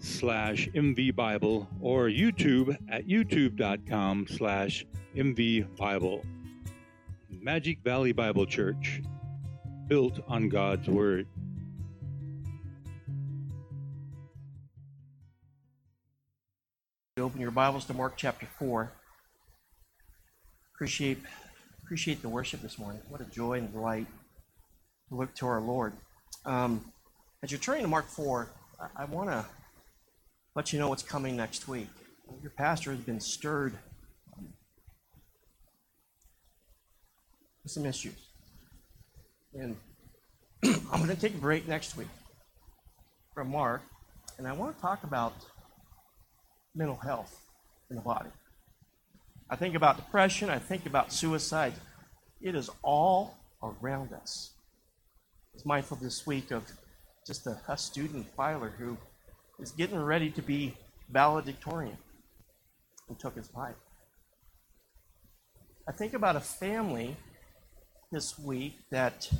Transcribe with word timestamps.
slash 0.00 0.68
mvbible 0.74 1.66
or 1.80 2.06
YouTube 2.06 2.76
at 2.90 3.06
youtube.com 3.06 4.26
slash 4.28 4.84
mvbible. 5.14 6.24
Magic 7.28 7.78
Valley 7.82 8.12
Bible 8.12 8.46
Church, 8.46 9.02
built 9.86 10.20
on 10.28 10.48
God's 10.48 10.88
Word. 10.88 11.26
Open 17.18 17.40
your 17.40 17.50
Bibles 17.50 17.84
to 17.86 17.94
Mark 17.94 18.14
chapter 18.16 18.46
4. 18.58 18.92
Appreciate, 20.74 21.18
appreciate 21.82 22.22
the 22.22 22.28
worship 22.28 22.62
this 22.62 22.78
morning. 22.78 23.02
What 23.08 23.20
a 23.20 23.24
joy 23.24 23.58
and 23.58 23.70
delight 23.72 24.06
to 25.08 25.14
look 25.14 25.34
to 25.36 25.46
our 25.46 25.60
Lord. 25.60 25.92
Um, 26.46 26.92
as 27.42 27.50
you're 27.50 27.60
turning 27.60 27.82
to 27.82 27.88
Mark 27.88 28.06
4, 28.06 28.48
I, 28.80 29.02
I 29.02 29.04
want 29.04 29.28
to 29.28 29.44
let 30.56 30.72
you 30.72 30.78
know 30.78 30.88
what's 30.88 31.02
coming 31.02 31.36
next 31.36 31.68
week. 31.68 31.88
Your 32.42 32.50
pastor 32.50 32.90
has 32.90 33.00
been 33.00 33.20
stirred 33.20 33.74
with 37.62 37.72
some 37.72 37.86
issues. 37.86 38.28
And 39.54 39.76
I'm 40.64 41.04
going 41.04 41.08
to 41.08 41.16
take 41.16 41.34
a 41.34 41.38
break 41.38 41.68
next 41.68 41.96
week 41.96 42.08
from 43.34 43.50
Mark, 43.50 43.82
and 44.38 44.46
I 44.46 44.52
want 44.52 44.74
to 44.74 44.80
talk 44.80 45.04
about 45.04 45.34
mental 46.74 46.96
health 46.96 47.40
in 47.90 47.96
the 47.96 48.02
body. 48.02 48.30
I 49.48 49.56
think 49.56 49.74
about 49.74 49.96
depression, 49.96 50.50
I 50.50 50.58
think 50.58 50.86
about 50.86 51.12
suicide. 51.12 51.74
It 52.40 52.54
is 52.54 52.70
all 52.82 53.36
around 53.62 54.12
us. 54.12 54.52
I 55.52 55.54
was 55.54 55.66
mindful 55.66 55.98
this 56.00 56.26
week 56.26 56.50
of 56.50 56.64
just 57.26 57.46
a, 57.46 57.60
a 57.68 57.76
student 57.76 58.26
Filer 58.36 58.72
who 58.78 58.96
is 59.60 59.72
getting 59.72 59.98
ready 59.98 60.30
to 60.30 60.42
be 60.42 60.74
valedictorian 61.10 61.96
and 63.08 63.18
took 63.18 63.36
his 63.36 63.52
life. 63.54 63.74
I 65.88 65.92
think 65.92 66.14
about 66.14 66.36
a 66.36 66.40
family 66.40 67.16
this 68.12 68.38
week 68.38 68.78
that 68.90 69.30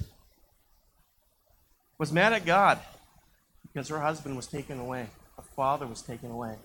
was 1.99 2.13
mad 2.13 2.33
at 2.33 2.45
God 2.45 2.79
because 3.63 3.89
her 3.89 4.01
husband 4.01 4.37
was 4.37 4.47
taken 4.47 4.81
away, 4.81 5.07
her 5.37 5.45
father 5.55 5.87
was 5.87 6.03
taken 6.03 6.31
away 6.31 6.57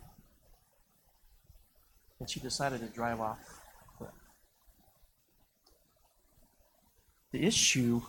and 2.19 2.29
she 2.29 2.39
decided 2.39 2.79
to 2.79 2.87
drive 2.87 3.19
off. 3.19 3.39
The 7.31 7.45
issue 7.45 8.01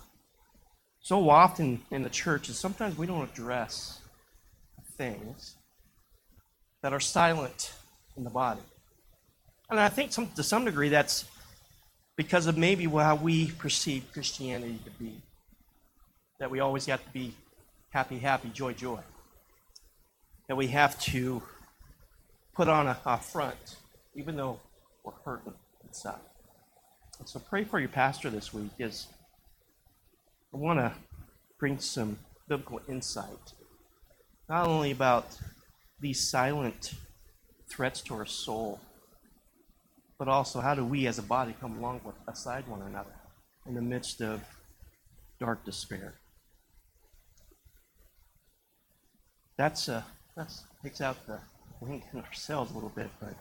so 1.00 1.28
often 1.28 1.82
in 1.90 2.02
the 2.04 2.10
church 2.10 2.48
is 2.48 2.58
sometimes 2.58 2.96
we 2.96 3.06
don't 3.06 3.28
address 3.28 4.00
things 4.96 5.56
that 6.82 6.92
are 6.92 7.00
silent 7.00 7.72
in 8.16 8.24
the 8.24 8.30
body. 8.30 8.60
And 9.70 9.80
I 9.80 9.88
think 9.88 10.12
some, 10.12 10.28
to 10.36 10.42
some 10.42 10.64
degree 10.64 10.88
that's 10.88 11.24
because 12.16 12.46
of 12.46 12.56
maybe 12.56 12.84
how 12.84 13.16
we 13.16 13.50
perceive 13.52 14.04
Christianity 14.12 14.78
to 14.84 14.90
be. 14.92 15.20
That 16.38 16.50
we 16.50 16.60
always 16.60 16.86
have 16.86 17.04
to 17.04 17.10
be 17.10 17.34
happy, 17.90 18.18
happy, 18.18 18.50
joy, 18.50 18.72
joy. 18.72 19.00
That 20.48 20.56
we 20.56 20.68
have 20.68 20.98
to 21.00 21.42
put 22.54 22.68
on 22.68 22.86
a, 22.86 22.98
a 23.04 23.18
front 23.18 23.76
even 24.16 24.36
though 24.36 24.58
we're 25.04 25.12
hurting 25.24 25.52
inside. 25.86 26.14
And 27.18 27.28
so 27.28 27.38
pray 27.38 27.64
for 27.64 27.78
your 27.78 27.88
pastor 27.88 28.30
this 28.30 28.52
week 28.52 28.70
is 28.78 29.06
I 30.52 30.56
want 30.56 30.78
to 30.78 30.92
bring 31.58 31.78
some 31.78 32.18
biblical 32.48 32.80
insight, 32.88 33.52
not 34.48 34.66
only 34.66 34.90
about 34.90 35.26
these 36.00 36.28
silent 36.28 36.94
threats 37.70 38.00
to 38.02 38.14
our 38.14 38.26
soul, 38.26 38.80
but 40.18 40.28
also 40.28 40.60
how 40.60 40.74
do 40.74 40.84
we 40.84 41.06
as 41.06 41.18
a 41.18 41.22
body 41.22 41.54
come 41.60 41.78
along 41.78 42.00
with 42.04 42.14
aside 42.28 42.66
one 42.68 42.82
another 42.82 43.14
in 43.66 43.74
the 43.74 43.82
midst 43.82 44.20
of 44.20 44.40
dark 45.40 45.64
despair. 45.64 46.14
That's 49.58 49.88
uh, 49.88 50.02
that's 50.36 50.64
takes 50.82 51.00
out 51.00 51.16
the 51.26 51.40
link 51.80 52.04
in 52.12 52.20
ourselves 52.20 52.70
a 52.70 52.74
little 52.74 52.92
bit, 52.94 53.10
but 53.20 53.34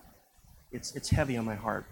it's, 0.72 0.96
it's 0.96 1.10
heavy 1.10 1.38
on 1.38 1.46
my 1.46 1.56
heart. 1.56 1.86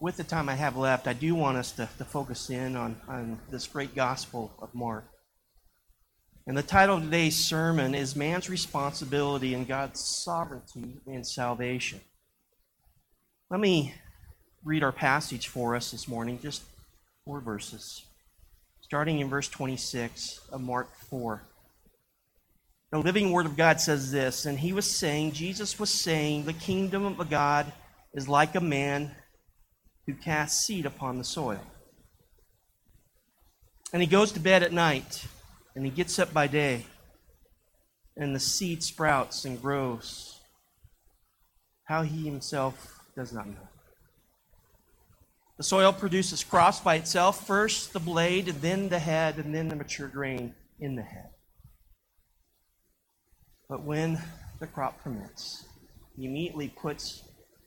With 0.00 0.16
the 0.16 0.24
time 0.24 0.48
I 0.48 0.54
have 0.54 0.76
left, 0.76 1.06
I 1.06 1.12
do 1.12 1.34
want 1.34 1.58
us 1.58 1.72
to, 1.72 1.88
to 1.98 2.04
focus 2.04 2.48
in 2.48 2.74
on, 2.74 2.96
on 3.06 3.38
this 3.50 3.66
great 3.66 3.94
gospel 3.94 4.50
of 4.62 4.74
Mark. 4.74 5.04
And 6.50 6.58
the 6.58 6.64
title 6.64 6.96
of 6.96 7.04
today's 7.04 7.36
sermon 7.36 7.94
is 7.94 8.16
Man's 8.16 8.50
Responsibility 8.50 9.54
and 9.54 9.68
God's 9.68 10.00
Sovereignty 10.00 10.94
in 11.06 11.22
Salvation. 11.22 12.00
Let 13.48 13.60
me 13.60 13.94
read 14.64 14.82
our 14.82 14.90
passage 14.90 15.46
for 15.46 15.76
us 15.76 15.92
this 15.92 16.08
morning, 16.08 16.40
just 16.42 16.64
four 17.24 17.38
verses, 17.38 18.02
starting 18.80 19.20
in 19.20 19.28
verse 19.28 19.48
26 19.48 20.40
of 20.50 20.60
Mark 20.60 20.92
4. 20.96 21.40
The 22.90 22.98
living 22.98 23.30
word 23.30 23.46
of 23.46 23.56
God 23.56 23.80
says 23.80 24.10
this, 24.10 24.44
and 24.44 24.58
he 24.58 24.72
was 24.72 24.90
saying, 24.90 25.30
Jesus 25.30 25.78
was 25.78 25.90
saying, 25.90 26.46
the 26.46 26.52
kingdom 26.52 27.06
of 27.06 27.30
God 27.30 27.72
is 28.12 28.28
like 28.28 28.56
a 28.56 28.60
man 28.60 29.12
who 30.04 30.14
casts 30.14 30.66
seed 30.66 30.84
upon 30.84 31.16
the 31.16 31.22
soil. 31.22 31.62
And 33.92 34.02
he 34.02 34.08
goes 34.08 34.32
to 34.32 34.40
bed 34.40 34.64
at 34.64 34.72
night, 34.72 35.26
and 35.74 35.84
he 35.84 35.90
gets 35.90 36.18
up 36.18 36.32
by 36.32 36.46
day, 36.46 36.86
and 38.16 38.34
the 38.34 38.40
seed 38.40 38.82
sprouts 38.82 39.44
and 39.44 39.60
grows. 39.60 40.40
How 41.84 42.02
he 42.02 42.24
himself 42.24 43.00
does 43.16 43.32
not 43.32 43.46
know. 43.46 43.68
The 45.56 45.64
soil 45.64 45.92
produces 45.92 46.42
crops 46.42 46.80
by 46.80 46.94
itself 46.94 47.46
first 47.46 47.92
the 47.92 48.00
blade, 48.00 48.48
and 48.48 48.60
then 48.62 48.88
the 48.88 48.98
head, 48.98 49.36
and 49.36 49.54
then 49.54 49.68
the 49.68 49.76
mature 49.76 50.08
grain 50.08 50.54
in 50.78 50.96
the 50.96 51.02
head. 51.02 51.30
But 53.68 53.84
when 53.84 54.20
the 54.58 54.66
crop 54.66 55.02
permits, 55.02 55.64
he 56.16 56.26
immediately 56.26 56.68
puts 56.68 57.22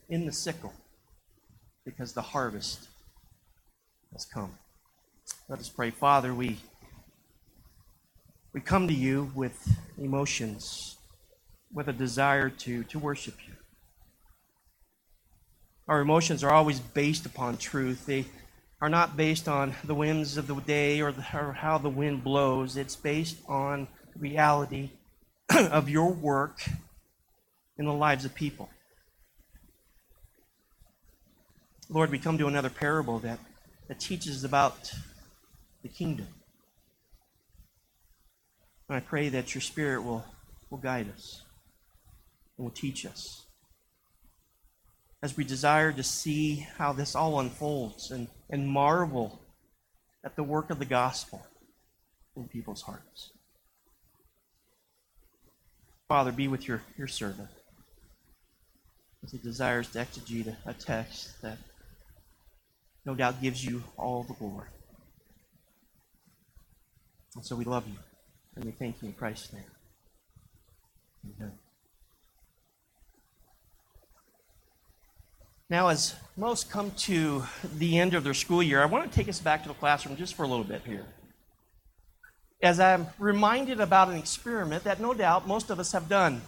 in 0.09 0.25
the 0.25 0.33
sickle 0.33 0.73
because 1.85 2.13
the 2.13 2.21
harvest 2.21 2.87
has 4.11 4.25
come. 4.25 4.57
Let 5.47 5.59
us 5.59 5.69
pray. 5.69 5.91
Father, 5.91 6.33
we, 6.33 6.57
we 8.53 8.61
come 8.61 8.87
to 8.87 8.93
you 8.93 9.31
with 9.33 9.75
emotions, 9.97 10.97
with 11.73 11.87
a 11.87 11.93
desire 11.93 12.49
to, 12.49 12.83
to 12.83 12.99
worship 12.99 13.35
you. 13.47 13.53
Our 15.87 16.01
emotions 16.01 16.43
are 16.43 16.51
always 16.51 16.79
based 16.79 17.25
upon 17.25 17.57
truth. 17.57 18.05
They 18.05 18.25
are 18.79 18.89
not 18.89 19.17
based 19.17 19.47
on 19.47 19.73
the 19.83 19.95
whims 19.95 20.37
of 20.37 20.47
the 20.47 20.55
day 20.55 21.01
or, 21.01 21.11
the, 21.11 21.25
or 21.33 21.53
how 21.53 21.79
the 21.79 21.89
wind 21.89 22.23
blows. 22.23 22.77
It's 22.77 22.95
based 22.95 23.37
on 23.47 23.87
reality 24.17 24.91
of 25.49 25.89
your 25.89 26.11
work 26.11 26.63
in 27.77 27.85
the 27.85 27.93
lives 27.93 28.23
of 28.23 28.35
people. 28.35 28.69
Lord, 31.89 32.11
we 32.11 32.19
come 32.19 32.37
to 32.37 32.47
another 32.47 32.69
parable 32.69 33.19
that, 33.19 33.39
that 33.87 33.99
teaches 33.99 34.43
about 34.43 34.93
the 35.81 35.89
kingdom. 35.89 36.27
I 38.89 38.99
pray 38.99 39.29
that 39.29 39.55
your 39.55 39.61
Spirit 39.61 40.03
will, 40.03 40.25
will 40.69 40.77
guide 40.77 41.07
us 41.13 41.41
and 42.57 42.65
will 42.65 42.73
teach 42.73 43.05
us. 43.05 43.45
As 45.21 45.37
we 45.37 45.45
desire 45.45 45.91
to 45.93 46.03
see 46.03 46.67
how 46.77 46.91
this 46.91 47.15
all 47.15 47.39
unfolds 47.39 48.11
and, 48.11 48.27
and 48.49 48.67
marvel 48.67 49.41
at 50.23 50.35
the 50.35 50.43
work 50.43 50.69
of 50.69 50.79
the 50.79 50.85
gospel 50.85 51.45
in 52.35 52.47
people's 52.47 52.81
hearts. 52.81 53.31
Father, 56.07 56.31
be 56.31 56.47
with 56.47 56.67
your, 56.67 56.83
your 56.97 57.07
servant 57.07 57.49
as 59.23 59.31
he 59.31 59.37
desires 59.37 59.89
to 59.89 59.99
exegete 59.99 60.55
a 60.65 60.73
text 60.73 61.41
that 61.41 61.57
no 63.05 63.15
doubt 63.15 63.41
gives 63.41 63.65
you 63.65 63.81
all 63.97 64.23
the 64.23 64.33
glory. 64.33 64.67
And 67.35 67.45
so 67.45 67.55
we 67.55 67.63
love 67.63 67.87
you 67.87 67.97
and 68.55 68.65
we 68.65 68.71
thank 68.71 69.01
you 69.01 69.09
in 69.09 69.13
Christ's 69.13 69.53
name. 69.53 69.63
Amen. 71.37 71.53
Now, 75.69 75.87
as 75.87 76.15
most 76.37 76.69
come 76.69 76.91
to 76.91 77.43
the 77.77 77.97
end 77.97 78.13
of 78.13 78.23
their 78.23 78.35
school 78.35 78.61
year, 78.61 78.81
I 78.81 78.85
want 78.85 79.09
to 79.09 79.15
take 79.15 79.27
us 79.27 79.39
back 79.39 79.63
to 79.63 79.69
the 79.69 79.73
classroom 79.73 80.15
just 80.15 80.35
for 80.35 80.43
a 80.43 80.47
little 80.47 80.65
bit 80.65 80.83
here. 80.85 81.05
As 82.61 82.79
I'm 82.79 83.07
reminded 83.17 83.79
about 83.79 84.09
an 84.09 84.15
experiment 84.15 84.83
that 84.83 84.99
no 84.99 85.13
doubt 85.13 85.47
most 85.47 85.69
of 85.69 85.79
us 85.79 85.91
have 85.93 86.07
done. 86.07 86.41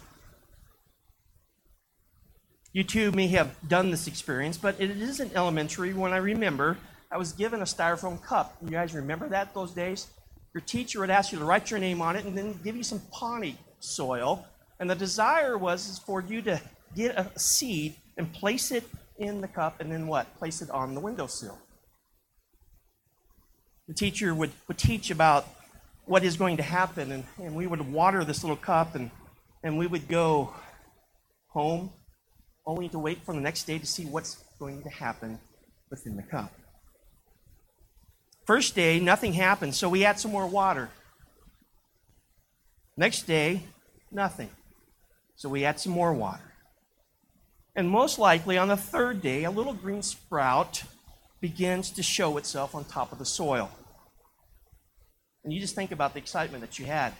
You 2.71 2.83
too 2.83 3.11
may 3.13 3.27
have 3.27 3.55
done 3.67 3.89
this 3.89 4.05
experience, 4.05 4.57
but 4.57 4.79
it 4.79 4.91
isn't 4.91 5.33
elementary 5.33 5.93
when 5.93 6.13
I 6.13 6.17
remember 6.17 6.77
I 7.09 7.17
was 7.17 7.31
given 7.31 7.61
a 7.61 7.65
styrofoam 7.65 8.21
cup. 8.21 8.57
You 8.61 8.69
guys 8.69 8.93
remember 8.93 9.29
that 9.29 9.53
those 9.53 9.71
days? 9.71 10.07
Your 10.55 10.61
teacher 10.61 11.01
would 11.01 11.09
ask 11.09 11.33
you 11.33 11.39
to 11.39 11.43
write 11.43 11.69
your 11.69 11.81
name 11.81 12.01
on 12.01 12.15
it 12.15 12.23
and 12.23 12.35
then 12.35 12.57
give 12.63 12.77
you 12.77 12.83
some 12.83 13.01
potting 13.11 13.57
soil. 13.81 14.47
And 14.79 14.89
the 14.89 14.95
desire 14.95 15.57
was 15.57 16.01
for 16.05 16.21
you 16.21 16.41
to 16.43 16.61
get 16.95 17.17
a 17.17 17.29
seed 17.37 17.95
and 18.17 18.31
place 18.31 18.71
it 18.71 18.85
in 19.19 19.41
the 19.41 19.49
cup 19.49 19.81
and 19.81 19.91
then 19.91 20.07
what? 20.07 20.33
Place 20.37 20.61
it 20.61 20.69
on 20.69 20.95
the 20.95 21.01
windowsill. 21.01 21.59
The 23.89 23.93
teacher 23.93 24.33
would, 24.33 24.51
would 24.69 24.77
teach 24.77 25.11
about 25.11 25.45
what 26.05 26.23
is 26.23 26.37
going 26.37 26.55
to 26.57 26.63
happen, 26.63 27.11
and, 27.11 27.25
and 27.37 27.53
we 27.53 27.67
would 27.67 27.91
water 27.91 28.23
this 28.23 28.41
little 28.41 28.55
cup 28.55 28.95
and, 28.95 29.11
and 29.61 29.77
we 29.77 29.87
would 29.87 30.07
go 30.07 30.53
home 31.49 31.91
only 32.65 32.87
to 32.89 32.97
wait 32.97 33.25
for 33.25 33.35
the 33.35 33.41
next 33.41 33.65
day 33.65 33.77
to 33.77 33.85
see 33.85 34.05
what's 34.05 34.41
going 34.57 34.81
to 34.83 34.89
happen 34.89 35.37
within 35.91 36.15
the 36.15 36.23
cup. 36.23 36.53
First 38.45 38.75
day, 38.75 38.99
nothing 38.99 39.33
happened, 39.33 39.73
so 39.73 39.89
we 39.89 40.05
add 40.05 40.19
some 40.19 40.31
more 40.31 40.45
water. 40.45 40.89
Next 42.95 43.23
day, 43.23 43.63
nothing. 44.11 44.49
So 45.35 45.49
we 45.49 45.65
add 45.65 45.79
some 45.79 45.91
more 45.91 46.13
water. 46.13 46.53
And 47.75 47.89
most 47.89 48.19
likely 48.19 48.57
on 48.57 48.67
the 48.67 48.77
third 48.77 49.21
day, 49.21 49.43
a 49.43 49.51
little 49.51 49.73
green 49.73 50.01
sprout 50.01 50.83
begins 51.41 51.89
to 51.91 52.03
show 52.03 52.37
itself 52.37 52.73
on 52.73 52.85
top 52.85 53.11
of 53.11 53.19
the 53.19 53.25
soil. 53.25 53.69
And 55.43 55.51
you 55.51 55.59
just 55.59 55.75
think 55.75 55.91
about 55.91 56.13
the 56.13 56.19
excitement 56.19 56.61
that 56.61 56.79
you 56.79 56.85
had 56.85 57.13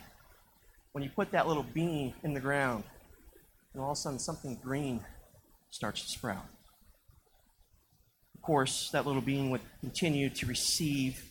when 0.94 1.04
you 1.04 1.10
put 1.10 1.32
that 1.32 1.48
little 1.48 1.66
bean 1.74 2.14
in 2.24 2.34
the 2.34 2.40
ground, 2.40 2.86
and 3.74 3.84
all 3.84 3.92
of 3.92 3.98
a 3.98 4.00
sudden 4.00 4.18
something 4.18 4.58
green 4.64 5.04
starts 5.70 6.04
to 6.04 6.08
sprout. 6.08 6.46
Course, 8.46 8.92
that 8.92 9.08
little 9.08 9.24
bean 9.24 9.50
would 9.50 9.62
continue 9.82 10.30
to 10.30 10.46
receive 10.46 11.26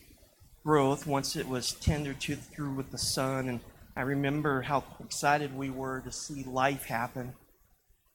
growth 0.65 1.07
once 1.07 1.37
it 1.37 1.47
was 1.47 1.71
tendered 1.71 2.19
to 2.19 2.35
through 2.35 2.73
with 2.73 2.91
the 2.91 2.97
sun. 2.97 3.47
And 3.47 3.61
I 3.95 4.01
remember 4.01 4.63
how 4.63 4.83
excited 4.99 5.55
we 5.55 5.69
were 5.69 6.01
to 6.01 6.11
see 6.11 6.43
life 6.43 6.83
happen 6.83 7.33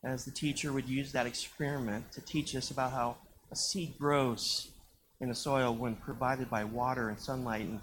as 0.05 0.26
the 0.26 0.31
teacher 0.31 0.70
would 0.70 0.87
use 0.87 1.12
that 1.12 1.25
experiment 1.25 2.12
to 2.12 2.20
teach 2.20 2.55
us 2.55 2.70
about 2.70 2.93
how 2.93 3.17
a 3.50 3.56
seed 3.56 3.94
grows 3.99 4.70
in 5.19 5.31
the 5.31 5.35
soil 5.35 5.75
when 5.75 5.97
provided 5.97 6.50
by 6.50 6.64
water 6.64 7.08
and 7.08 7.19
sunlight 7.19 7.62
and, 7.62 7.81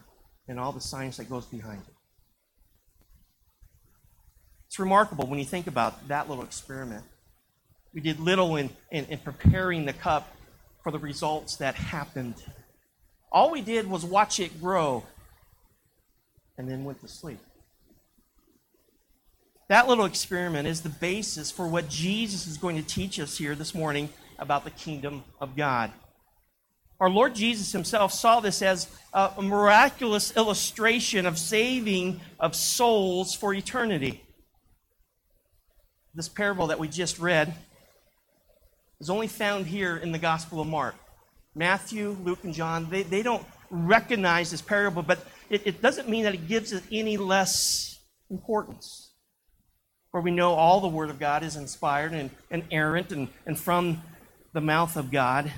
and 0.48 0.60
all 0.60 0.72
the 0.72 0.80
science 0.80 1.18
that 1.18 1.28
goes 1.28 1.46
behind 1.48 1.82
it. 1.88 1.96
It's 4.68 4.78
remarkable 4.78 5.26
when 5.26 5.40
you 5.40 5.46
think 5.46 5.66
about 5.66 6.08
that 6.10 6.30
little 6.30 6.44
experiment. 6.44 7.06
We 7.92 8.02
did 8.02 8.20
little 8.20 8.56
in, 8.58 8.70
in, 8.92 9.06
in 9.06 9.18
preparing 9.18 9.86
the 9.86 9.94
cup 9.94 10.37
for 10.84 10.92
the 10.92 11.00
results 11.00 11.58
that 11.58 11.76
happened. 11.76 12.36
All 13.32 13.52
we 13.52 13.62
did 13.62 13.90
was 13.90 14.06
watch 14.06 14.40
it 14.40 14.62
grow 14.62 15.04
and 16.58 16.70
then 16.70 16.86
went 16.86 17.02
to 17.02 17.08
sleep. 17.08 17.40
That 19.70 19.88
little 19.88 20.06
experiment 20.06 20.68
is 20.68 20.82
the 20.82 20.90
basis 20.90 21.52
for 21.52 21.68
what 21.68 21.90
Jesus 21.90 22.48
is 22.48 22.58
going 22.58 22.78
to 22.78 22.84
teach 22.84 23.20
us 23.20 23.38
here 23.38 23.54
this 23.54 23.76
morning 23.76 24.10
about 24.40 24.64
the 24.64 24.72
kingdom 24.72 25.24
of 25.42 25.58
God. 25.58 25.92
Our 27.00 27.10
Lord 27.10 27.36
Jesus 27.36 27.74
himself 27.74 28.12
saw 28.12 28.40
this 28.40 28.62
as 28.62 28.88
a 29.14 29.42
miraculous 29.42 30.36
illustration 30.36 31.26
of 31.26 31.38
saving 31.38 32.22
of 32.40 32.56
souls 32.56 33.36
for 33.36 33.54
eternity. 33.54 34.24
This 36.16 36.30
parable 36.30 36.68
that 36.68 36.80
we 36.80 36.88
just 36.88 37.20
read 37.20 37.54
is 39.00 39.10
only 39.10 39.28
found 39.28 39.68
here 39.68 39.98
in 39.98 40.12
the 40.12 40.18
Gospel 40.18 40.60
of 40.60 40.68
Mark. 40.68 40.96
Matthew, 41.56 42.16
Luke, 42.24 42.44
and 42.44 42.54
John, 42.54 42.90
they, 42.90 43.04
they 43.04 43.24
don't 43.24 43.46
recognize 43.70 44.52
this 44.52 44.62
parable, 44.62 45.02
but 45.02 45.20
it, 45.50 45.62
it 45.66 45.82
doesn't 45.82 46.10
mean 46.10 46.24
that 46.24 46.34
it 46.34 46.48
gives 46.48 46.72
it 46.72 46.84
any 46.92 47.18
less 47.18 48.00
importance 48.30 49.12
For 50.12 50.22
we 50.22 50.32
know 50.32 50.54
all 50.54 50.82
the 50.82 50.88
Word 50.88 51.10
of 51.10 51.20
God 51.20 51.44
is 51.44 51.56
inspired 51.56 52.14
and, 52.14 52.30
inerrant 52.50 53.12
and, 53.12 53.28
and 53.46 53.60
from 53.60 54.02
the 54.54 54.62
mouth 54.62 54.96
of 54.98 55.12
God. 55.12 55.52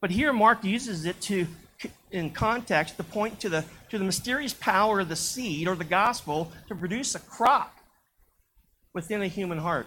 But 0.00 0.10
here 0.10 0.32
Mark 0.32 0.64
uses 0.64 1.04
it 1.04 1.20
to, 1.22 1.46
in 2.10 2.30
context, 2.30 2.96
to 2.96 3.04
point 3.04 3.40
to 3.40 3.48
the, 3.48 3.64
to 3.90 3.98
the 3.98 4.04
mysterious 4.04 4.54
power 4.54 5.00
of 5.00 5.08
the 5.08 5.16
seed 5.16 5.68
or 5.68 5.76
the 5.76 5.84
gospel 5.84 6.50
to 6.68 6.74
produce 6.74 7.14
a 7.14 7.20
crop 7.20 7.76
within 8.94 9.22
a 9.22 9.28
human 9.28 9.58
heart 9.58 9.86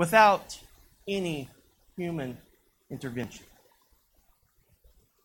without 0.00 0.58
any 1.06 1.46
human 1.94 2.34
intervention. 2.90 3.44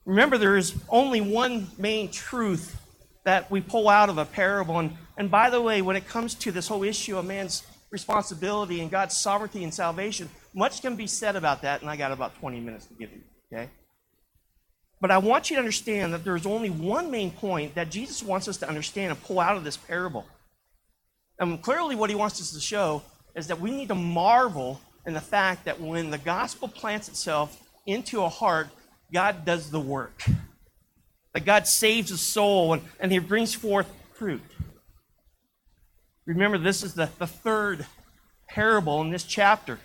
Remember, 0.03 0.37
there 0.37 0.57
is 0.57 0.75
only 0.89 1.21
one 1.21 1.69
main 1.77 2.11
truth 2.11 2.75
that 3.23 3.49
we 3.49 3.61
pull 3.61 3.87
out 3.87 4.09
of 4.09 4.17
a 4.17 4.25
parable. 4.25 4.79
And, 4.79 4.97
and 5.17 5.31
by 5.31 5.49
the 5.49 5.61
way, 5.61 5.81
when 5.81 5.95
it 5.95 6.09
comes 6.09 6.35
to 6.35 6.51
this 6.51 6.67
whole 6.67 6.83
issue 6.83 7.17
of 7.17 7.23
man's 7.23 7.63
responsibility 7.89 8.81
and 8.81 8.91
God's 8.91 9.15
sovereignty 9.15 9.63
and 9.63 9.73
salvation, 9.73 10.29
much 10.53 10.81
can 10.81 10.97
be 10.97 11.07
said 11.07 11.37
about 11.37 11.61
that, 11.61 11.79
and 11.79 11.89
I 11.89 11.95
got 11.95 12.11
about 12.11 12.37
20 12.39 12.59
minutes 12.59 12.85
to 12.87 12.95
give 12.95 13.13
you, 13.13 13.21
okay? 13.53 13.69
But 14.99 15.09
I 15.09 15.19
want 15.19 15.49
you 15.49 15.55
to 15.55 15.61
understand 15.61 16.13
that 16.13 16.25
there's 16.25 16.45
only 16.45 16.69
one 16.69 17.09
main 17.09 17.31
point 17.31 17.75
that 17.75 17.89
Jesus 17.89 18.21
wants 18.21 18.49
us 18.49 18.57
to 18.57 18.67
understand 18.67 19.11
and 19.11 19.23
pull 19.23 19.39
out 19.39 19.55
of 19.55 19.63
this 19.63 19.77
parable. 19.77 20.25
And 21.39 21.61
clearly, 21.61 21.95
what 21.95 22.09
he 22.09 22.15
wants 22.17 22.41
us 22.41 22.51
to 22.51 22.59
show 22.59 23.03
is 23.35 23.47
that 23.47 23.59
we 23.59 23.71
need 23.71 23.89
to 23.89 23.95
marvel 23.95 24.79
in 25.05 25.13
the 25.13 25.21
fact 25.21 25.65
that 25.65 25.79
when 25.79 26.09
the 26.09 26.17
gospel 26.17 26.67
plants 26.67 27.07
itself 27.09 27.61
into 27.85 28.23
a 28.23 28.29
heart, 28.29 28.69
God 29.11 29.45
does 29.45 29.69
the 29.69 29.79
work 29.79 30.23
that 31.35 31.43
God 31.43 31.67
saves 31.67 32.11
a 32.11 32.17
soul 32.17 32.73
and, 32.73 32.81
and 32.97 33.11
he 33.11 33.19
brings 33.19 33.53
forth 33.53 33.87
fruit. 34.13 34.41
Remember, 36.25 36.57
this 36.57 36.81
is 36.81 36.93
the, 36.93 37.09
the 37.19 37.27
third 37.27 37.85
parable 38.47 39.01
in 39.01 39.09
this 39.09 39.25
chapter. 39.25 39.77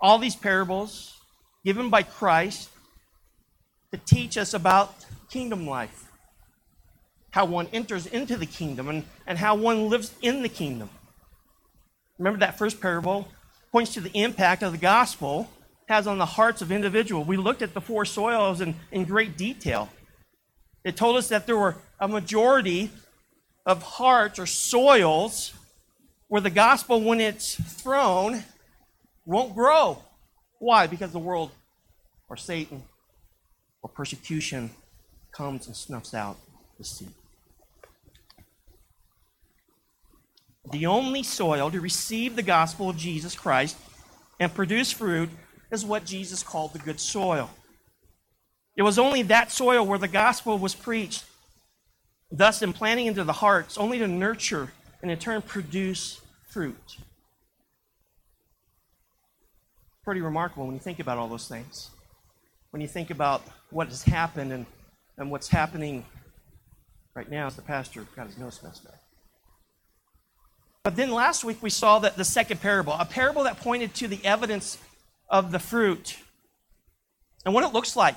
All 0.00 0.18
these 0.18 0.34
parables 0.34 1.14
given 1.64 1.90
by 1.90 2.02
Christ 2.02 2.70
to 3.92 3.98
teach 3.98 4.36
us 4.36 4.52
about 4.52 5.06
kingdom 5.30 5.64
life, 5.64 6.10
how 7.30 7.44
one 7.44 7.68
enters 7.72 8.06
into 8.06 8.36
the 8.36 8.46
kingdom, 8.46 8.88
and, 8.88 9.04
and 9.28 9.38
how 9.38 9.54
one 9.54 9.88
lives 9.88 10.12
in 10.22 10.42
the 10.42 10.48
kingdom. 10.48 10.90
Remember 12.18 12.40
that 12.40 12.58
first 12.58 12.80
parable 12.80 13.28
points 13.72 13.94
to 13.94 14.00
the 14.00 14.10
impact 14.18 14.62
of 14.62 14.72
the 14.72 14.78
gospel 14.78 15.50
has 15.88 16.06
on 16.06 16.18
the 16.18 16.26
hearts 16.26 16.62
of 16.62 16.72
individuals. 16.72 17.26
We 17.26 17.36
looked 17.36 17.62
at 17.62 17.74
the 17.74 17.80
four 17.80 18.04
soils 18.04 18.60
in, 18.60 18.74
in 18.90 19.04
great 19.04 19.36
detail. 19.36 19.88
It 20.84 20.96
told 20.96 21.16
us 21.16 21.28
that 21.28 21.46
there 21.46 21.56
were 21.56 21.76
a 22.00 22.08
majority 22.08 22.90
of 23.64 23.82
hearts 23.82 24.38
or 24.38 24.46
soils 24.46 25.52
where 26.28 26.40
the 26.40 26.50
gospel, 26.50 27.00
when 27.00 27.20
it's 27.20 27.54
thrown, 27.54 28.44
won't 29.24 29.54
grow. 29.54 30.02
Why? 30.58 30.86
Because 30.86 31.12
the 31.12 31.18
world 31.18 31.50
or 32.28 32.36
Satan 32.36 32.82
or 33.82 33.90
persecution 33.90 34.70
comes 35.32 35.66
and 35.66 35.76
snuffs 35.76 36.14
out 36.14 36.36
the 36.78 36.84
seed. 36.84 37.10
The 40.72 40.86
only 40.86 41.22
soil 41.22 41.70
to 41.70 41.80
receive 41.80 42.34
the 42.34 42.42
gospel 42.42 42.90
of 42.90 42.96
Jesus 42.96 43.34
Christ 43.34 43.76
and 44.40 44.52
produce 44.52 44.92
fruit 44.92 45.30
is 45.70 45.84
what 45.84 46.04
Jesus 46.04 46.42
called 46.42 46.72
the 46.72 46.78
good 46.78 47.00
soil. 47.00 47.50
It 48.76 48.82
was 48.82 48.98
only 48.98 49.22
that 49.22 49.50
soil 49.50 49.86
where 49.86 49.98
the 49.98 50.08
gospel 50.08 50.58
was 50.58 50.74
preached, 50.74 51.24
thus 52.30 52.62
implanting 52.62 53.06
into 53.06 53.24
the 53.24 53.32
hearts, 53.32 53.78
only 53.78 53.98
to 53.98 54.08
nurture 54.08 54.72
and 55.02 55.10
in 55.10 55.18
turn 55.18 55.40
produce 55.40 56.20
fruit. 56.48 56.96
Pretty 60.04 60.20
remarkable 60.20 60.66
when 60.66 60.74
you 60.74 60.80
think 60.80 61.00
about 61.00 61.18
all 61.18 61.28
those 61.28 61.48
things. 61.48 61.90
When 62.70 62.82
you 62.82 62.88
think 62.88 63.10
about 63.10 63.42
what 63.70 63.88
has 63.88 64.02
happened 64.02 64.52
and, 64.52 64.66
and 65.16 65.30
what's 65.30 65.48
happening 65.48 66.04
right 67.14 67.30
now 67.30 67.46
as 67.46 67.56
the 67.56 67.62
pastor 67.62 68.04
got 68.14 68.26
his 68.26 68.36
nose 68.36 68.60
messed 68.62 68.86
up. 68.86 69.05
But 70.86 70.94
then 70.94 71.10
last 71.10 71.42
week 71.42 71.64
we 71.64 71.70
saw 71.70 71.98
that 71.98 72.16
the 72.16 72.24
second 72.24 72.60
parable, 72.60 72.92
a 72.92 73.04
parable 73.04 73.42
that 73.42 73.58
pointed 73.58 73.92
to 73.96 74.06
the 74.06 74.24
evidence 74.24 74.78
of 75.28 75.50
the 75.50 75.58
fruit 75.58 76.16
and 77.44 77.52
what 77.52 77.64
it 77.64 77.72
looks 77.72 77.96
like 77.96 78.14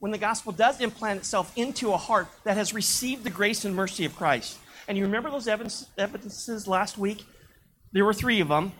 when 0.00 0.10
the 0.10 0.18
gospel 0.18 0.50
does 0.50 0.80
implant 0.80 1.20
itself 1.20 1.52
into 1.54 1.92
a 1.92 1.96
heart 1.96 2.26
that 2.42 2.56
has 2.56 2.74
received 2.74 3.22
the 3.22 3.30
grace 3.30 3.64
and 3.64 3.76
mercy 3.76 4.04
of 4.04 4.16
Christ. 4.16 4.58
And 4.88 4.98
you 4.98 5.04
remember 5.04 5.30
those 5.30 5.46
evidences 5.46 6.66
last 6.66 6.98
week? 6.98 7.24
There 7.92 8.04
were 8.04 8.12
three 8.12 8.40
of 8.40 8.48
them. 8.48 8.72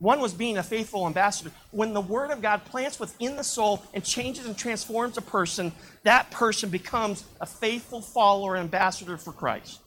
One 0.00 0.18
was 0.18 0.34
being 0.34 0.58
a 0.58 0.64
faithful 0.64 1.06
ambassador. 1.06 1.52
When 1.70 1.94
the 1.94 2.00
Word 2.00 2.32
of 2.32 2.42
God 2.42 2.64
plants 2.64 2.98
within 2.98 3.36
the 3.36 3.44
soul 3.44 3.80
and 3.94 4.02
changes 4.02 4.44
and 4.44 4.58
transforms 4.58 5.16
a 5.16 5.22
person, 5.22 5.70
that 6.02 6.32
person 6.32 6.70
becomes 6.70 7.22
a 7.40 7.46
faithful 7.46 8.00
follower 8.00 8.56
and 8.56 8.64
ambassador 8.64 9.16
for 9.18 9.32
Christ. 9.32 9.82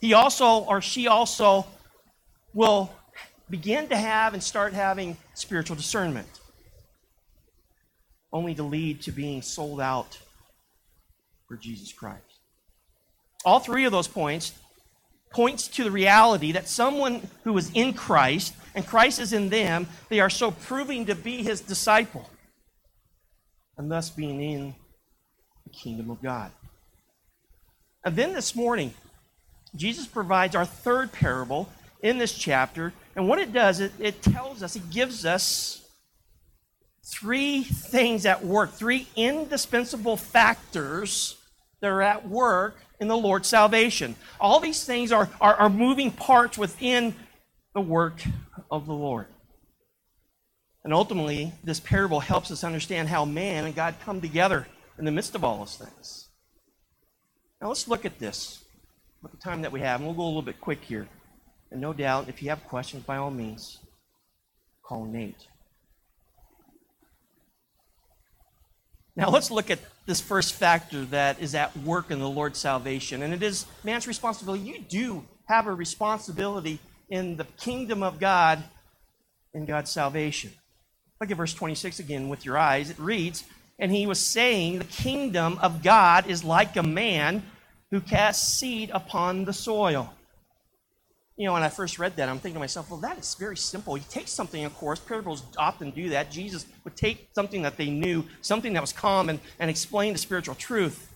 He 0.00 0.14
also, 0.14 0.64
or 0.64 0.80
she 0.80 1.06
also, 1.06 1.66
will 2.54 2.92
begin 3.48 3.88
to 3.88 3.96
have 3.96 4.34
and 4.34 4.42
start 4.42 4.72
having 4.72 5.16
spiritual 5.34 5.76
discernment, 5.76 6.28
only 8.32 8.54
to 8.54 8.62
lead 8.62 9.02
to 9.02 9.12
being 9.12 9.42
sold 9.42 9.80
out 9.80 10.18
for 11.46 11.56
Jesus 11.56 11.92
Christ. 11.92 12.22
All 13.44 13.60
three 13.60 13.84
of 13.84 13.92
those 13.92 14.08
points 14.08 14.52
points 15.30 15.68
to 15.68 15.84
the 15.84 15.90
reality 15.90 16.52
that 16.52 16.68
someone 16.68 17.22
who 17.44 17.56
is 17.56 17.70
in 17.72 17.92
Christ 17.92 18.54
and 18.74 18.86
Christ 18.86 19.20
is 19.20 19.32
in 19.32 19.48
them, 19.48 19.86
they 20.08 20.18
are 20.20 20.30
so 20.30 20.50
proving 20.50 21.06
to 21.06 21.14
be 21.14 21.42
his 21.42 21.60
disciple 21.60 22.28
and 23.78 23.90
thus 23.90 24.10
being 24.10 24.42
in 24.42 24.74
the 25.64 25.70
kingdom 25.70 26.10
of 26.10 26.20
God. 26.20 26.50
And 28.04 28.16
then 28.16 28.32
this 28.32 28.56
morning, 28.56 28.92
Jesus 29.76 30.06
provides 30.06 30.54
our 30.54 30.64
third 30.64 31.12
parable 31.12 31.68
in 32.02 32.18
this 32.18 32.32
chapter. 32.32 32.92
And 33.14 33.28
what 33.28 33.38
it 33.38 33.52
does, 33.52 33.80
it, 33.80 33.92
it 33.98 34.22
tells 34.22 34.62
us, 34.62 34.76
it 34.76 34.90
gives 34.90 35.24
us 35.24 35.86
three 37.04 37.62
things 37.62 38.26
at 38.26 38.44
work, 38.44 38.72
three 38.72 39.08
indispensable 39.16 40.16
factors 40.16 41.36
that 41.80 41.88
are 41.88 42.02
at 42.02 42.28
work 42.28 42.76
in 43.00 43.08
the 43.08 43.16
Lord's 43.16 43.48
salvation. 43.48 44.14
All 44.40 44.60
these 44.60 44.84
things 44.84 45.12
are, 45.12 45.28
are, 45.40 45.54
are 45.54 45.70
moving 45.70 46.10
parts 46.10 46.58
within 46.58 47.14
the 47.74 47.80
work 47.80 48.22
of 48.70 48.86
the 48.86 48.94
Lord. 48.94 49.26
And 50.84 50.94
ultimately, 50.94 51.52
this 51.62 51.80
parable 51.80 52.20
helps 52.20 52.50
us 52.50 52.64
understand 52.64 53.08
how 53.08 53.24
man 53.24 53.64
and 53.64 53.74
God 53.74 53.94
come 54.04 54.20
together 54.20 54.66
in 54.98 55.04
the 55.04 55.10
midst 55.10 55.34
of 55.34 55.44
all 55.44 55.58
those 55.58 55.76
things. 55.76 56.28
Now 57.60 57.68
let's 57.68 57.88
look 57.88 58.04
at 58.04 58.18
this 58.18 58.64
time 59.42 59.62
that 59.62 59.72
we 59.72 59.80
have, 59.80 60.00
and 60.00 60.06
we'll 60.06 60.16
go 60.16 60.24
a 60.24 60.26
little 60.26 60.42
bit 60.42 60.60
quick 60.60 60.82
here. 60.82 61.08
And 61.70 61.80
no 61.80 61.92
doubt, 61.92 62.28
if 62.28 62.42
you 62.42 62.48
have 62.50 62.64
questions, 62.64 63.04
by 63.04 63.16
all 63.16 63.30
means, 63.30 63.78
call 64.82 65.04
Nate. 65.04 65.46
Now 69.16 69.28
let's 69.28 69.50
look 69.50 69.70
at 69.70 69.80
this 70.06 70.20
first 70.20 70.54
factor 70.54 71.04
that 71.06 71.40
is 71.40 71.54
at 71.54 71.76
work 71.78 72.10
in 72.10 72.18
the 72.18 72.28
Lord's 72.28 72.58
salvation, 72.58 73.22
and 73.22 73.34
it 73.34 73.42
is 73.42 73.66
man's 73.84 74.08
responsibility. 74.08 74.64
You 74.64 74.80
do 74.80 75.24
have 75.46 75.66
a 75.66 75.74
responsibility 75.74 76.78
in 77.10 77.36
the 77.36 77.44
kingdom 77.44 78.02
of 78.02 78.18
God 78.18 78.62
in 79.52 79.66
God's 79.66 79.90
salvation. 79.90 80.52
Look 81.20 81.30
at 81.30 81.36
verse 81.36 81.52
26 81.52 81.98
again 81.98 82.28
with 82.28 82.46
your 82.46 82.56
eyes. 82.56 82.88
It 82.88 82.98
reads, 82.98 83.44
And 83.78 83.92
he 83.92 84.06
was 84.06 84.18
saying, 84.18 84.78
The 84.78 84.84
kingdom 84.84 85.58
of 85.60 85.82
God 85.82 86.26
is 86.26 86.44
like 86.44 86.76
a 86.76 86.82
man 86.82 87.42
who 87.90 88.00
casts 88.00 88.58
seed 88.58 88.90
upon 88.92 89.44
the 89.44 89.52
soil 89.52 90.12
you 91.40 91.46
know, 91.46 91.54
when 91.54 91.62
I 91.62 91.70
first 91.70 91.98
read 91.98 92.16
that, 92.16 92.28
I'm 92.28 92.38
thinking 92.38 92.56
to 92.56 92.60
myself, 92.60 92.90
well, 92.90 93.00
that 93.00 93.18
is 93.18 93.34
very 93.34 93.56
simple. 93.56 93.96
You 93.96 94.04
take 94.10 94.28
something, 94.28 94.62
of 94.66 94.76
course, 94.76 95.00
parables 95.00 95.42
often 95.56 95.90
do 95.90 96.10
that. 96.10 96.30
Jesus 96.30 96.66
would 96.84 96.96
take 96.96 97.30
something 97.34 97.62
that 97.62 97.78
they 97.78 97.88
knew, 97.88 98.24
something 98.42 98.74
that 98.74 98.82
was 98.82 98.92
common, 98.92 99.40
and 99.58 99.70
explain 99.70 100.12
the 100.12 100.18
spiritual 100.18 100.54
truth. 100.54 101.08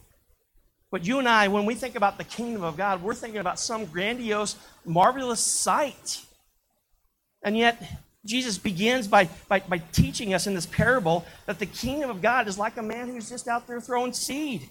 But 0.90 1.04
you 1.04 1.19
and 1.19 1.28
I, 1.28 1.49
when 1.49 1.66
we 1.66 1.75
think 1.75 1.95
about 1.95 2.16
the 2.16 2.25
kingdom 2.25 2.64
of 2.64 2.78
God, 2.78 3.02
we're 3.02 3.14
thinking 3.14 3.38
about 3.38 3.61
some 3.61 3.85
grandiose, 3.85 4.57
marvelous 4.87 5.40
sight. 5.40 6.23
And 7.45 7.54
yet, 7.54 7.83
Jesus 8.25 8.57
begins 8.57 9.07
by, 9.07 9.28
by, 9.47 9.61
by 9.61 9.76
teaching 9.93 10.33
us 10.33 10.47
in 10.47 10.54
this 10.54 10.64
parable 10.64 11.26
that 11.45 11.59
the 11.59 11.66
kingdom 11.66 12.09
of 12.09 12.23
God 12.23 12.49
is 12.49 12.57
like 12.57 12.78
a 12.78 12.83
man 12.83 13.09
who's 13.09 13.28
just 13.28 13.47
out 13.47 13.66
there 13.66 13.78
throwing 13.78 14.14
seed. 14.14 14.71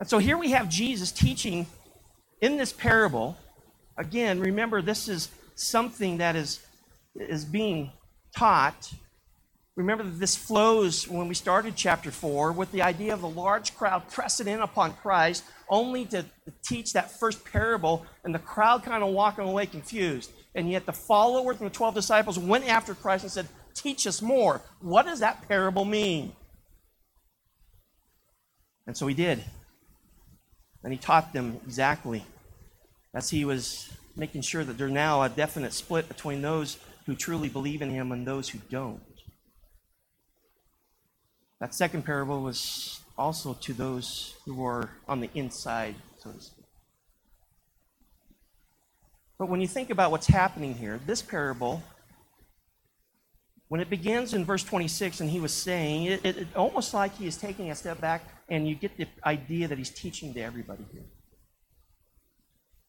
And 0.00 0.08
so 0.08 0.18
here 0.18 0.36
we 0.36 0.50
have 0.50 0.68
Jesus 0.68 1.12
teaching 1.12 1.66
in 2.40 2.56
this 2.56 2.72
parable 2.72 3.36
Again, 3.96 4.40
remember 4.40 4.82
this 4.82 5.08
is 5.08 5.28
something 5.54 6.18
that 6.18 6.34
is, 6.34 6.60
is 7.14 7.44
being 7.44 7.92
taught. 8.36 8.92
Remember 9.76 10.02
that 10.04 10.18
this 10.18 10.36
flows 10.36 11.08
when 11.08 11.28
we 11.28 11.34
started 11.34 11.76
chapter 11.76 12.10
4 12.10 12.52
with 12.52 12.72
the 12.72 12.82
idea 12.82 13.12
of 13.12 13.20
the 13.20 13.28
large 13.28 13.76
crowd 13.76 14.08
pressing 14.10 14.48
in 14.48 14.60
upon 14.60 14.94
Christ, 14.94 15.44
only 15.68 16.04
to, 16.06 16.24
teach 16.62 16.92
that 16.92 17.10
first 17.10 17.44
parable, 17.44 18.04
and 18.24 18.34
the 18.34 18.38
crowd 18.38 18.82
kind 18.82 19.02
of 19.02 19.10
walking 19.10 19.46
away 19.46 19.66
confused. 19.66 20.30
And 20.54 20.70
yet 20.70 20.86
the 20.86 20.92
followers 20.92 21.58
and 21.60 21.70
the 21.70 21.74
12 21.74 21.94
disciples 21.94 22.38
went 22.38 22.68
after 22.68 22.94
Christ 22.94 23.24
and 23.24 23.32
said, 23.32 23.48
Teach 23.74 24.06
us 24.06 24.22
more. 24.22 24.60
What 24.80 25.04
does 25.04 25.20
that 25.20 25.48
parable 25.48 25.84
mean? 25.84 26.32
And 28.86 28.96
so 28.96 29.06
he 29.06 29.14
did. 29.14 29.42
And 30.84 30.92
he 30.92 30.98
taught 30.98 31.32
them 31.32 31.58
exactly 31.64 32.24
as 33.14 33.30
he 33.30 33.44
was 33.44 33.90
making 34.16 34.42
sure 34.42 34.62
that 34.62 34.78
there's 34.78 34.92
now 34.92 35.22
a 35.22 35.28
definite 35.28 35.72
split 35.72 36.08
between 36.08 36.42
those 36.42 36.78
who 37.06 37.14
truly 37.14 37.48
believe 37.48 37.82
in 37.82 37.90
him 37.90 38.12
and 38.12 38.26
those 38.26 38.50
who 38.50 38.58
don't. 38.70 39.00
That 41.60 41.74
second 41.74 42.04
parable 42.04 42.42
was 42.42 43.00
also 43.16 43.54
to 43.54 43.72
those 43.72 44.34
who 44.44 44.54
were 44.54 44.90
on 45.08 45.20
the 45.20 45.30
inside, 45.34 45.94
so 46.18 46.30
to 46.30 46.40
speak. 46.40 46.64
But 49.38 49.48
when 49.48 49.60
you 49.60 49.66
think 49.66 49.90
about 49.90 50.10
what's 50.10 50.26
happening 50.26 50.74
here, 50.74 51.00
this 51.06 51.22
parable, 51.22 51.82
when 53.74 53.80
it 53.80 53.90
begins 53.90 54.34
in 54.34 54.44
verse 54.44 54.62
26 54.62 55.18
and 55.18 55.28
he 55.28 55.40
was 55.40 55.52
saying, 55.52 56.04
it, 56.04 56.24
it, 56.24 56.36
it 56.36 56.46
almost 56.54 56.94
like 56.94 57.12
he 57.16 57.26
is 57.26 57.36
taking 57.36 57.72
a 57.72 57.74
step 57.74 58.00
back 58.00 58.22
and 58.48 58.68
you 58.68 58.76
get 58.76 58.96
the 58.96 59.04
idea 59.26 59.66
that 59.66 59.76
he's 59.76 59.90
teaching 59.90 60.32
to 60.32 60.40
everybody 60.40 60.86
here. 60.92 61.02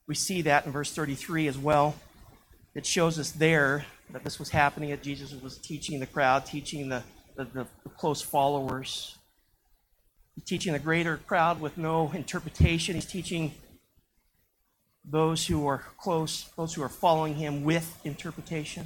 We 0.07 0.13
see 0.13 0.43
that 0.43 0.67
in 0.67 0.71
verse 0.71 0.93
33 0.93 1.47
as 1.47 1.57
well. 1.57 1.95
It 2.75 2.85
shows 2.85 3.17
us 3.17 3.31
there 3.31 3.87
that 4.11 4.23
this 4.23 4.37
was 4.37 4.49
happening, 4.49 4.91
that 4.91 5.01
Jesus 5.01 5.33
was 5.33 5.57
teaching 5.57 5.99
the 5.99 6.05
crowd, 6.05 6.45
teaching 6.45 6.89
the, 6.89 7.01
the, 7.35 7.45
the, 7.45 7.67
the 7.83 7.89
close 7.89 8.21
followers. 8.21 9.17
He's 10.35 10.45
teaching 10.45 10.73
the 10.73 10.77
greater 10.77 11.17
crowd 11.17 11.59
with 11.59 11.79
no 11.79 12.11
interpretation. 12.11 12.93
He's 12.93 13.07
teaching 13.07 13.55
those 15.03 15.47
who 15.47 15.65
are 15.65 15.83
close, 15.97 16.47
those 16.55 16.75
who 16.75 16.83
are 16.83 16.89
following 16.89 17.33
him 17.33 17.63
with 17.63 17.99
interpretation. 18.03 18.85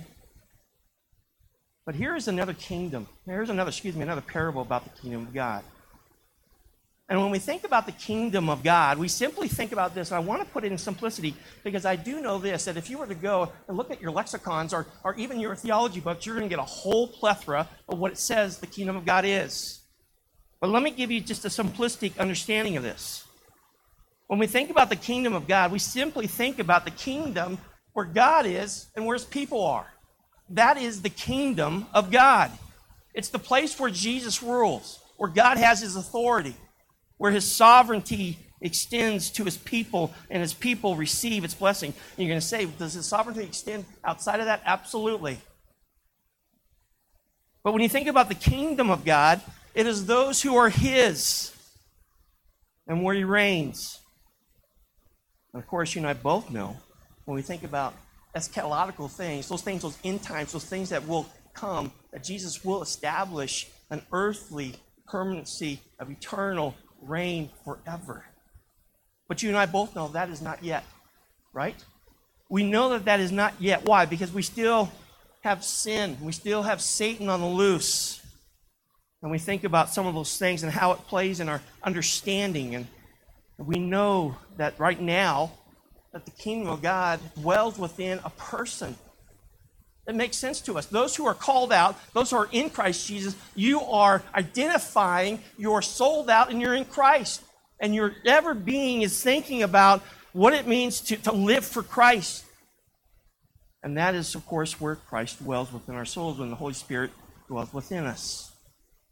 But 1.86 1.96
here 1.96 2.16
is 2.16 2.28
another 2.28 2.54
kingdom. 2.54 3.08
Here's 3.26 3.50
another, 3.50 3.70
excuse 3.70 3.96
me, 3.96 4.04
another 4.04 4.22
parable 4.22 4.62
about 4.62 4.84
the 4.84 5.02
kingdom 5.02 5.24
of 5.24 5.34
God. 5.34 5.64
And 7.10 7.20
when 7.20 7.32
we 7.32 7.40
think 7.40 7.64
about 7.64 7.88
the 7.88 7.92
kingdom 7.92 8.50
of 8.50 8.62
God, 8.62 9.00
we 9.00 9.08
simply 9.08 9.48
think 9.48 9.72
about 9.72 9.96
this. 9.96 10.12
And 10.12 10.18
I 10.18 10.20
want 10.20 10.44
to 10.44 10.48
put 10.48 10.64
it 10.64 10.72
in 10.72 10.78
simplicity 10.78 11.34
because 11.64 11.84
I 11.84 11.96
do 11.96 12.22
know 12.22 12.38
this 12.38 12.66
that 12.66 12.78
if 12.78 12.88
you 12.88 13.00
were 13.00 13.08
to 13.08 13.16
go 13.16 13.52
and 13.68 13.76
look 13.76 13.90
at 13.90 14.00
your 14.00 14.12
lexicons 14.12 14.74
or, 14.76 14.86
or 15.04 15.16
even 15.16 15.40
your 15.40 15.56
theology 15.56 16.00
books, 16.02 16.28
you're 16.28 16.36
going 16.36 16.48
to 16.48 16.56
get 16.56 16.62
a 16.62 16.68
whole 16.68 17.08
plethora 17.08 17.68
of 17.88 17.98
what 17.98 18.12
it 18.12 18.20
says 18.20 18.60
the 18.60 18.68
kingdom 18.68 18.96
of 18.96 19.06
God 19.06 19.26
is. 19.26 19.80
But 20.62 20.70
let 20.70 20.84
me 20.84 20.92
give 20.92 21.10
you 21.10 21.20
just 21.20 21.46
a 21.46 21.48
simplistic 21.48 22.16
understanding 22.20 22.78
of 22.78 22.84
this. 22.84 23.24
When 24.28 24.38
we 24.38 24.46
think 24.46 24.70
about 24.70 24.90
the 24.90 24.96
kingdom 24.96 25.34
of 25.34 25.48
God, 25.48 25.72
we 25.72 25.80
simply 25.80 26.28
think 26.28 26.60
about 26.60 26.86
the 26.86 26.92
kingdom 26.92 27.58
where 27.94 28.06
God 28.06 28.46
is 28.46 28.86
and 28.96 29.04
where 29.08 29.16
his 29.16 29.26
people 29.26 29.66
are. 29.66 29.88
That 30.52 30.78
is 30.78 31.02
the 31.02 31.10
kingdom 31.10 31.86
of 31.94 32.12
God. 32.12 32.52
It's 33.14 33.30
the 33.30 33.40
place 33.40 33.80
where 33.80 33.90
Jesus 33.90 34.42
rules, 34.42 35.00
where 35.18 35.30
God 35.30 35.58
has 35.58 35.82
his 35.82 35.96
authority 35.96 36.56
where 37.20 37.32
his 37.32 37.50
sovereignty 37.50 38.40
extends 38.62 39.30
to 39.30 39.46
his 39.46 39.58
people 39.58 40.12
and 40.30 40.42
his 40.42 40.54
people 40.54 40.96
receive 40.96 41.44
its 41.44 41.54
blessing. 41.54 41.94
And 42.18 42.26
you're 42.26 42.32
going 42.32 42.42
to 42.42 42.46
say, 42.46 42.66
does 42.66 42.94
his 42.94 43.06
sovereignty 43.06 43.44
extend 43.44 43.86
outside 44.04 44.40
of 44.40 44.48
that? 44.48 44.64
Absolutely. 44.66 45.38
But 47.64 47.74
when 47.74 47.84
you 47.84 47.90
think 47.90 48.08
about 48.08 48.30
the 48.30 48.36
kingdom 48.36 48.90
of 48.90 49.06
God, 49.06 49.42
it 49.76 49.86
is 49.86 50.06
those 50.06 50.42
who 50.42 50.56
are 50.56 50.70
his 50.70 51.54
and 52.88 53.04
where 53.04 53.14
he 53.14 53.26
reigns. 53.26 54.00
And 55.54 55.62
of 55.62 55.68
course, 55.68 55.94
you 55.94 56.00
and 56.00 56.08
I 56.08 56.14
both 56.14 56.50
know 56.50 56.78
when 57.26 57.36
we 57.36 57.42
think 57.42 57.64
about 57.64 57.94
eschatological 58.36 59.10
things, 59.10 59.50
those 59.50 59.62
things, 59.62 59.82
those 59.82 59.98
end 60.04 60.22
times, 60.22 60.52
those 60.52 60.66
things 60.66 60.90
that 60.90 61.08
will 61.08 61.28
come, 61.54 61.92
that 62.12 62.24
Jesus 62.24 62.64
will 62.64 62.82
establish 62.82 63.68
an 63.90 64.02
earthly 64.12 64.76
permanency 65.08 65.82
of 66.00 66.12
eternal 66.12 66.76
reign 67.02 67.50
forever. 67.66 68.26
But 69.28 69.44
you 69.44 69.50
and 69.50 69.58
I 69.58 69.66
both 69.66 69.96
know 69.96 70.08
that 70.10 70.30
is 70.30 70.42
not 70.42 70.64
yet, 70.64 70.84
right? 71.54 71.76
We 72.50 72.64
know 72.64 72.90
that 72.90 73.06
that 73.06 73.20
is 73.20 73.32
not 73.32 73.54
yet. 73.60 73.86
Why? 73.86 74.06
Because 74.06 74.32
we 74.32 74.42
still 74.42 74.92
have 75.42 75.64
sin. 75.64 76.18
We 76.22 76.32
still 76.32 76.64
have 76.64 76.82
Satan 76.82 77.30
on 77.30 77.42
the 77.42 77.48
loose. 77.48 78.22
And 79.22 79.32
we 79.32 79.38
think 79.38 79.64
about 79.64 79.90
some 79.90 80.08
of 80.08 80.16
those 80.16 80.38
things 80.38 80.64
and 80.64 80.72
how 80.72 80.92
it 80.94 81.00
plays 81.08 81.40
in 81.40 81.50
our 81.50 81.62
understanding. 81.84 82.76
And 82.76 82.88
we 83.58 83.78
know 83.78 84.36
that 84.58 84.80
right 84.80 85.00
now, 85.00 85.52
that 86.14 86.26
the 86.26 86.32
kingdom 86.32 86.70
of 86.70 86.82
God 86.82 87.20
dwells 87.36 87.78
within 87.78 88.20
a 88.24 88.30
person. 88.32 88.96
It 90.08 90.16
makes 90.16 90.38
sense 90.38 90.60
to 90.62 90.78
us. 90.78 90.88
Those 90.88 91.16
who 91.16 91.28
are 91.28 91.36
called 91.36 91.72
out, 91.72 91.96
those 92.14 92.32
who 92.32 92.38
are 92.38 92.50
in 92.52 92.72
Christ 92.72 93.08
Jesus, 93.08 93.36
you 93.56 93.82
are 93.82 94.24
identifying 94.34 95.40
you're 95.58 95.84
sold 95.84 96.32
out 96.32 96.50
and 96.50 96.60
you're 96.60 96.74
in 96.74 96.86
Christ. 96.86 97.44
And 97.80 97.94
your 97.94 98.14
ever 98.26 98.56
being 98.56 99.04
is 99.04 99.22
thinking 99.22 99.62
about 99.62 100.02
what 100.34 100.54
it 100.54 100.68
means 100.68 101.00
to, 101.02 101.18
to 101.18 101.32
live 101.32 101.64
for 101.64 101.84
Christ. 101.84 102.44
And 103.84 103.98
that 103.98 104.16
is, 104.16 104.34
of 104.34 104.46
course, 104.48 104.82
where 104.82 104.96
Christ 104.96 105.44
dwells 105.44 105.72
within 105.72 105.96
our 105.96 106.06
souls 106.06 106.40
when 106.40 106.50
the 106.50 106.56
Holy 106.56 106.74
Spirit 106.74 107.12
dwells 107.48 107.72
within 107.72 108.06
us. 108.06 108.52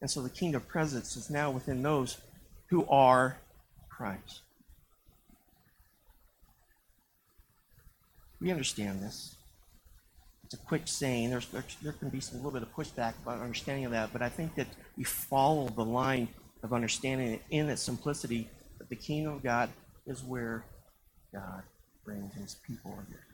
And 0.01 0.09
so 0.09 0.21
the 0.21 0.29
kingdom 0.29 0.61
presence 0.61 1.15
is 1.15 1.29
now 1.29 1.51
within 1.51 1.81
those 1.83 2.17
who 2.69 2.85
are 2.87 3.37
Christ. 3.89 4.41
We 8.39 8.51
understand 8.51 9.01
this. 9.01 9.35
It's 10.45 10.53
a 10.53 10.57
quick 10.57 10.83
saying. 10.85 11.29
There's, 11.29 11.47
there, 11.47 11.63
there 11.83 11.91
can 11.91 12.09
be 12.09 12.21
some 12.21 12.37
little 12.37 12.51
bit 12.51 12.61
of 12.61 12.73
pushback 12.73 13.13
about 13.21 13.41
understanding 13.41 13.85
of 13.85 13.91
that, 13.91 14.13
but 14.13 14.21
I 14.21 14.29
think 14.29 14.55
that 14.55 14.67
we 14.95 15.03
follow 15.03 15.67
the 15.67 15.83
line 15.83 16.29
of 16.63 16.71
understanding 16.71 17.33
it 17.33 17.41
in 17.49 17.69
its 17.69 17.81
simplicity 17.81 18.47
that 18.77 18.89
the 18.89 18.95
kingdom 18.95 19.33
of 19.33 19.43
God 19.43 19.69
is 20.05 20.23
where 20.23 20.63
God 21.33 21.63
brings 22.05 22.33
his 22.35 22.55
people 22.65 22.97
here. 23.09 23.25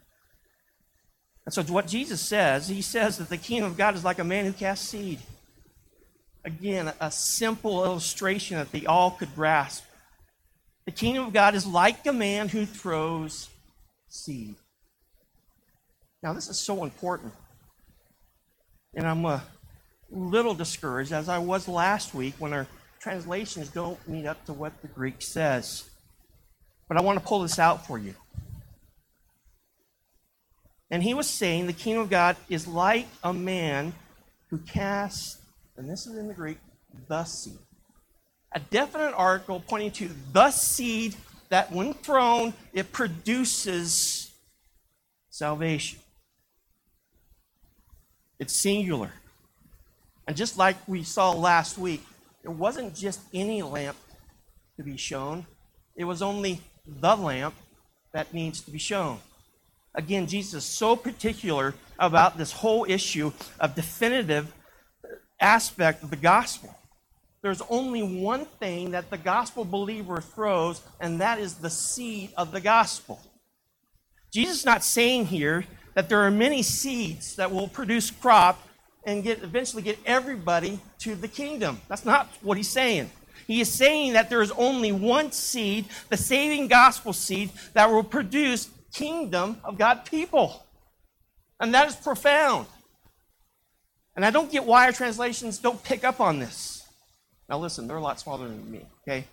And 1.46 1.54
so 1.54 1.62
what 1.64 1.88
Jesus 1.88 2.22
says, 2.22 2.68
he 2.68 2.82
says 2.82 3.18
that 3.18 3.30
the 3.30 3.38
kingdom 3.38 3.70
of 3.70 3.78
God 3.78 3.96
is 3.96 4.04
like 4.04 4.20
a 4.20 4.24
man 4.24 4.46
who 4.46 4.54
casts 4.54 4.88
seed. 4.88 5.20
Again, 6.46 6.92
a 7.00 7.12
simple 7.12 7.84
illustration 7.86 8.58
that 8.58 8.72
they 8.72 8.86
all 8.86 9.12
could 9.12 9.34
grasp. 9.36 9.84
The 10.86 10.92
kingdom 10.92 11.28
of 11.28 11.34
God 11.34 11.56
is 11.56 11.66
like 11.66 12.06
a 12.06 12.14
man 12.14 12.50
who 12.50 12.66
throws 12.66 13.50
seed. 14.10 14.56
Now, 16.24 16.32
this 16.32 16.48
is 16.48 16.58
so 16.58 16.86
important. 16.86 17.34
And 18.96 19.06
I'm 19.06 19.26
a 19.26 19.44
little 20.10 20.54
discouraged, 20.54 21.12
as 21.12 21.28
I 21.28 21.38
was 21.38 21.68
last 21.68 22.16
week, 22.16 22.36
when 22.40 22.54
our 22.54 22.66
translations 23.02 23.68
don't 23.68 24.08
meet 24.08 24.26
up 24.26 24.46
to 24.46 24.54
what 24.54 24.82
the 24.82 24.88
Greek 24.88 25.22
says. 25.22 25.90
But 26.88 26.98
I 26.98 27.02
want 27.02 27.20
to 27.20 27.26
pull 27.26 27.42
this 27.42 27.60
out 27.60 27.86
for 27.86 28.00
you. 28.00 28.16
And 30.90 31.04
he 31.04 31.14
was 31.14 31.30
saying 31.30 31.68
the 31.68 31.74
kingdom 31.74 32.04
of 32.04 32.10
God 32.10 32.38
is 32.48 32.68
like 32.68 33.08
a 33.24 33.34
man 33.34 33.94
who 34.50 34.60
casts, 34.60 35.40
and 35.76 35.90
this 35.90 36.08
is 36.08 36.16
in 36.18 36.30
the 36.30 36.34
Greek, 36.34 36.60
the 37.10 37.26
seed. 37.26 37.58
A 38.54 38.60
definite 38.60 39.14
article 39.16 39.62
pointing 39.68 39.92
to 39.92 40.10
the 40.32 40.52
seed 40.52 41.16
that, 41.50 41.72
when 41.72 41.94
thrown, 41.96 42.54
it 42.72 42.94
produces 42.94 44.32
salvation. 45.30 46.00
It's 48.44 48.58
singular. 48.58 49.14
And 50.28 50.36
just 50.36 50.58
like 50.58 50.76
we 50.86 51.04
saw 51.04 51.32
last 51.32 51.78
week, 51.78 52.06
it 52.44 52.50
wasn't 52.50 52.94
just 52.94 53.22
any 53.34 53.62
lamp 53.62 53.96
to 54.76 54.84
be 54.84 54.98
shown, 54.98 55.46
it 55.96 56.04
was 56.04 56.22
only 56.22 56.60
the 56.86 57.16
lamp 57.16 57.54
that 58.12 58.34
needs 58.34 58.60
to 58.64 58.70
be 58.70 58.80
shown. 58.80 59.20
Again, 59.96 60.28
Jesus 60.28 60.56
is 60.56 60.70
so 60.70 60.98
particular 60.98 61.74
about 61.98 62.38
this 62.38 62.52
whole 62.52 62.86
issue 62.86 63.32
of 63.62 63.76
definitive 63.76 64.52
aspect 65.40 66.04
of 66.04 66.10
the 66.10 66.18
gospel. 66.18 66.76
There's 67.44 67.62
only 67.70 68.04
one 68.04 68.44
thing 68.44 68.92
that 68.92 69.10
the 69.10 69.18
gospel 69.18 69.64
believer 69.64 70.20
throws, 70.20 70.82
and 71.00 71.22
that 71.22 71.40
is 71.40 71.56
the 71.56 71.70
seed 71.70 72.34
of 72.36 72.52
the 72.52 72.60
gospel. 72.60 73.22
Jesus 74.34 74.58
is 74.58 74.66
not 74.66 74.84
saying 74.84 75.28
here 75.28 75.64
that 75.94 76.10
there 76.10 76.22
are 76.22 76.32
many 76.32 76.62
seeds 76.64 77.36
that 77.36 77.52
will 77.52 77.68
produce 77.68 78.10
crop 78.12 78.68
and 79.06 79.24
get 79.24 79.44
eventually 79.44 79.84
get 79.84 80.00
everybody 80.06 80.80
to 81.00 81.16
the 81.16 81.28
kingdom. 81.28 81.80
That's 81.88 82.06
not 82.06 82.30
what 82.42 82.58
he's 82.58 82.70
saying. 82.70 83.10
He 83.48 83.60
is 83.60 83.72
saying 83.72 84.14
that 84.14 84.30
there 84.30 84.42
is 84.42 84.52
only 84.52 84.92
one 84.92 85.32
seed, 85.32 85.86
the 86.10 86.18
saving 86.18 86.68
gospel 86.68 87.12
seed, 87.12 87.52
that 87.74 87.90
will 87.90 88.04
produce 88.04 88.70
kingdom 88.94 89.58
of 89.64 89.78
God 89.78 90.06
people. 90.06 90.66
And 91.60 91.74
that 91.74 91.88
is 91.88 91.96
profound. 91.96 92.68
And 94.16 94.26
I 94.26 94.32
don't 94.32 94.52
get 94.52 94.66
why 94.66 94.86
our 94.86 94.92
translations 94.92 95.58
don't 95.58 95.84
pick 95.84 96.04
up 96.04 96.22
on 96.22 96.40
this. 96.40 96.86
Now, 97.50 97.60
listen, 97.60 97.88
they're 97.88 97.98
a 97.98 98.02
lot 98.02 98.20
smaller 98.20 98.48
than 98.48 98.72
me, 98.72 98.86
okay? 99.02 99.26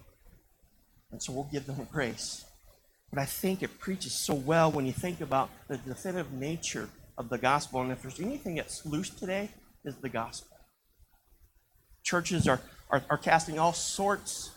And 1.12 1.22
so 1.22 1.32
we'll 1.32 1.48
give 1.52 1.66
them 1.66 1.86
grace. 1.92 2.44
But 3.10 3.18
I 3.18 3.24
think 3.24 3.62
it 3.62 3.78
preaches 3.80 4.12
so 4.12 4.34
well 4.34 4.70
when 4.70 4.86
you 4.86 4.92
think 4.92 5.20
about 5.20 5.50
the 5.68 5.76
definitive 5.78 6.32
nature 6.32 6.88
of 7.18 7.28
the 7.28 7.38
gospel. 7.38 7.80
And 7.82 7.90
if 7.90 8.02
there's 8.02 8.20
anything 8.20 8.54
that's 8.54 8.86
loose 8.86 9.10
today, 9.10 9.50
is 9.84 9.96
the 9.96 10.08
gospel. 10.08 10.56
Churches 12.02 12.46
are, 12.46 12.60
are, 12.90 13.02
are 13.10 13.18
casting 13.18 13.58
all 13.58 13.72
sorts 13.72 14.50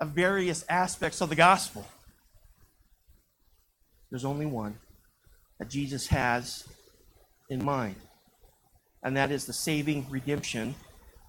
of 0.00 0.10
various 0.10 0.64
aspects 0.68 1.20
of 1.20 1.28
the 1.28 1.36
gospel. 1.36 1.86
There's 4.10 4.24
only 4.24 4.46
one 4.46 4.78
that 5.58 5.68
Jesus 5.68 6.08
has 6.08 6.66
in 7.48 7.64
mind, 7.64 7.96
and 9.02 9.16
that 9.16 9.30
is 9.30 9.46
the 9.46 9.52
saving 9.52 10.06
redemption 10.10 10.74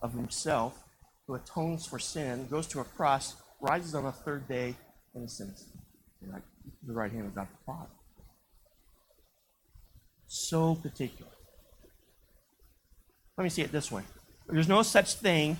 of 0.02 0.14
himself 0.14 0.84
who 1.28 1.36
atones 1.36 1.86
for 1.86 2.00
sin, 2.00 2.48
goes 2.50 2.68
to 2.68 2.80
a 2.80 2.84
cross, 2.84 3.36
rises 3.62 3.94
on 3.96 4.04
the 4.04 4.12
third 4.12 4.48
day, 4.48 4.76
and 5.14 5.26
ascends 5.26 5.66
to 6.22 6.42
the 6.86 6.94
right 6.94 7.12
hand 7.12 7.26
of 7.26 7.36
God 7.36 7.48
the 7.50 7.66
Father. 7.66 7.90
So 10.28 10.76
particular. 10.76 11.32
Let 13.38 13.44
me 13.44 13.50
see 13.50 13.62
it 13.62 13.72
this 13.72 13.92
way 13.92 14.04
there's 14.50 14.68
no 14.68 14.82
such 14.82 15.14
thing 15.16 15.58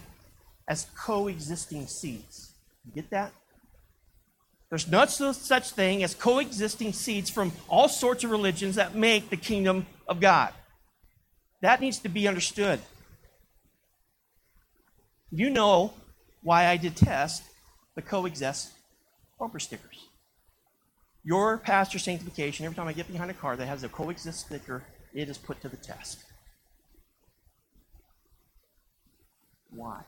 as 0.68 0.88
coexisting 0.98 1.88
seeds. 1.88 2.54
You 2.86 2.94
get 2.94 3.10
that? 3.12 3.32
There's 4.70 4.88
no 4.88 5.06
such 5.06 5.72
thing 5.72 6.04
as 6.04 6.14
coexisting 6.14 6.92
seeds 6.92 7.30
from 7.30 7.54
all 7.70 7.88
sorts 7.88 8.24
of 8.24 8.32
religions 8.32 8.76
that 8.76 8.96
make 8.96 9.30
the 9.30 9.38
kingdom 9.38 9.86
of 10.08 10.20
God. 10.20 10.54
That 11.62 11.80
needs 11.80 12.00
to 12.00 12.10
be 12.10 12.28
understood. 12.28 12.80
You 15.32 15.50
know 15.50 15.94
why 16.44 16.68
I 16.68 16.78
detest 16.78 17.44
the 17.96 18.02
coexist 18.02 18.72
bumper 19.40 19.60
stickers. 19.60 20.07
Your 21.28 21.58
pastor 21.58 22.00
sanctification, 22.00 22.66
every 22.66 22.78
time 22.78 22.88
I 22.88 22.94
get 22.94 23.12
behind 23.12 23.30
a 23.30 23.34
car 23.34 23.58
that 23.58 23.66
has 23.66 23.84
a 23.84 23.90
coexist 23.90 24.46
sticker, 24.46 24.84
it 25.14 25.28
is 25.28 25.38
put 25.38 25.60
to 25.62 25.68
the 25.68 25.76
test. 25.76 26.24
Why? 29.70 30.04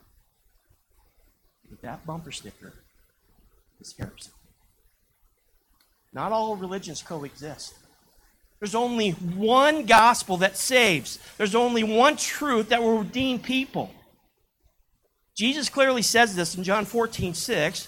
that 1.82 2.06
bumper 2.06 2.32
sticker 2.32 2.74
is 3.82 3.94
heresy. 3.98 4.32
Not 6.14 6.32
all 6.32 6.56
religions 6.56 7.02
coexist. 7.02 7.74
There's 8.60 8.74
only 8.74 9.12
one 9.12 9.86
gospel 9.86 10.38
that 10.38 10.56
saves. 10.56 11.20
There's 11.38 11.54
only 11.54 11.84
one 11.84 12.16
truth 12.16 12.70
that 12.70 12.82
will 12.82 13.00
redeem 13.00 13.40
people. 13.40 13.92
Jesus 15.36 15.68
clearly 15.68 16.02
says 16.02 16.34
this 16.36 16.56
in 16.56 16.64
John 16.64 16.86
14, 16.86 17.34
6, 17.34 17.88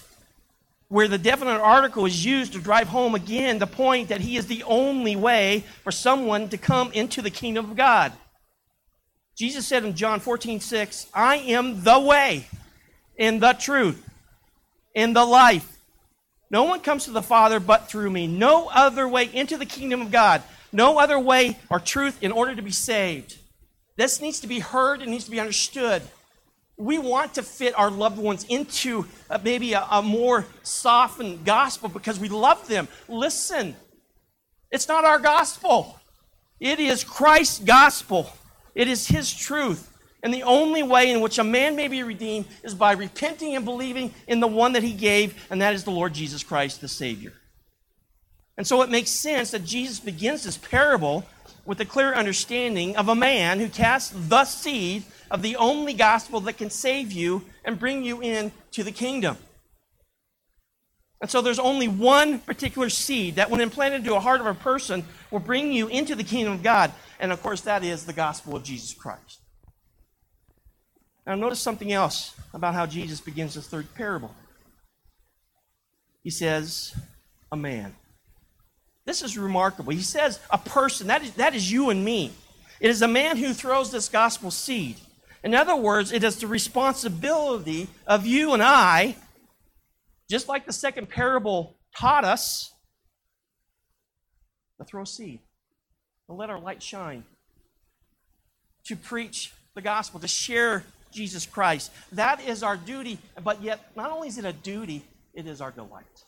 where 0.92 1.08
the 1.08 1.16
definite 1.16 1.58
article 1.58 2.04
is 2.04 2.22
used 2.22 2.52
to 2.52 2.58
drive 2.58 2.86
home 2.86 3.14
again 3.14 3.58
the 3.58 3.66
point 3.66 4.10
that 4.10 4.20
he 4.20 4.36
is 4.36 4.46
the 4.46 4.62
only 4.64 5.16
way 5.16 5.64
for 5.82 5.90
someone 5.90 6.50
to 6.50 6.58
come 6.58 6.92
into 6.92 7.22
the 7.22 7.30
kingdom 7.30 7.70
of 7.70 7.74
God. 7.74 8.12
Jesus 9.34 9.66
said 9.66 9.86
in 9.86 9.94
John 9.94 10.20
14, 10.20 10.60
6, 10.60 11.06
I 11.14 11.36
am 11.36 11.82
the 11.82 11.98
way 11.98 12.46
and 13.18 13.42
the 13.42 13.54
truth 13.54 14.06
and 14.94 15.16
the 15.16 15.24
life. 15.24 15.78
No 16.50 16.64
one 16.64 16.80
comes 16.80 17.04
to 17.06 17.10
the 17.10 17.22
Father 17.22 17.58
but 17.58 17.88
through 17.88 18.10
me. 18.10 18.26
No 18.26 18.68
other 18.68 19.08
way 19.08 19.30
into 19.32 19.56
the 19.56 19.64
kingdom 19.64 20.02
of 20.02 20.10
God. 20.10 20.42
No 20.72 20.98
other 20.98 21.18
way 21.18 21.56
or 21.70 21.80
truth 21.80 22.22
in 22.22 22.32
order 22.32 22.54
to 22.54 22.60
be 22.60 22.70
saved. 22.70 23.38
This 23.96 24.20
needs 24.20 24.40
to 24.40 24.46
be 24.46 24.58
heard 24.58 25.00
and 25.00 25.10
needs 25.10 25.24
to 25.24 25.30
be 25.30 25.40
understood. 25.40 26.02
We 26.76 26.98
want 26.98 27.34
to 27.34 27.42
fit 27.42 27.78
our 27.78 27.90
loved 27.90 28.18
ones 28.18 28.44
into 28.48 29.06
a, 29.30 29.38
maybe 29.38 29.72
a, 29.74 29.86
a 29.90 30.02
more 30.02 30.46
softened 30.62 31.44
gospel 31.44 31.88
because 31.88 32.18
we 32.18 32.28
love 32.28 32.66
them. 32.66 32.88
Listen, 33.08 33.76
it's 34.70 34.88
not 34.88 35.04
our 35.04 35.18
gospel, 35.18 36.00
it 36.58 36.80
is 36.80 37.04
Christ's 37.04 37.58
gospel, 37.60 38.30
it 38.74 38.88
is 38.88 39.06
His 39.06 39.32
truth. 39.32 39.88
And 40.22 40.32
the 40.32 40.44
only 40.44 40.84
way 40.84 41.10
in 41.10 41.20
which 41.20 41.38
a 41.38 41.44
man 41.44 41.74
may 41.74 41.88
be 41.88 42.04
redeemed 42.04 42.46
is 42.62 42.74
by 42.74 42.92
repenting 42.92 43.56
and 43.56 43.64
believing 43.64 44.14
in 44.28 44.38
the 44.38 44.46
one 44.46 44.74
that 44.74 44.84
he 44.84 44.92
gave, 44.92 45.34
and 45.50 45.60
that 45.60 45.74
is 45.74 45.82
the 45.82 45.90
Lord 45.90 46.14
Jesus 46.14 46.44
Christ, 46.44 46.80
the 46.80 46.86
Savior. 46.86 47.32
And 48.56 48.66
so 48.66 48.82
it 48.82 48.90
makes 48.90 49.10
sense 49.10 49.50
that 49.50 49.64
Jesus 49.64 49.98
begins 49.98 50.44
this 50.44 50.56
parable 50.56 51.24
with 51.64 51.80
a 51.80 51.84
clear 51.84 52.14
understanding 52.14 52.96
of 52.96 53.08
a 53.08 53.14
man 53.14 53.58
who 53.58 53.68
casts 53.68 54.12
the 54.14 54.44
seed 54.44 55.04
of 55.32 55.42
the 55.42 55.56
only 55.56 55.94
gospel 55.94 56.40
that 56.40 56.58
can 56.58 56.70
save 56.70 57.10
you 57.10 57.42
and 57.64 57.80
bring 57.80 58.04
you 58.04 58.20
into 58.20 58.84
the 58.84 58.92
kingdom. 58.92 59.38
And 61.22 61.30
so 61.30 61.40
there's 61.40 61.58
only 61.58 61.88
one 61.88 62.38
particular 62.38 62.90
seed 62.90 63.36
that, 63.36 63.48
when 63.48 63.60
implanted 63.60 64.00
into 64.00 64.14
a 64.14 64.20
heart 64.20 64.40
of 64.40 64.46
a 64.46 64.54
person, 64.54 65.04
will 65.30 65.40
bring 65.40 65.72
you 65.72 65.88
into 65.88 66.14
the 66.14 66.22
kingdom 66.24 66.52
of 66.52 66.62
God. 66.62 66.92
And 67.18 67.32
of 67.32 67.42
course, 67.42 67.62
that 67.62 67.82
is 67.82 68.04
the 68.04 68.12
gospel 68.12 68.54
of 68.54 68.62
Jesus 68.62 68.92
Christ. 68.92 69.40
Now, 71.26 71.34
notice 71.36 71.60
something 71.60 71.92
else 71.92 72.34
about 72.52 72.74
how 72.74 72.84
Jesus 72.84 73.20
begins 73.20 73.54
this 73.54 73.68
third 73.68 73.94
parable. 73.94 74.34
He 76.22 76.30
says, 76.30 76.94
a 77.50 77.56
man. 77.56 77.94
This 79.06 79.22
is 79.22 79.38
remarkable. 79.38 79.92
He 79.92 80.02
says, 80.02 80.40
a 80.50 80.58
person. 80.58 81.06
That 81.06 81.22
is, 81.22 81.32
that 81.34 81.54
is 81.54 81.70
you 81.72 81.88
and 81.90 82.04
me. 82.04 82.32
It 82.80 82.90
is 82.90 83.00
a 83.00 83.08
man 83.08 83.36
who 83.36 83.54
throws 83.54 83.90
this 83.90 84.08
gospel 84.08 84.50
seed. 84.50 84.96
In 85.44 85.54
other 85.54 85.76
words, 85.76 86.12
it 86.12 86.22
is 86.22 86.36
the 86.36 86.46
responsibility 86.46 87.88
of 88.06 88.26
you 88.26 88.54
and 88.54 88.62
I 88.62 89.16
just 90.32 90.48
like 90.48 90.64
the 90.64 90.72
second 90.72 91.10
parable 91.10 91.76
taught 91.94 92.24
us, 92.24 92.72
to 94.78 94.84
throw 94.84 95.04
seed, 95.04 95.40
to 96.26 96.32
let 96.32 96.48
our 96.48 96.58
light 96.58 96.82
shine, 96.82 97.24
to 98.86 98.96
preach 98.96 99.52
the 99.74 99.82
gospel, 99.82 100.20
to 100.20 100.26
share 100.26 100.84
Jesus 101.12 101.44
Christ. 101.44 101.92
That 102.12 102.40
is 102.40 102.62
our 102.62 102.78
duty, 102.78 103.18
but 103.44 103.62
yet, 103.62 103.92
not 103.94 104.10
only 104.10 104.28
is 104.28 104.38
it 104.38 104.46
a 104.46 104.54
duty, 104.54 105.04
it 105.34 105.46
is 105.46 105.60
our 105.60 105.70
delight. 105.70 106.24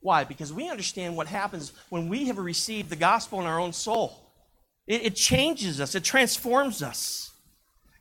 Why? 0.00 0.24
Because 0.24 0.52
we 0.52 0.68
understand 0.68 1.16
what 1.16 1.28
happens 1.28 1.72
when 1.90 2.08
we 2.08 2.26
have 2.26 2.38
received 2.38 2.90
the 2.90 2.96
gospel 2.96 3.40
in 3.40 3.46
our 3.46 3.60
own 3.60 3.72
soul. 3.72 4.20
It, 4.88 5.04
it 5.04 5.14
changes 5.14 5.80
us, 5.80 5.94
it 5.94 6.02
transforms 6.02 6.82
us. 6.82 7.29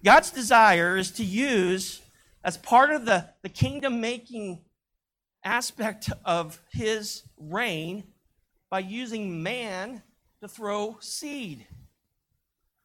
God's 0.04 0.32
desire 0.32 0.96
is 0.98 1.12
to 1.12 1.26
use, 1.26 2.02
as 2.44 2.58
part 2.58 2.92
of 2.92 3.06
the, 3.06 3.30
the 3.42 3.50
kingdom 3.50 4.00
making 4.00 4.62
aspect 5.44 6.10
of 6.24 6.60
his 6.72 7.24
reign 7.38 8.04
by 8.70 8.80
using 8.80 9.44
man 9.44 10.02
to 10.42 10.48
throw 10.48 10.98
seed. 11.02 11.68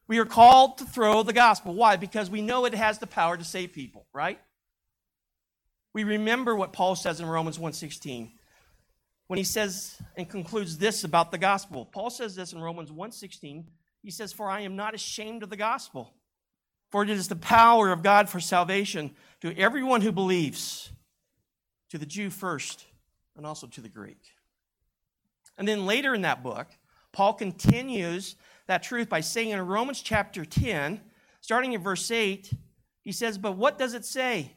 We 0.07 0.19
are 0.19 0.25
called 0.25 0.77
to 0.79 0.85
throw 0.85 1.23
the 1.23 1.33
gospel. 1.33 1.73
Why? 1.73 1.95
Because 1.95 2.29
we 2.29 2.41
know 2.41 2.65
it 2.65 2.73
has 2.73 2.99
the 2.99 3.07
power 3.07 3.37
to 3.37 3.43
save 3.43 3.73
people, 3.73 4.05
right? 4.13 4.39
We 5.93 6.03
remember 6.03 6.55
what 6.55 6.73
Paul 6.73 6.95
says 6.95 7.19
in 7.19 7.25
Romans 7.25 7.57
1:16 7.57 8.33
when 9.27 9.37
he 9.37 9.43
says 9.43 9.99
and 10.15 10.29
concludes 10.29 10.77
this 10.77 11.03
about 11.03 11.31
the 11.31 11.37
gospel. 11.37 11.85
Paul 11.85 12.09
says 12.09 12.35
this 12.35 12.53
in 12.53 12.61
Romans 12.61 12.91
1:16. 12.91 13.71
He 14.03 14.11
says, 14.11 14.33
"For 14.33 14.49
I 14.49 14.61
am 14.61 14.75
not 14.75 14.93
ashamed 14.93 15.41
of 15.41 15.49
the 15.49 15.57
gospel, 15.57 16.13
for 16.95 17.03
it 17.03 17.09
is 17.09 17.27
the 17.27 17.35
power 17.35 17.91
of 17.91 18.03
God 18.03 18.29
for 18.29 18.39
salvation 18.39 19.13
to 19.41 19.53
everyone 19.57 19.99
who 19.99 20.13
believes." 20.13 20.91
to 21.89 21.97
the 21.97 22.05
Jew 22.05 22.29
first 22.29 22.85
and 23.37 23.45
also 23.45 23.67
to 23.67 23.81
the 23.81 23.89
Greek. 23.89 24.21
And 25.57 25.67
then 25.67 25.85
later 25.85 26.13
in 26.13 26.23
that 26.23 26.43
book, 26.43 26.67
Paul 27.13 27.33
continues 27.33 28.35
that 28.67 28.83
truth 28.83 29.07
by 29.07 29.21
saying 29.21 29.51
in 29.51 29.65
Romans 29.65 30.01
chapter 30.01 30.43
10, 30.43 30.99
starting 31.39 31.71
in 31.71 31.81
verse 31.81 32.11
8, 32.11 32.51
he 33.01 33.13
says, 33.13 33.37
But 33.37 33.55
what 33.55 33.77
does 33.77 33.93
it 33.93 34.03
say? 34.03 34.51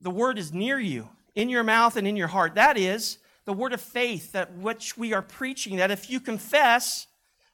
The 0.00 0.10
word 0.10 0.38
is 0.38 0.52
near 0.52 0.78
you, 0.78 1.08
in 1.34 1.48
your 1.48 1.64
mouth 1.64 1.96
and 1.96 2.06
in 2.06 2.16
your 2.16 2.28
heart. 2.28 2.54
That 2.54 2.76
is 2.78 3.18
the 3.44 3.52
word 3.52 3.72
of 3.72 3.80
faith 3.80 4.32
that 4.32 4.56
which 4.56 4.96
we 4.96 5.12
are 5.12 5.22
preaching, 5.22 5.76
that 5.76 5.90
if 5.90 6.08
you 6.08 6.20
confess 6.20 7.08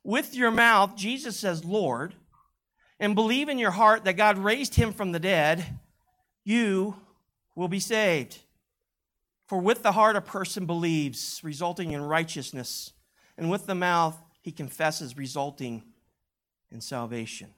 with 0.04 0.34
your 0.34 0.50
mouth 0.50 0.94
Jesus 0.94 1.38
says, 1.38 1.64
Lord 1.64 2.14
and 3.00 3.14
believe 3.14 3.48
in 3.48 3.58
your 3.58 3.70
heart 3.70 4.04
that 4.04 4.16
God 4.16 4.38
raised 4.38 4.74
him 4.74 4.92
from 4.92 5.12
the 5.12 5.20
dead, 5.20 5.64
you 6.44 6.96
will 7.54 7.68
be 7.68 7.80
saved. 7.80 8.38
For 9.46 9.58
with 9.58 9.82
the 9.82 9.92
heart 9.92 10.16
a 10.16 10.20
person 10.20 10.66
believes, 10.66 11.40
resulting 11.42 11.92
in 11.92 12.02
righteousness, 12.02 12.92
and 13.36 13.50
with 13.50 13.66
the 13.66 13.74
mouth 13.74 14.16
he 14.42 14.52
confesses, 14.52 15.16
resulting 15.16 15.82
in 16.70 16.80
salvation. 16.80 17.48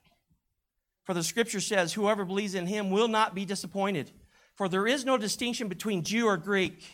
For 1.04 1.14
the 1.14 1.24
scripture 1.24 1.60
says, 1.60 1.92
Whoever 1.92 2.24
believes 2.24 2.54
in 2.54 2.66
him 2.66 2.90
will 2.90 3.08
not 3.08 3.34
be 3.34 3.44
disappointed. 3.44 4.12
For 4.54 4.68
there 4.68 4.86
is 4.86 5.04
no 5.04 5.16
distinction 5.16 5.68
between 5.68 6.04
Jew 6.04 6.26
or 6.26 6.36
Greek, 6.36 6.84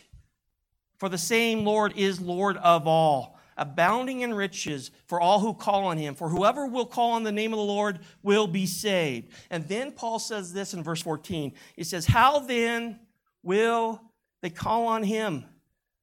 for 0.97 1.09
the 1.09 1.17
same 1.17 1.65
Lord 1.65 1.93
is 1.95 2.19
Lord 2.19 2.57
of 2.57 2.87
all, 2.87 3.36
abounding 3.57 4.21
in 4.21 4.33
riches 4.33 4.91
for 5.07 5.19
all 5.19 5.39
who 5.39 5.53
call 5.53 5.85
on 5.85 5.97
him. 5.97 6.15
For 6.15 6.29
whoever 6.29 6.67
will 6.67 6.85
call 6.85 7.11
on 7.11 7.23
the 7.23 7.31
name 7.31 7.53
of 7.53 7.57
the 7.57 7.65
Lord 7.65 7.99
will 8.23 8.47
be 8.47 8.65
saved. 8.65 9.29
And 9.49 9.67
then 9.67 9.91
Paul 9.91 10.19
says 10.19 10.53
this 10.53 10.73
in 10.73 10.83
verse 10.83 11.01
14 11.01 11.53
He 11.75 11.83
says, 11.83 12.05
How 12.05 12.39
then 12.39 12.99
will 13.43 14.01
they 14.41 14.49
call 14.49 14.87
on 14.87 15.03
him 15.03 15.45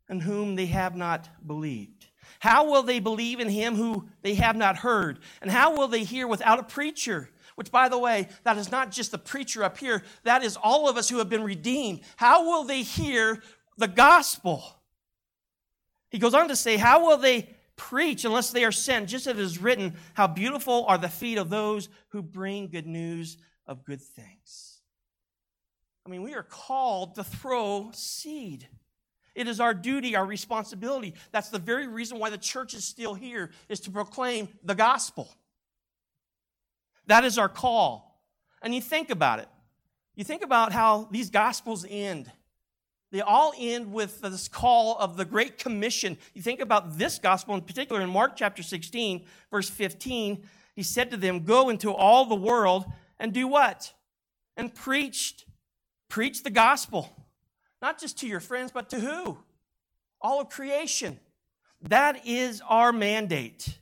in 0.09 0.21
whom 0.21 0.55
they 0.55 0.67
have 0.67 0.97
not 0.97 1.29
believed. 1.47 2.07
How 2.41 2.71
will 2.71 2.83
they 2.83 2.99
believe 2.99 3.41
in 3.41 3.49
him 3.49 3.75
who 3.75 4.09
they 4.23 4.35
have 4.35 4.57
not 4.57 4.77
heard? 4.77 5.21
And 5.41 5.51
how 5.51 5.77
will 5.77 5.89
they 5.89 6.05
hear 6.05 6.27
without 6.27 6.59
a 6.59 6.65
preacher? 6.65 7.31
Which, 7.55 7.71
by 7.71 7.89
the 7.89 7.99
way, 7.99 8.29
that 8.43 8.59
is 8.59 8.71
not 8.71 8.91
just 8.91 9.13
the 9.13 9.19
preacher 9.19 9.63
up 9.63 9.79
here, 9.79 10.03
that 10.25 10.43
is 10.43 10.57
all 10.57 10.89
of 10.89 10.97
us 10.97 11.09
who 11.09 11.19
have 11.19 11.29
been 11.29 11.45
redeemed. 11.45 12.01
How 12.17 12.45
will 12.45 12.65
they 12.65 12.83
hear 12.83 13.43
the 13.79 13.89
gospel? 13.89 14.63
He 16.15 16.21
goes 16.21 16.33
on 16.33 16.47
to 16.47 16.55
say, 16.55 16.77
How 16.77 17.05
will 17.05 17.17
they 17.17 17.49
preach 17.75 18.25
unless 18.25 18.53
they 18.53 18.65
are 18.65 18.71
sent? 18.71 19.09
Just 19.09 19.27
as 19.27 19.37
it 19.37 19.43
is 19.43 19.59
written, 19.59 19.95
How 20.15 20.29
beautiful 20.29 20.85
are 20.87 20.97
the 20.97 21.09
feet 21.09 21.39
of 21.39 21.51
those 21.51 21.89
who 22.11 22.23
bring 22.23 22.69
good 22.69 22.87
news 22.87 23.37
of 23.67 23.85
good 23.85 24.01
things. 24.01 24.79
I 26.07 26.11
mean, 26.11 26.23
we 26.23 26.35
are 26.35 26.45
called 26.45 27.17
to 27.17 27.25
throw 27.25 27.91
seed. 27.93 28.69
It 29.35 29.49
is 29.49 29.59
our 29.59 29.75
duty, 29.75 30.15
our 30.15 30.25
responsibility. 30.25 31.15
That's 31.33 31.49
the 31.49 31.59
very 31.59 31.89
reason 31.89 32.21
why 32.21 32.31
the 32.31 32.39
church 32.39 32.75
is 32.75 32.85
still 32.85 33.15
here, 33.15 33.51
is 33.69 33.81
to 33.81 33.91
proclaim 33.91 34.47
the 34.63 34.77
gospel. 34.77 35.29
That 37.09 37.25
is 37.25 37.39
our 37.39 37.49
call. 37.49 38.23
And 38.63 38.73
you 38.73 38.81
think 38.81 39.11
about 39.11 39.41
it. 39.41 39.49
You 40.15 40.23
think 40.23 40.45
about 40.45 40.71
how 40.71 41.09
these 41.11 41.31
gospels 41.31 41.85
end. 41.91 42.31
They 43.15 43.23
all 43.23 43.55
end 43.57 43.93
with 43.93 44.21
this 44.21 44.49
call 44.49 44.99
of 44.99 45.17
the 45.17 45.25
Great 45.25 45.57
Commission. 45.57 46.19
You 46.35 46.43
think 46.43 46.61
about 46.61 46.99
this 46.99 47.19
gospel 47.19 47.55
in 47.55 47.63
particular 47.63 48.03
in 48.03 48.11
Mark 48.11 48.37
chapter 48.37 48.63
16, 48.63 49.25
verse 49.51 49.71
15. 49.71 50.45
He 50.75 50.83
said 50.83 51.11
to 51.13 51.17
them, 51.17 51.45
Go 51.45 51.71
into 51.71 51.93
all 51.93 52.27
the 52.27 52.35
world 52.35 52.85
and 53.19 53.33
do 53.33 53.47
what? 53.47 53.95
And 54.57 54.75
preach 54.75 55.47
Preach 56.15 56.45
the 56.45 56.51
gospel, 56.51 57.11
not 57.83 57.99
just 57.99 58.19
to 58.19 58.29
your 58.29 58.39
friends, 58.39 58.71
but 58.71 58.89
to 58.91 59.01
who? 59.01 59.37
All 60.21 60.41
of 60.41 60.49
creation. 60.49 61.19
That 61.83 62.25
is 62.25 62.63
our 62.69 62.93
mandate. 62.93 63.79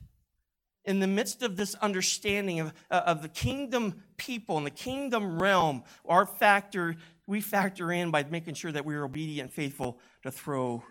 In 0.83 0.99
the 0.99 1.05
midst 1.05 1.43
of 1.43 1.55
this 1.55 1.75
understanding 1.75 2.59
of, 2.59 2.73
uh, 2.89 3.03
of 3.05 3.21
the 3.21 3.29
kingdom 3.29 4.01
people 4.17 4.57
and 4.57 4.65
the 4.65 4.71
kingdom 4.71 5.39
realm, 5.39 5.83
our 6.07 6.25
factor, 6.25 6.95
we 7.27 7.41
factor 7.41 7.91
in 7.91 8.11
by 8.11 8.23
making 8.23 8.55
sure 8.55 8.71
that 8.71 8.85
we 8.85 8.95
are 8.95 9.05
obedient 9.05 9.47
and 9.47 9.53
faithful 9.53 9.99
to 10.23 10.31
throw 10.31 10.83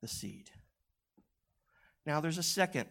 the 0.00 0.08
seed. 0.08 0.50
Now, 2.06 2.20
there's 2.20 2.38
a 2.38 2.42
second 2.42 2.88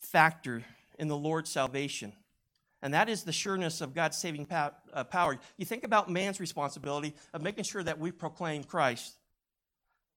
factor 0.00 0.64
in 0.98 1.08
the 1.08 1.16
Lord's 1.16 1.50
salvation 1.50 2.12
and 2.82 2.94
that 2.94 3.08
is 3.08 3.24
the 3.24 3.32
sureness 3.32 3.80
of 3.80 3.94
God's 3.94 4.16
saving 4.16 4.46
uh, 4.50 5.04
power. 5.04 5.36
You 5.56 5.64
think 5.64 5.84
about 5.84 6.08
man's 6.08 6.38
responsibility 6.38 7.14
of 7.32 7.42
making 7.42 7.64
sure 7.64 7.82
that 7.82 7.98
we 7.98 8.12
proclaim 8.12 8.62
Christ, 8.62 9.14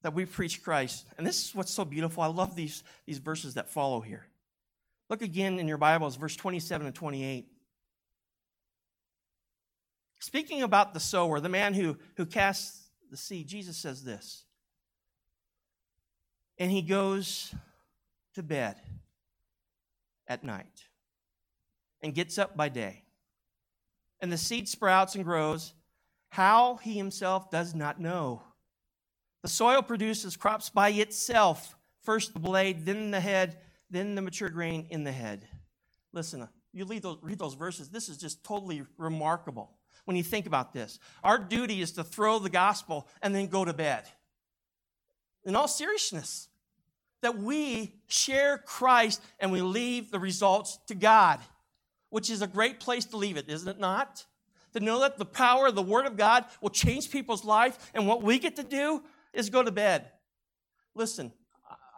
that 0.03 0.13
we 0.13 0.25
preach 0.25 0.63
Christ. 0.63 1.05
And 1.17 1.25
this 1.25 1.43
is 1.43 1.55
what's 1.55 1.71
so 1.71 1.85
beautiful. 1.85 2.21
I 2.21 2.27
love 2.27 2.55
these, 2.55 2.83
these 3.07 3.17
verses 3.17 3.55
that 3.55 3.69
follow 3.69 3.99
here. 3.99 4.27
Look 5.09 5.23
again 5.23 5.59
in 5.59 5.67
your 5.67 5.79
Bibles, 5.79 6.15
verse 6.15 6.35
27 6.35 6.85
and 6.85 6.95
28. 6.95 7.47
Speaking 10.21 10.61
about 10.61 10.93
the 10.93 10.99
sower, 10.99 11.39
the 11.39 11.49
man 11.49 11.73
who, 11.73 11.97
who 12.15 12.25
casts 12.25 12.89
the 13.09 13.17
seed, 13.17 13.47
Jesus 13.47 13.75
says 13.75 14.03
this. 14.03 14.45
And 16.57 16.71
he 16.71 16.83
goes 16.83 17.53
to 18.35 18.43
bed 18.43 18.75
at 20.27 20.43
night 20.43 20.85
and 22.01 22.13
gets 22.13 22.37
up 22.37 22.55
by 22.55 22.69
day. 22.69 23.03
And 24.21 24.31
the 24.31 24.37
seed 24.37 24.69
sprouts 24.69 25.15
and 25.15 25.25
grows. 25.25 25.73
How 26.29 26.75
he 26.75 26.93
himself 26.93 27.49
does 27.49 27.73
not 27.73 27.99
know. 27.99 28.43
The 29.41 29.49
soil 29.49 29.81
produces 29.81 30.37
crops 30.37 30.69
by 30.69 30.89
itself 30.89 31.75
first 32.03 32.33
the 32.33 32.39
blade, 32.39 32.85
then 32.85 33.11
the 33.11 33.19
head, 33.19 33.57
then 33.89 34.15
the 34.15 34.21
mature 34.21 34.49
grain 34.49 34.87
in 34.89 35.03
the 35.03 35.11
head. 35.11 35.47
Listen, 36.13 36.47
you 36.73 36.85
read 36.85 37.03
those, 37.03 37.17
read 37.21 37.39
those 37.39 37.53
verses. 37.53 37.89
This 37.89 38.09
is 38.09 38.17
just 38.17 38.43
totally 38.43 38.83
remarkable 38.97 39.71
when 40.05 40.17
you 40.17 40.23
think 40.23 40.45
about 40.45 40.73
this. 40.73 40.99
Our 41.23 41.37
duty 41.37 41.81
is 41.81 41.91
to 41.93 42.03
throw 42.03 42.39
the 42.39 42.49
gospel 42.49 43.07
and 43.21 43.35
then 43.35 43.47
go 43.47 43.65
to 43.65 43.73
bed. 43.73 44.03
In 45.43 45.55
all 45.55 45.67
seriousness, 45.67 46.47
that 47.21 47.37
we 47.37 47.93
share 48.07 48.57
Christ 48.57 49.21
and 49.39 49.51
we 49.51 49.61
leave 49.61 50.11
the 50.11 50.19
results 50.19 50.79
to 50.87 50.95
God 50.95 51.39
which 52.09 52.29
is 52.29 52.41
a 52.41 52.47
great 52.47 52.81
place 52.81 53.05
to 53.05 53.15
leave 53.15 53.37
it, 53.37 53.47
isn't 53.47 53.69
it 53.69 53.79
not? 53.79 54.25
to 54.73 54.79
know 54.79 54.99
that 55.01 55.17
the 55.17 55.25
power 55.25 55.67
of 55.67 55.75
the 55.75 55.81
Word 55.81 56.05
of 56.05 56.17
God 56.17 56.45
will 56.61 56.69
change 56.69 57.11
people's 57.11 57.43
life, 57.43 57.91
and 57.93 58.07
what 58.07 58.23
we 58.23 58.39
get 58.39 58.55
to 58.55 58.63
do 58.63 59.03
is 59.33 59.49
go 59.49 59.63
to 59.63 59.71
bed. 59.71 60.05
Listen, 60.95 61.31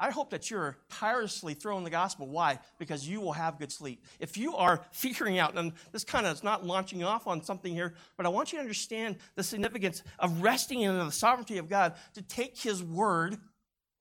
I 0.04 0.12
hope 0.12 0.32
that 0.32 0.52
you're 0.52 0.76
tirelessly 0.90 1.54
throwing 1.54 1.86
the 1.86 1.90
gospel. 1.90 2.28
Why? 2.28 2.60
Because 2.78 3.08
you 3.08 3.22
will 3.22 3.32
have 3.32 3.58
good 3.58 3.72
sleep. 3.72 4.04
If 4.20 4.36
you 4.36 4.54
are 4.58 4.84
figuring 4.92 5.40
out, 5.40 5.58
and 5.58 5.72
this 5.94 6.04
kind 6.04 6.26
of 6.26 6.36
is 6.36 6.44
not 6.44 6.66
launching 6.66 7.06
off 7.06 7.26
on 7.26 7.42
something 7.42 7.74
here, 7.74 7.94
but 8.18 8.26
I 8.26 8.30
want 8.30 8.52
you 8.52 8.58
to 8.58 8.62
understand 8.62 9.16
the 9.36 9.44
significance 9.44 10.04
of 10.20 10.42
resting 10.42 10.82
in 10.82 10.98
the 10.98 11.10
sovereignty 11.10 11.58
of 11.58 11.70
God 11.70 11.94
to 12.16 12.22
take 12.22 12.60
His 12.60 12.84
word 12.84 13.38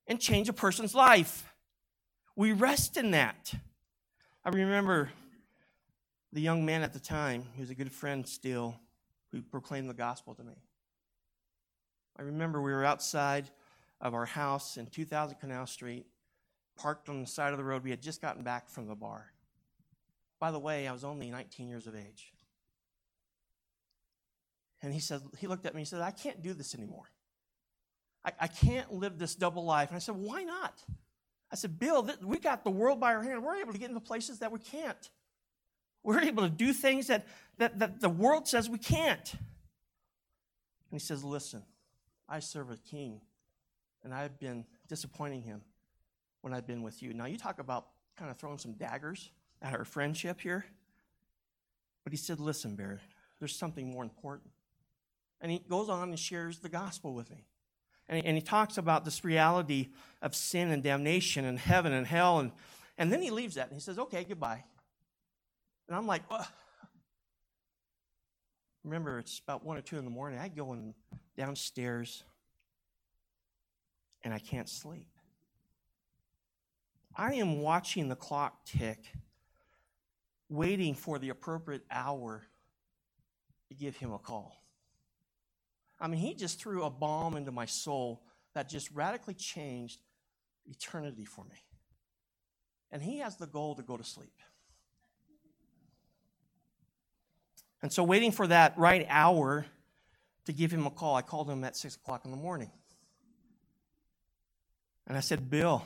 and 0.08 0.18
change 0.18 0.48
a 0.48 0.52
person's 0.52 0.92
life. 0.92 1.54
We 2.34 2.50
rest 2.50 2.96
in 2.96 3.12
that. 3.12 3.54
I 4.44 4.48
remember 4.48 5.08
the 6.32 6.40
young 6.40 6.66
man 6.66 6.82
at 6.82 6.92
the 6.92 6.98
time, 6.98 7.44
he 7.54 7.60
was 7.60 7.70
a 7.70 7.76
good 7.76 7.92
friend 7.92 8.26
still, 8.26 8.74
who 9.30 9.40
proclaimed 9.40 9.88
the 9.88 9.94
gospel 9.94 10.34
to 10.34 10.42
me. 10.42 10.54
I 12.18 12.22
remember 12.22 12.60
we 12.60 12.72
were 12.72 12.84
outside 12.84 13.48
of 14.02 14.12
our 14.12 14.26
house 14.26 14.76
in 14.76 14.86
2000 14.86 15.36
Canal 15.38 15.66
Street, 15.66 16.06
parked 16.76 17.08
on 17.08 17.20
the 17.20 17.26
side 17.26 17.52
of 17.52 17.58
the 17.58 17.64
road. 17.64 17.84
We 17.84 17.90
had 17.90 18.02
just 18.02 18.20
gotten 18.20 18.42
back 18.42 18.68
from 18.68 18.88
the 18.88 18.94
bar. 18.94 19.32
By 20.38 20.50
the 20.50 20.58
way, 20.58 20.88
I 20.88 20.92
was 20.92 21.04
only 21.04 21.30
19 21.30 21.68
years 21.68 21.86
of 21.86 21.94
age. 21.94 22.32
And 24.82 24.92
he 24.92 24.98
said, 24.98 25.22
he 25.38 25.46
looked 25.46 25.64
at 25.64 25.74
me 25.74 25.82
and 25.82 25.88
said, 25.88 26.00
I 26.00 26.10
can't 26.10 26.42
do 26.42 26.52
this 26.52 26.74
anymore. 26.74 27.08
I, 28.24 28.32
I 28.40 28.46
can't 28.48 28.92
live 28.92 29.18
this 29.18 29.34
double 29.34 29.64
life. 29.64 29.88
And 29.88 29.96
I 29.96 30.00
said, 30.00 30.16
Why 30.16 30.42
not? 30.42 30.82
I 31.50 31.56
said, 31.56 31.78
Bill, 31.78 32.08
we 32.22 32.38
got 32.38 32.64
the 32.64 32.70
world 32.70 32.98
by 32.98 33.14
our 33.14 33.22
hand. 33.22 33.42
We're 33.42 33.56
able 33.56 33.72
to 33.72 33.78
get 33.78 33.88
into 33.88 34.00
places 34.00 34.38
that 34.38 34.50
we 34.52 34.58
can't. 34.58 35.10
We're 36.02 36.20
able 36.20 36.42
to 36.44 36.48
do 36.48 36.72
things 36.72 37.08
that, 37.08 37.26
that, 37.58 37.78
that 37.78 38.00
the 38.00 38.08
world 38.08 38.48
says 38.48 38.68
we 38.68 38.78
can't. 38.78 39.32
And 39.32 39.40
he 40.90 40.98
says, 40.98 41.22
Listen, 41.22 41.62
I 42.28 42.40
serve 42.40 42.70
a 42.70 42.76
king, 42.76 43.20
and 44.04 44.12
I've 44.12 44.38
been 44.38 44.64
disappointing 44.88 45.42
him 45.42 45.62
when 46.40 46.52
I've 46.52 46.66
been 46.66 46.82
with 46.82 47.02
you. 47.02 47.14
Now, 47.14 47.26
you 47.26 47.36
talk 47.36 47.58
about 47.58 47.86
kind 48.16 48.30
of 48.30 48.36
throwing 48.36 48.58
some 48.58 48.72
daggers 48.72 49.30
at 49.60 49.74
our 49.74 49.84
friendship 49.84 50.40
here. 50.40 50.64
But 52.04 52.12
he 52.12 52.16
said, 52.16 52.40
Listen, 52.40 52.74
Barry, 52.74 52.98
there's 53.38 53.54
something 53.54 53.90
more 53.90 54.02
important. 54.02 54.50
And 55.40 55.50
he 55.50 55.60
goes 55.68 55.88
on 55.88 56.10
and 56.10 56.18
shares 56.18 56.58
the 56.58 56.68
gospel 56.68 57.14
with 57.14 57.30
me. 57.30 57.44
And 58.08 58.18
he, 58.18 58.26
and 58.26 58.36
he 58.36 58.42
talks 58.42 58.78
about 58.78 59.04
this 59.04 59.24
reality 59.24 59.88
of 60.20 60.34
sin 60.34 60.70
and 60.70 60.82
damnation 60.82 61.44
and 61.44 61.58
heaven 61.58 61.92
and 61.92 62.06
hell. 62.06 62.40
And, 62.40 62.52
and 62.98 63.12
then 63.12 63.22
he 63.22 63.30
leaves 63.30 63.54
that 63.54 63.68
and 63.68 63.74
he 63.74 63.80
says, 63.80 63.98
Okay, 63.98 64.24
goodbye. 64.24 64.64
And 65.88 65.96
I'm 65.96 66.06
like, 66.06 66.28
well, 66.30 66.46
remember, 68.84 69.18
it's 69.18 69.40
about 69.40 69.64
one 69.64 69.76
or 69.76 69.82
two 69.82 69.98
in 69.98 70.04
the 70.04 70.10
morning. 70.10 70.38
I 70.38 70.48
go 70.48 70.72
in 70.72 70.94
downstairs 71.36 72.22
and 74.24 74.32
I 74.32 74.38
can't 74.38 74.68
sleep. 74.68 75.08
I 77.14 77.34
am 77.34 77.60
watching 77.60 78.08
the 78.08 78.16
clock 78.16 78.64
tick, 78.64 79.12
waiting 80.48 80.94
for 80.94 81.18
the 81.18 81.28
appropriate 81.28 81.82
hour 81.90 82.42
to 83.68 83.74
give 83.74 83.96
him 83.96 84.12
a 84.12 84.18
call. 84.18 84.62
I 86.00 86.08
mean, 86.08 86.20
he 86.20 86.34
just 86.34 86.58
threw 86.58 86.84
a 86.84 86.90
bomb 86.90 87.36
into 87.36 87.52
my 87.52 87.66
soul 87.66 88.22
that 88.54 88.68
just 88.68 88.90
radically 88.92 89.34
changed 89.34 90.00
eternity 90.66 91.24
for 91.24 91.44
me. 91.44 91.56
And 92.90 93.02
he 93.02 93.18
has 93.18 93.36
the 93.36 93.46
goal 93.46 93.74
to 93.76 93.82
go 93.82 93.96
to 93.96 94.04
sleep. 94.04 94.34
And 97.82 97.92
so, 97.92 98.04
waiting 98.04 98.30
for 98.30 98.46
that 98.46 98.78
right 98.78 99.06
hour 99.08 99.66
to 100.44 100.52
give 100.52 100.70
him 100.70 100.86
a 100.86 100.90
call, 100.90 101.16
I 101.16 101.22
called 101.22 101.50
him 101.50 101.64
at 101.64 101.76
six 101.76 101.96
o'clock 101.96 102.24
in 102.24 102.30
the 102.30 102.36
morning. 102.36 102.70
And 105.06 105.16
I 105.16 105.20
said, 105.20 105.50
Bill, 105.50 105.84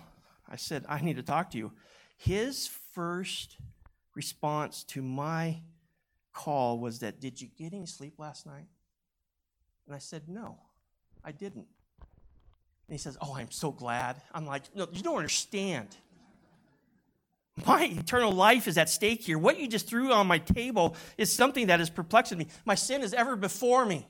I 0.48 0.56
said, 0.56 0.84
I 0.88 1.00
need 1.00 1.16
to 1.16 1.22
talk 1.22 1.50
to 1.50 1.58
you. 1.58 1.72
His 2.16 2.68
first 2.94 3.56
response 4.14 4.84
to 4.84 5.02
my 5.02 5.58
call 6.32 6.78
was 6.78 7.00
that, 7.00 7.20
Did 7.20 7.40
you 7.40 7.48
get 7.58 7.72
any 7.72 7.86
sleep 7.86 8.14
last 8.18 8.46
night? 8.46 8.66
And 9.86 9.94
I 9.94 9.98
said, 9.98 10.22
No, 10.28 10.58
I 11.24 11.32
didn't. 11.32 11.66
And 12.88 12.94
he 12.94 12.98
says, 12.98 13.16
Oh, 13.20 13.34
I'm 13.34 13.50
so 13.50 13.70
glad. 13.70 14.20
I'm 14.32 14.46
like, 14.46 14.62
No, 14.74 14.86
you 14.92 15.02
don't 15.02 15.16
understand. 15.16 15.88
My 17.64 17.84
eternal 17.84 18.32
life 18.32 18.68
is 18.68 18.76
at 18.76 18.90
stake 18.90 19.22
here. 19.22 19.38
What 19.38 19.58
you 19.58 19.66
just 19.66 19.88
threw 19.88 20.12
on 20.12 20.26
my 20.26 20.38
table 20.38 20.94
is 21.16 21.32
something 21.32 21.68
that 21.68 21.80
is 21.80 21.88
perplexing 21.88 22.36
me. 22.36 22.48
My 22.66 22.74
sin 22.74 23.02
is 23.02 23.14
ever 23.14 23.34
before 23.34 23.86
me. 23.86 24.06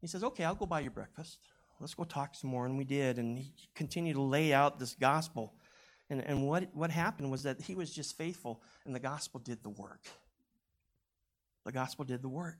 He 0.00 0.06
says, 0.06 0.22
Okay, 0.22 0.44
I'll 0.44 0.54
go 0.54 0.66
buy 0.66 0.80
you 0.80 0.90
breakfast. 0.90 1.38
Let's 1.80 1.94
go 1.94 2.04
talk 2.04 2.34
some 2.34 2.50
more. 2.50 2.66
And 2.66 2.76
we 2.76 2.84
did. 2.84 3.18
And 3.18 3.38
he 3.38 3.52
continued 3.74 4.14
to 4.14 4.22
lay 4.22 4.52
out 4.52 4.78
this 4.78 4.94
gospel. 4.94 5.54
And, 6.10 6.20
and 6.24 6.46
what, 6.46 6.68
what 6.74 6.90
happened 6.90 7.30
was 7.30 7.44
that 7.44 7.60
he 7.60 7.74
was 7.74 7.90
just 7.90 8.18
faithful, 8.18 8.60
and 8.84 8.94
the 8.94 9.00
gospel 9.00 9.40
did 9.40 9.62
the 9.62 9.68
work. 9.68 10.00
The 11.64 11.72
gospel 11.72 12.04
did 12.04 12.20
the 12.20 12.28
work. 12.28 12.58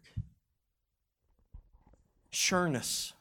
Sureness. 2.32 3.12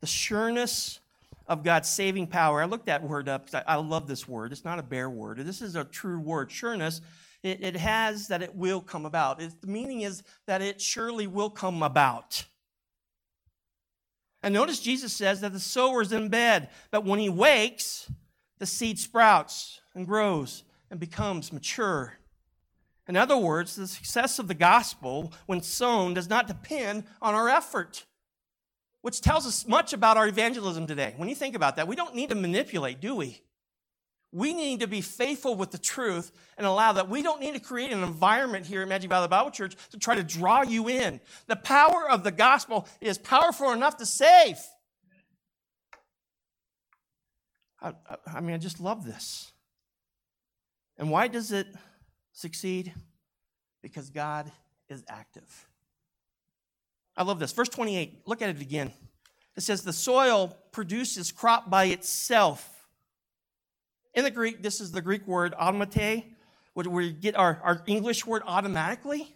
The 0.00 0.06
sureness 0.06 0.98
of 1.46 1.62
God's 1.62 1.88
saving 1.88 2.28
power. 2.28 2.62
I 2.62 2.64
looked 2.64 2.86
that 2.86 3.02
word 3.02 3.28
up 3.28 3.46
because 3.46 3.62
I, 3.66 3.74
I, 3.74 3.76
love 3.76 4.06
this 4.06 4.26
word. 4.26 4.52
It's 4.52 4.64
not 4.64 4.78
a 4.78 4.82
bare 4.82 5.10
word. 5.10 5.38
This 5.38 5.60
is 5.60 5.76
a 5.76 5.84
true 5.84 6.20
word. 6.20 6.48
Sureness, 6.48 7.00
it, 7.42 7.62
it 7.62 7.76
has 7.76 8.28
that 8.28 8.40
it 8.40 8.54
will 8.54 8.80
come 8.80 9.04
about. 9.04 9.42
It, 9.42 9.60
the 9.60 9.66
meaning 9.66 10.02
is 10.02 10.22
that 10.46 10.62
it 10.62 10.80
surely 10.80 11.26
will 11.26 11.50
come 11.50 11.82
about. 11.82 12.44
And 14.42 14.54
notice 14.54 14.80
Jesus 14.80 15.12
says 15.12 15.40
that 15.40 15.52
the 15.52 15.60
sower 15.60 16.02
is 16.02 16.12
in 16.12 16.28
bed, 16.28 16.70
but 16.90 17.04
when 17.04 17.18
he 17.18 17.28
wakes, 17.28 18.10
the 18.58 18.66
seed 18.66 18.98
sprouts 18.98 19.80
and 19.94 20.06
grows 20.06 20.64
and 20.90 20.98
becomes 20.98 21.52
mature. 21.52 22.14
In 23.06 23.16
other 23.16 23.36
words, 23.36 23.76
the 23.76 23.86
success 23.86 24.38
of 24.38 24.48
the 24.48 24.54
gospel, 24.54 25.32
when 25.46 25.62
sown, 25.62 26.14
does 26.14 26.28
not 26.28 26.46
depend 26.46 27.04
on 27.20 27.34
our 27.34 27.48
effort 27.48 28.06
which 29.02 29.20
tells 29.20 29.46
us 29.46 29.66
much 29.66 29.92
about 29.92 30.16
our 30.16 30.28
evangelism 30.28 30.86
today. 30.86 31.14
When 31.16 31.28
you 31.28 31.34
think 31.34 31.54
about 31.54 31.76
that, 31.76 31.88
we 31.88 31.96
don't 31.96 32.14
need 32.14 32.28
to 32.30 32.34
manipulate, 32.34 33.00
do 33.00 33.14
we? 33.14 33.40
We 34.32 34.54
need 34.54 34.80
to 34.80 34.86
be 34.86 35.00
faithful 35.00 35.56
with 35.56 35.72
the 35.72 35.78
truth 35.78 36.30
and 36.56 36.66
allow 36.66 36.92
that. 36.92 37.08
We 37.08 37.22
don't 37.22 37.40
need 37.40 37.54
to 37.54 37.60
create 37.60 37.90
an 37.90 38.04
environment 38.04 38.64
here 38.64 38.82
at 38.82 38.88
Magic 38.88 39.10
Valley 39.10 39.26
Bible 39.26 39.50
Church 39.50 39.74
to 39.90 39.98
try 39.98 40.14
to 40.14 40.22
draw 40.22 40.62
you 40.62 40.88
in. 40.88 41.20
The 41.48 41.56
power 41.56 42.08
of 42.08 42.22
the 42.22 42.30
gospel 42.30 42.86
is 43.00 43.18
powerful 43.18 43.72
enough 43.72 43.96
to 43.96 44.06
save. 44.06 44.58
I, 47.82 47.92
I, 48.32 48.40
mean, 48.40 48.54
I 48.54 48.58
just 48.58 48.78
love 48.78 49.04
this. 49.04 49.50
And 50.96 51.10
why 51.10 51.28
does 51.28 51.50
it 51.50 51.66
succeed? 52.32 52.92
Because 53.82 54.10
God 54.10 54.52
is 54.88 55.02
active. 55.08 55.66
I 57.16 57.22
love 57.24 57.38
this. 57.38 57.52
Verse 57.52 57.68
28, 57.68 58.22
look 58.26 58.42
at 58.42 58.50
it 58.50 58.60
again. 58.60 58.92
It 59.56 59.62
says, 59.62 59.82
The 59.82 59.92
soil 59.92 60.56
produces 60.72 61.32
crop 61.32 61.68
by 61.68 61.86
itself. 61.86 62.79
In 64.14 64.24
the 64.24 64.30
Greek, 64.30 64.62
this 64.62 64.80
is 64.80 64.90
the 64.90 65.00
Greek 65.00 65.26
word 65.26 65.54
automate, 65.60 66.24
where 66.74 66.88
we 66.88 67.12
get 67.12 67.36
our, 67.36 67.60
our 67.62 67.82
English 67.86 68.26
word 68.26 68.42
automatically. 68.46 69.34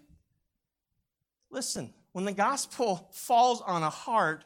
Listen, 1.50 1.92
when 2.12 2.24
the 2.24 2.32
gospel 2.32 3.08
falls 3.12 3.60
on 3.60 3.82
a 3.82 3.90
heart, 3.90 4.44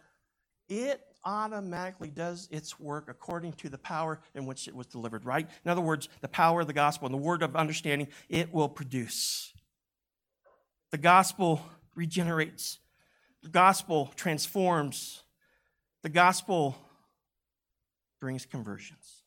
it 0.68 1.00
automatically 1.24 2.08
does 2.08 2.48
its 2.50 2.78
work 2.78 3.06
according 3.08 3.52
to 3.52 3.68
the 3.68 3.78
power 3.78 4.20
in 4.34 4.46
which 4.46 4.68
it 4.68 4.74
was 4.74 4.86
delivered, 4.86 5.24
right? 5.24 5.48
In 5.64 5.70
other 5.70 5.80
words, 5.80 6.08
the 6.20 6.28
power 6.28 6.60
of 6.60 6.66
the 6.66 6.72
gospel 6.72 7.06
and 7.06 7.14
the 7.14 7.18
word 7.18 7.42
of 7.42 7.56
understanding, 7.56 8.08
it 8.28 8.52
will 8.52 8.68
produce. 8.68 9.52
The 10.90 10.98
gospel 10.98 11.62
regenerates 11.94 12.78
the 13.42 13.48
gospel 13.48 14.12
transforms, 14.16 15.22
the 16.02 16.08
gospel 16.08 16.76
brings 18.20 18.44
conversions. 18.44 19.17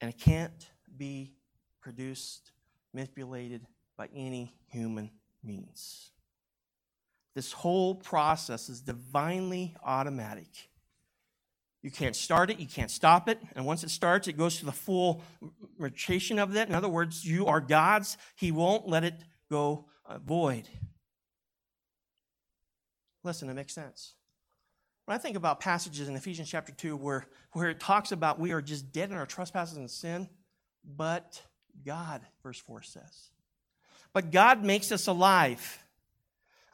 And 0.00 0.10
it 0.10 0.18
can't 0.18 0.70
be 0.96 1.32
produced, 1.80 2.52
manipulated 2.92 3.66
by 3.96 4.08
any 4.14 4.54
human 4.68 5.10
means. 5.42 6.10
This 7.34 7.52
whole 7.52 7.94
process 7.94 8.68
is 8.68 8.80
divinely 8.80 9.76
automatic. 9.84 10.68
You 11.82 11.90
can't 11.90 12.16
start 12.16 12.50
it, 12.50 12.58
you 12.58 12.66
can't 12.66 12.90
stop 12.90 13.28
it, 13.28 13.40
and 13.54 13.64
once 13.64 13.84
it 13.84 13.90
starts, 13.90 14.26
it 14.26 14.36
goes 14.36 14.58
to 14.58 14.64
the 14.64 14.72
full 14.72 15.22
maturation 15.78 16.40
of 16.40 16.52
that. 16.54 16.68
In 16.68 16.74
other 16.74 16.88
words, 16.88 17.24
you 17.24 17.46
are 17.46 17.60
God's, 17.60 18.18
He 18.34 18.50
won't 18.50 18.88
let 18.88 19.04
it 19.04 19.14
go 19.50 19.86
uh, 20.04 20.18
void. 20.18 20.68
Listen, 23.22 23.48
it 23.48 23.54
makes 23.54 23.74
sense. 23.74 24.14
When 25.08 25.14
I 25.14 25.18
think 25.18 25.38
about 25.38 25.60
passages 25.60 26.06
in 26.06 26.16
Ephesians 26.16 26.50
chapter 26.50 26.70
2 26.70 26.94
where, 26.94 27.24
where 27.52 27.70
it 27.70 27.80
talks 27.80 28.12
about 28.12 28.38
we 28.38 28.52
are 28.52 28.60
just 28.60 28.92
dead 28.92 29.08
in 29.08 29.16
our 29.16 29.24
trespasses 29.24 29.78
and 29.78 29.90
sin, 29.90 30.28
but 30.84 31.42
God, 31.82 32.20
verse 32.42 32.58
4 32.58 32.82
says. 32.82 33.30
but 34.12 34.30
God 34.30 34.62
makes 34.62 34.92
us 34.92 35.06
alive. 35.06 35.82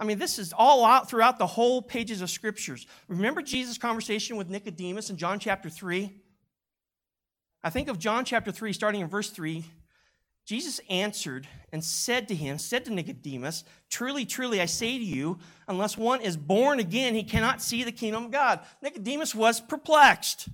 I 0.00 0.04
mean, 0.04 0.18
this 0.18 0.40
is 0.40 0.52
all 0.52 0.84
out 0.84 1.08
throughout 1.08 1.38
the 1.38 1.46
whole 1.46 1.80
pages 1.80 2.22
of 2.22 2.28
scriptures. 2.28 2.88
Remember 3.06 3.40
Jesus' 3.40 3.78
conversation 3.78 4.36
with 4.36 4.50
Nicodemus 4.50 5.10
in 5.10 5.16
John 5.16 5.38
chapter 5.38 5.70
3? 5.70 6.10
I 7.62 7.70
think 7.70 7.86
of 7.86 8.00
John 8.00 8.24
chapter 8.24 8.50
3, 8.50 8.72
starting 8.72 9.00
in 9.00 9.06
verse 9.06 9.30
3. 9.30 9.64
Jesus 10.44 10.78
answered 10.90 11.48
and 11.72 11.82
said 11.82 12.28
to 12.28 12.34
him, 12.34 12.58
said 12.58 12.84
to 12.84 12.92
Nicodemus, 12.92 13.64
Truly, 13.88 14.26
truly, 14.26 14.60
I 14.60 14.66
say 14.66 14.98
to 14.98 15.04
you, 15.04 15.38
unless 15.66 15.96
one 15.96 16.20
is 16.20 16.36
born 16.36 16.80
again, 16.80 17.14
he 17.14 17.22
cannot 17.22 17.62
see 17.62 17.82
the 17.82 17.92
kingdom 17.92 18.26
of 18.26 18.30
God. 18.30 18.60
Nicodemus 18.82 19.34
was 19.34 19.60
perplexed. 19.60 20.48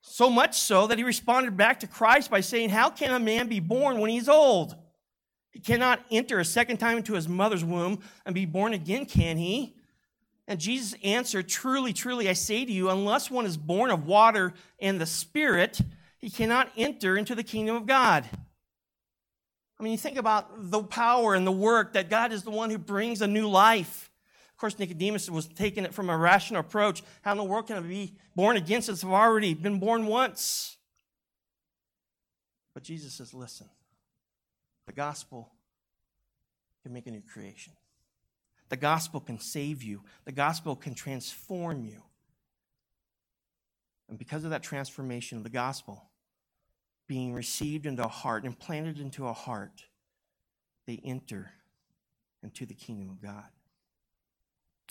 So 0.00 0.30
much 0.30 0.58
so 0.58 0.86
that 0.86 0.96
he 0.96 1.04
responded 1.04 1.58
back 1.58 1.80
to 1.80 1.86
Christ 1.86 2.30
by 2.30 2.40
saying, 2.40 2.70
How 2.70 2.88
can 2.88 3.12
a 3.12 3.20
man 3.20 3.48
be 3.48 3.60
born 3.60 4.00
when 4.00 4.10
he's 4.10 4.28
old? 4.28 4.74
He 5.50 5.60
cannot 5.60 6.00
enter 6.10 6.38
a 6.38 6.44
second 6.44 6.78
time 6.78 6.96
into 6.96 7.14
his 7.14 7.28
mother's 7.28 7.64
womb 7.64 8.00
and 8.24 8.34
be 8.34 8.46
born 8.46 8.72
again, 8.72 9.04
can 9.04 9.36
he? 9.36 9.74
And 10.48 10.58
Jesus 10.58 10.94
answered, 11.04 11.48
Truly, 11.48 11.92
truly, 11.92 12.30
I 12.30 12.32
say 12.32 12.64
to 12.64 12.72
you, 12.72 12.88
unless 12.88 13.30
one 13.30 13.44
is 13.44 13.58
born 13.58 13.90
of 13.90 14.06
water 14.06 14.54
and 14.80 14.98
the 14.98 15.06
Spirit, 15.06 15.80
he 16.20 16.30
cannot 16.30 16.70
enter 16.76 17.16
into 17.16 17.34
the 17.34 17.42
kingdom 17.42 17.76
of 17.76 17.86
God. 17.86 18.28
I 19.78 19.82
mean, 19.82 19.92
you 19.92 19.98
think 19.98 20.18
about 20.18 20.70
the 20.70 20.82
power 20.82 21.34
and 21.34 21.46
the 21.46 21.52
work 21.52 21.94
that 21.94 22.10
God 22.10 22.32
is 22.32 22.42
the 22.42 22.50
one 22.50 22.68
who 22.68 22.76
brings 22.76 23.22
a 23.22 23.26
new 23.26 23.48
life. 23.48 24.10
Of 24.50 24.58
course, 24.58 24.78
Nicodemus 24.78 25.30
was 25.30 25.48
taking 25.48 25.84
it 25.84 25.94
from 25.94 26.10
a 26.10 26.16
rational 26.18 26.60
approach. 26.60 27.02
How 27.22 27.32
in 27.32 27.38
the 27.38 27.44
world 27.44 27.66
can 27.66 27.78
I 27.78 27.80
be 27.80 28.14
born 28.36 28.58
again 28.58 28.82
since 28.82 29.02
I've 29.02 29.10
already 29.10 29.54
been 29.54 29.80
born 29.80 30.04
once? 30.04 30.76
But 32.74 32.82
Jesus 32.82 33.14
says, 33.14 33.32
listen, 33.32 33.70
the 34.86 34.92
gospel 34.92 35.50
can 36.82 36.92
make 36.92 37.06
a 37.06 37.10
new 37.10 37.22
creation. 37.22 37.72
The 38.68 38.76
gospel 38.76 39.20
can 39.20 39.40
save 39.40 39.82
you. 39.82 40.02
The 40.26 40.32
gospel 40.32 40.76
can 40.76 40.94
transform 40.94 41.84
you. 41.84 42.02
And 44.10 44.18
because 44.18 44.44
of 44.44 44.50
that 44.50 44.62
transformation 44.62 45.38
of 45.38 45.44
the 45.44 45.50
gospel, 45.50 46.09
being 47.10 47.34
received 47.34 47.86
into 47.86 48.04
a 48.04 48.08
heart, 48.08 48.44
implanted 48.44 49.00
into 49.00 49.26
a 49.26 49.32
heart, 49.32 49.82
they 50.86 51.00
enter 51.04 51.50
into 52.40 52.64
the 52.64 52.72
kingdom 52.72 53.10
of 53.10 53.20
God. 53.20 53.48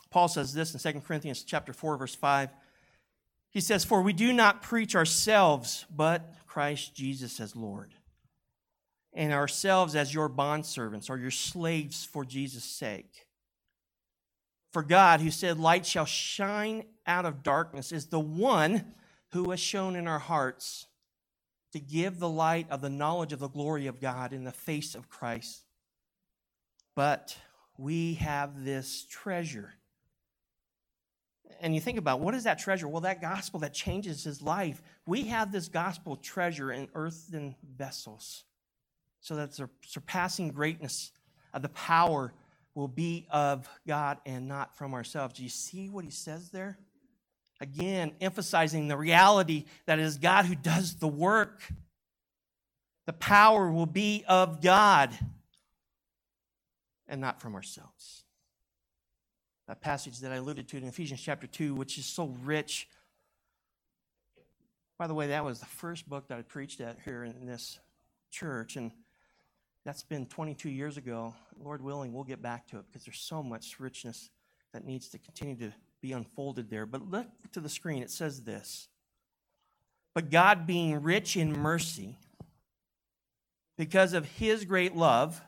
Paul 0.09 0.27
says 0.27 0.53
this 0.53 0.73
in 0.73 0.93
2 0.93 0.99
Corinthians 0.99 1.43
chapter 1.43 1.71
4 1.71 1.95
verse 1.95 2.13
5. 2.13 2.49
He 3.51 3.61
says, 3.61 3.85
"For 3.85 4.01
we 4.01 4.11
do 4.11 4.33
not 4.33 4.61
preach 4.61 4.97
ourselves, 4.97 5.85
but 5.89 6.35
Christ 6.45 6.93
Jesus 6.93 7.39
as 7.39 7.55
Lord, 7.55 7.95
and 9.13 9.31
ourselves 9.31 9.95
as 9.95 10.13
your 10.13 10.27
bondservants 10.27 11.09
or 11.09 11.17
your 11.17 11.31
slaves 11.31 12.03
for 12.03 12.25
Jesus' 12.25 12.65
sake." 12.65 13.27
For 14.73 14.83
God, 14.83 15.21
who 15.21 15.31
said, 15.31 15.57
Light 15.57 15.85
shall 15.85 16.05
shine 16.05 16.83
out 17.07 17.25
of 17.25 17.43
darkness, 17.43 17.93
is 17.93 18.07
the 18.07 18.19
one 18.19 18.93
who 19.29 19.51
has 19.51 19.61
shone 19.61 19.95
in 19.95 20.05
our 20.05 20.19
hearts 20.19 20.87
to 21.73 21.79
give 21.79 22.19
the 22.19 22.29
light 22.29 22.67
of 22.69 22.81
the 22.81 22.89
knowledge 22.89 23.33
of 23.33 23.39
the 23.39 23.47
glory 23.47 23.87
of 23.87 24.01
God 24.01 24.33
in 24.33 24.43
the 24.43 24.51
face 24.51 24.95
of 24.95 25.09
Christ. 25.09 25.63
But 26.95 27.37
we 27.77 28.15
have 28.15 28.63
this 28.65 29.05
treasure. 29.09 29.73
And 31.61 31.75
you 31.75 31.81
think 31.81 31.97
about 31.97 32.19
what 32.19 32.33
is 32.33 32.43
that 32.45 32.59
treasure? 32.59 32.87
Well, 32.87 33.01
that 33.01 33.21
gospel 33.21 33.59
that 33.61 33.73
changes 33.73 34.23
his 34.23 34.41
life. 34.41 34.81
We 35.05 35.23
have 35.23 35.51
this 35.51 35.67
gospel 35.67 36.15
treasure 36.15 36.71
in 36.71 36.87
earthen 36.95 37.55
vessels 37.77 38.43
so 39.21 39.35
that 39.35 39.51
the 39.55 39.69
surpassing 39.85 40.49
greatness 40.49 41.11
of 41.53 41.61
the 41.61 41.69
power 41.69 42.33
will 42.75 42.87
be 42.87 43.27
of 43.29 43.67
God 43.87 44.19
and 44.25 44.47
not 44.47 44.77
from 44.77 44.93
ourselves. 44.93 45.33
Do 45.35 45.43
you 45.43 45.49
see 45.49 45.89
what 45.89 46.05
he 46.05 46.11
says 46.11 46.49
there? 46.49 46.77
Again, 47.61 48.13
emphasizing 48.21 48.87
the 48.87 48.95
reality 48.95 49.65
that 49.85 49.99
it 49.99 50.05
is 50.05 50.17
God 50.17 50.45
who 50.45 50.55
does 50.55 50.95
the 50.95 51.07
work. 51.07 51.61
The 53.05 53.13
power 53.13 53.69
will 53.69 53.85
be 53.85 54.23
of 54.27 54.61
God 54.61 55.11
and 57.07 57.19
not 57.19 57.41
from 57.41 57.55
ourselves. 57.55 58.23
That 59.67 59.81
passage 59.81 60.19
that 60.19 60.31
I 60.31 60.35
alluded 60.35 60.67
to 60.69 60.77
in 60.77 60.83
Ephesians 60.85 61.21
chapter 61.21 61.47
2, 61.47 61.75
which 61.75 61.97
is 61.97 62.05
so 62.05 62.35
rich. 62.43 62.87
By 64.97 65.07
the 65.07 65.13
way, 65.13 65.27
that 65.27 65.43
was 65.43 65.59
the 65.59 65.65
first 65.65 66.07
book 66.07 66.27
that 66.27 66.37
I 66.37 66.43
preached 66.43 66.81
at 66.81 66.97
here 67.03 67.23
in 67.23 67.45
this 67.45 67.79
church, 68.31 68.75
and 68.77 68.91
that's 69.85 70.03
been 70.03 70.25
22 70.25 70.69
years 70.69 70.97
ago. 70.97 71.33
Lord 71.61 71.81
willing, 71.81 72.13
we'll 72.13 72.23
get 72.23 72.41
back 72.41 72.67
to 72.67 72.77
it 72.77 72.85
because 72.87 73.05
there's 73.05 73.19
so 73.19 73.43
much 73.43 73.79
richness 73.79 74.29
that 74.73 74.85
needs 74.85 75.09
to 75.09 75.17
continue 75.17 75.55
to 75.55 75.73
be 76.01 76.11
unfolded 76.13 76.69
there. 76.69 76.85
But 76.85 77.09
look 77.09 77.27
to 77.53 77.59
the 77.59 77.69
screen. 77.69 78.03
It 78.03 78.11
says 78.11 78.43
this 78.43 78.87
But 80.13 80.29
God, 80.29 80.67
being 80.67 81.01
rich 81.01 81.35
in 81.35 81.53
mercy, 81.53 82.17
because 83.77 84.13
of 84.13 84.25
his 84.25 84.65
great 84.65 84.95
love 84.95 85.41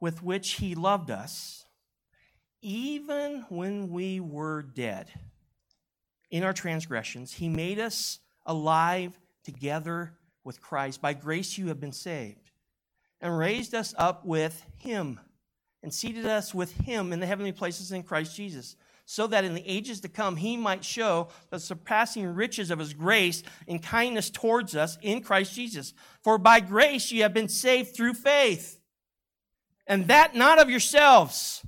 with 0.00 0.22
which 0.22 0.52
he 0.52 0.74
loved 0.74 1.10
us, 1.10 1.66
even 2.62 3.44
when 3.48 3.90
we 3.90 4.20
were 4.20 4.62
dead 4.62 5.10
in 6.30 6.42
our 6.42 6.52
transgressions, 6.52 7.32
he 7.32 7.48
made 7.48 7.78
us 7.78 8.18
alive 8.46 9.18
together 9.44 10.14
with 10.42 10.60
Christ. 10.60 11.00
By 11.00 11.14
grace 11.14 11.56
you 11.58 11.68
have 11.68 11.80
been 11.80 11.92
saved, 11.92 12.50
and 13.20 13.36
raised 13.36 13.74
us 13.74 13.94
up 13.96 14.24
with 14.24 14.64
him, 14.78 15.20
and 15.82 15.92
seated 15.92 16.26
us 16.26 16.54
with 16.54 16.72
him 16.80 17.12
in 17.12 17.20
the 17.20 17.26
heavenly 17.26 17.52
places 17.52 17.92
in 17.92 18.02
Christ 18.02 18.34
Jesus 18.34 18.76
so 19.06 19.26
that 19.26 19.44
in 19.44 19.54
the 19.54 19.68
ages 19.68 20.00
to 20.00 20.08
come 20.08 20.36
he 20.36 20.56
might 20.56 20.84
show 20.84 21.28
the 21.50 21.60
surpassing 21.60 22.26
riches 22.26 22.70
of 22.70 22.78
his 22.78 22.94
grace 22.94 23.42
and 23.68 23.82
kindness 23.82 24.30
towards 24.30 24.74
us 24.74 24.98
in 25.02 25.20
Christ 25.20 25.54
Jesus. 25.54 25.92
For 26.22 26.38
by 26.38 26.60
grace 26.60 27.12
you 27.12 27.22
have 27.22 27.34
been 27.34 27.48
saved 27.48 27.94
through 27.94 28.14
faith, 28.14 28.80
and 29.86 30.08
that 30.08 30.34
not 30.34 30.58
of 30.58 30.70
yourselves. 30.70 31.64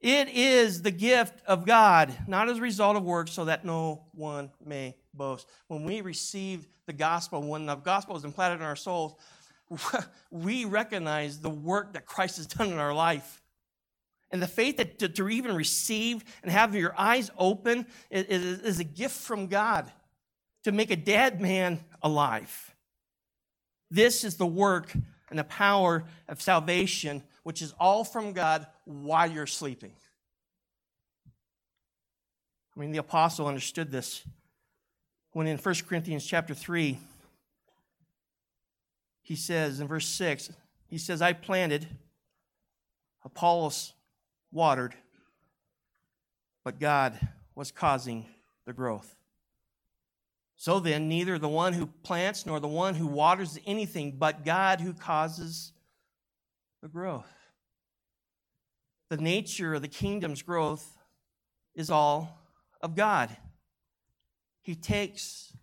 It 0.00 0.28
is 0.28 0.82
the 0.82 0.90
gift 0.90 1.40
of 1.46 1.64
God, 1.64 2.14
not 2.28 2.50
as 2.50 2.58
a 2.58 2.60
result 2.60 2.94
of 2.94 3.04
works, 3.04 3.32
so 3.32 3.46
that 3.46 3.64
no 3.64 4.04
one 4.12 4.50
may 4.62 4.96
boast. 5.14 5.48
When 5.68 5.82
we 5.82 6.02
receive 6.02 6.68
the 6.84 6.92
gospel, 6.92 7.40
when 7.40 7.64
the 7.64 7.76
gospel 7.76 8.14
is 8.14 8.24
implanted 8.24 8.60
in 8.60 8.66
our 8.66 8.76
souls, 8.76 9.14
we 10.30 10.66
recognize 10.66 11.40
the 11.40 11.48
work 11.48 11.94
that 11.94 12.04
Christ 12.04 12.36
has 12.36 12.46
done 12.46 12.70
in 12.70 12.78
our 12.78 12.92
life. 12.92 13.40
And 14.34 14.42
the 14.42 14.48
faith 14.48 14.78
that 14.78 14.98
to, 14.98 15.08
to 15.08 15.28
even 15.28 15.54
receive 15.54 16.24
and 16.42 16.50
have 16.50 16.74
your 16.74 16.92
eyes 16.98 17.30
open 17.38 17.86
is, 18.10 18.24
is, 18.24 18.60
is 18.62 18.80
a 18.80 18.84
gift 18.84 19.14
from 19.14 19.46
God 19.46 19.88
to 20.64 20.72
make 20.72 20.90
a 20.90 20.96
dead 20.96 21.40
man 21.40 21.78
alive. 22.02 22.74
This 23.92 24.24
is 24.24 24.36
the 24.36 24.44
work 24.44 24.92
and 25.30 25.38
the 25.38 25.44
power 25.44 26.02
of 26.26 26.42
salvation, 26.42 27.22
which 27.44 27.62
is 27.62 27.74
all 27.78 28.02
from 28.02 28.32
God 28.32 28.66
while 28.86 29.30
you're 29.30 29.46
sleeping. 29.46 29.92
I 32.76 32.80
mean, 32.80 32.90
the 32.90 32.98
apostle 32.98 33.46
understood 33.46 33.92
this 33.92 34.24
when 35.30 35.46
in 35.46 35.58
1 35.58 35.74
Corinthians 35.88 36.26
chapter 36.26 36.54
3, 36.54 36.98
he 39.22 39.36
says 39.36 39.78
in 39.78 39.86
verse 39.86 40.08
6, 40.08 40.50
he 40.88 40.98
says, 40.98 41.22
I 41.22 41.34
planted, 41.34 41.86
Apollos 43.24 43.93
watered, 44.54 44.94
but 46.64 46.78
God 46.78 47.18
was 47.54 47.70
causing 47.72 48.26
the 48.64 48.72
growth. 48.72 49.14
So 50.56 50.78
then, 50.78 51.08
neither 51.08 51.38
the 51.38 51.48
one 51.48 51.72
who 51.72 51.86
plants 51.86 52.46
nor 52.46 52.60
the 52.60 52.68
one 52.68 52.94
who 52.94 53.06
waters 53.06 53.58
anything, 53.66 54.12
but 54.12 54.44
God 54.44 54.80
who 54.80 54.94
causes 54.94 55.72
the 56.80 56.88
growth. 56.88 57.30
The 59.10 59.16
nature 59.16 59.74
of 59.74 59.82
the 59.82 59.88
kingdom's 59.88 60.42
growth 60.42 60.96
is 61.74 61.90
all 61.90 62.38
of 62.80 62.94
God. 62.94 63.36
He 64.62 64.74
takes 64.74 65.54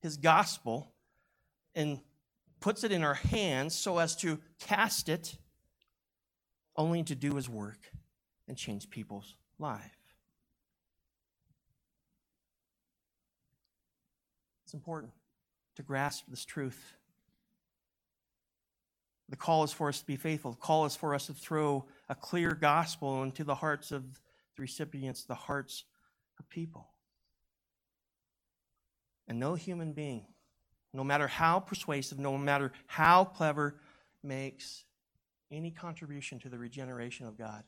his 0.00 0.16
gospel 0.16 0.92
and 1.74 2.00
puts 2.60 2.84
it 2.84 2.92
in 2.92 3.02
our 3.02 3.14
hands 3.14 3.74
so 3.74 3.98
as 3.98 4.16
to 4.16 4.38
cast 4.60 5.08
it 5.08 5.36
only 6.76 7.02
to 7.02 7.14
do 7.14 7.34
his 7.34 7.48
work 7.48 7.78
and 8.50 8.58
change 8.58 8.90
people's 8.90 9.36
life. 9.60 9.96
It's 14.64 14.74
important 14.74 15.12
to 15.76 15.82
grasp 15.82 16.24
this 16.26 16.44
truth. 16.44 16.94
The 19.28 19.36
call 19.36 19.62
is 19.62 19.72
for 19.72 19.88
us 19.88 20.00
to 20.00 20.06
be 20.06 20.16
faithful. 20.16 20.50
The 20.50 20.56
call 20.56 20.84
is 20.84 20.96
for 20.96 21.14
us 21.14 21.26
to 21.26 21.32
throw 21.32 21.86
a 22.08 22.16
clear 22.16 22.50
gospel 22.50 23.22
into 23.22 23.44
the 23.44 23.54
hearts 23.54 23.92
of 23.92 24.02
the 24.56 24.62
recipients, 24.62 25.22
the 25.22 25.36
hearts 25.36 25.84
of 26.40 26.48
people. 26.48 26.88
And 29.28 29.38
no 29.38 29.54
human 29.54 29.92
being, 29.92 30.26
no 30.92 31.04
matter 31.04 31.28
how 31.28 31.60
persuasive, 31.60 32.18
no 32.18 32.36
matter 32.36 32.72
how 32.88 33.26
clever, 33.26 33.76
makes 34.24 34.82
any 35.52 35.70
contribution 35.70 36.40
to 36.40 36.48
the 36.48 36.58
regeneration 36.58 37.28
of 37.28 37.38
God 37.38 37.62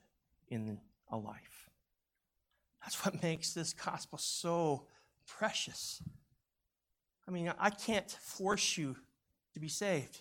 in 0.52 0.78
a 1.10 1.16
life. 1.16 1.70
That's 2.82 3.04
what 3.04 3.22
makes 3.22 3.52
this 3.52 3.72
gospel 3.72 4.18
so 4.18 4.86
precious. 5.26 6.02
I 7.26 7.30
mean, 7.30 7.52
I 7.58 7.70
can't 7.70 8.10
force 8.10 8.76
you 8.76 8.96
to 9.54 9.60
be 9.60 9.68
saved. 9.68 10.18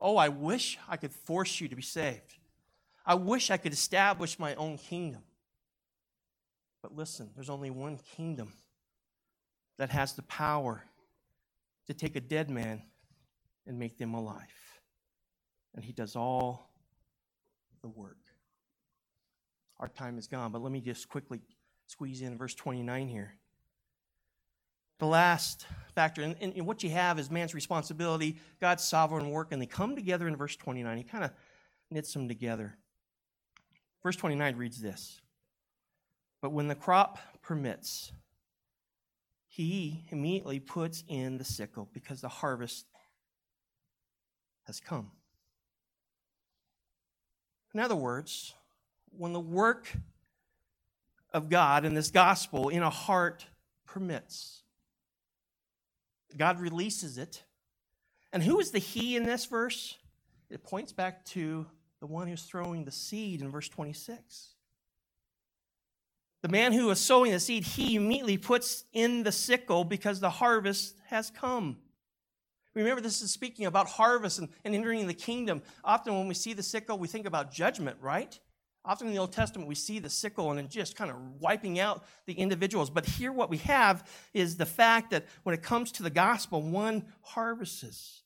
Oh, 0.00 0.16
I 0.16 0.28
wish 0.28 0.78
I 0.88 0.96
could 0.96 1.12
force 1.12 1.60
you 1.60 1.68
to 1.68 1.76
be 1.76 1.82
saved. 1.82 2.38
I 3.04 3.14
wish 3.14 3.50
I 3.50 3.56
could 3.56 3.72
establish 3.72 4.38
my 4.38 4.54
own 4.54 4.78
kingdom. 4.78 5.22
But 6.82 6.96
listen, 6.96 7.30
there's 7.34 7.50
only 7.50 7.70
one 7.70 7.98
kingdom 8.16 8.52
that 9.76 9.90
has 9.90 10.14
the 10.14 10.22
power 10.22 10.84
to 11.86 11.94
take 11.94 12.16
a 12.16 12.20
dead 12.20 12.48
man 12.48 12.82
and 13.66 13.78
make 13.78 13.98
them 13.98 14.14
alive. 14.14 14.36
And 15.74 15.84
he 15.84 15.92
does 15.92 16.16
all 16.16 16.70
the 17.82 17.88
work. 17.88 18.16
Our 19.80 19.88
time 19.88 20.18
is 20.18 20.26
gone, 20.26 20.52
but 20.52 20.62
let 20.62 20.70
me 20.70 20.80
just 20.80 21.08
quickly 21.08 21.40
squeeze 21.86 22.20
in 22.20 22.36
verse 22.36 22.54
29 22.54 23.08
here. 23.08 23.34
The 24.98 25.06
last 25.06 25.66
factor, 25.94 26.20
and, 26.20 26.36
and 26.38 26.66
what 26.66 26.82
you 26.82 26.90
have 26.90 27.18
is 27.18 27.30
man's 27.30 27.54
responsibility, 27.54 28.36
God's 28.60 28.84
sovereign 28.84 29.30
work, 29.30 29.52
and 29.52 29.60
they 29.60 29.66
come 29.66 29.96
together 29.96 30.28
in 30.28 30.36
verse 30.36 30.54
29. 30.54 30.98
He 30.98 31.02
kind 31.02 31.24
of 31.24 31.30
knits 31.90 32.12
them 32.12 32.28
together. 32.28 32.76
Verse 34.02 34.16
29 34.16 34.56
reads 34.56 34.80
this 34.82 35.22
But 36.42 36.52
when 36.52 36.68
the 36.68 36.74
crop 36.74 37.18
permits, 37.40 38.12
he 39.48 40.04
immediately 40.10 40.60
puts 40.60 41.02
in 41.08 41.38
the 41.38 41.44
sickle 41.44 41.88
because 41.94 42.20
the 42.20 42.28
harvest 42.28 42.84
has 44.64 44.78
come. 44.78 45.10
In 47.72 47.80
other 47.80 47.96
words, 47.96 48.54
when 49.16 49.32
the 49.32 49.40
work 49.40 49.92
of 51.32 51.48
God 51.48 51.84
and 51.84 51.96
this 51.96 52.10
gospel 52.10 52.68
in 52.68 52.82
a 52.82 52.90
heart 52.90 53.46
permits, 53.86 54.62
God 56.36 56.60
releases 56.60 57.18
it. 57.18 57.42
And 58.32 58.42
who 58.42 58.60
is 58.60 58.70
the 58.70 58.78
he 58.78 59.16
in 59.16 59.24
this 59.24 59.46
verse? 59.46 59.98
It 60.48 60.62
points 60.62 60.92
back 60.92 61.24
to 61.26 61.66
the 62.00 62.06
one 62.06 62.28
who's 62.28 62.42
throwing 62.42 62.84
the 62.84 62.90
seed 62.90 63.40
in 63.40 63.50
verse 63.50 63.68
26. 63.68 64.54
The 66.42 66.48
man 66.48 66.72
who 66.72 66.88
is 66.90 66.98
sowing 66.98 67.32
the 67.32 67.40
seed, 67.40 67.64
he 67.64 67.96
immediately 67.96 68.38
puts 68.38 68.84
in 68.92 69.22
the 69.22 69.32
sickle 69.32 69.84
because 69.84 70.20
the 70.20 70.30
harvest 70.30 70.96
has 71.06 71.30
come. 71.30 71.76
Remember, 72.74 73.02
this 73.02 73.20
is 73.20 73.30
speaking 73.30 73.66
about 73.66 73.88
harvest 73.88 74.38
and, 74.38 74.48
and 74.64 74.74
entering 74.74 75.06
the 75.06 75.14
kingdom. 75.14 75.60
Often, 75.84 76.16
when 76.16 76.28
we 76.28 76.34
see 76.34 76.52
the 76.52 76.62
sickle, 76.62 76.98
we 76.98 77.08
think 77.08 77.26
about 77.26 77.52
judgment, 77.52 77.98
right? 78.00 78.38
Often 78.84 79.08
in 79.08 79.12
the 79.12 79.18
Old 79.18 79.32
Testament, 79.32 79.68
we 79.68 79.74
see 79.74 79.98
the 79.98 80.08
sickle 80.08 80.52
and 80.52 80.70
just 80.70 80.96
kind 80.96 81.10
of 81.10 81.16
wiping 81.38 81.78
out 81.78 82.04
the 82.26 82.32
individuals. 82.32 82.88
But 82.88 83.04
here, 83.04 83.30
what 83.30 83.50
we 83.50 83.58
have 83.58 84.08
is 84.32 84.56
the 84.56 84.66
fact 84.66 85.10
that 85.10 85.26
when 85.42 85.54
it 85.54 85.62
comes 85.62 85.92
to 85.92 86.02
the 86.02 86.10
gospel, 86.10 86.62
one 86.62 87.04
harvests. 87.20 88.22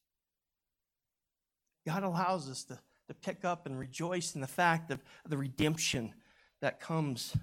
God 1.85 2.05
allows 2.05 2.49
us 2.49 2.65
to, 2.65 2.79
to 3.09 3.15
pick 3.15 3.45
up 3.45 3.67
and 3.67 3.79
rejoice 3.79 4.35
in 4.37 4.41
the 4.41 4.47
fact 4.47 4.93
of 4.93 5.01
the 5.29 5.37
redemption 5.37 6.15
that 6.61 6.79
comes 6.79 7.37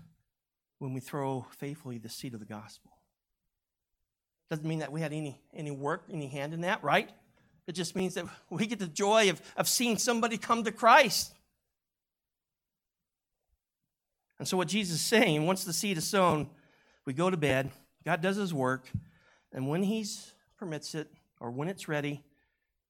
when 0.80 0.94
we 0.94 1.02
throw 1.02 1.46
faithfully 1.52 1.98
the 1.98 2.10
seed 2.10 2.34
of 2.34 2.40
the 2.40 2.46
gospel. 2.46 2.92
Doesn't 4.50 4.66
mean 4.66 4.80
that 4.80 4.92
we 4.92 5.02
had 5.02 5.14
any, 5.14 5.40
any 5.54 5.72
work, 5.72 6.06
any 6.12 6.28
hand 6.28 6.54
in 6.54 6.62
that, 6.62 6.84
right? 6.84 7.10
It 7.68 7.74
just 7.74 7.96
means 7.96 8.16
that 8.16 8.26
we 8.50 8.68
get 8.68 8.80
the 8.80 8.88
joy 8.88 9.30
of, 9.30 9.42
of 9.58 9.68
seeing 9.68 9.98
somebody 9.98 10.38
come 10.38 10.64
to 10.64 10.72
Christ. 10.72 11.34
And 14.42 14.48
so, 14.48 14.58
what 14.58 14.70
Jesus 14.70 14.96
is 14.96 15.06
saying, 15.06 15.46
once 15.46 15.66
the 15.66 15.72
seed 15.72 16.00
is 16.00 16.08
sown, 16.08 16.50
we 17.06 17.14
go 17.14 17.30
to 17.30 17.38
bed, 17.38 17.70
God 18.04 18.22
does 18.22 18.38
his 18.38 18.52
work, 18.52 18.90
and 19.54 19.70
when 19.70 19.84
he 19.84 20.04
permits 20.58 20.96
it, 20.96 21.12
or 21.40 21.52
when 21.52 21.68
it's 21.68 21.88
ready, 21.88 22.24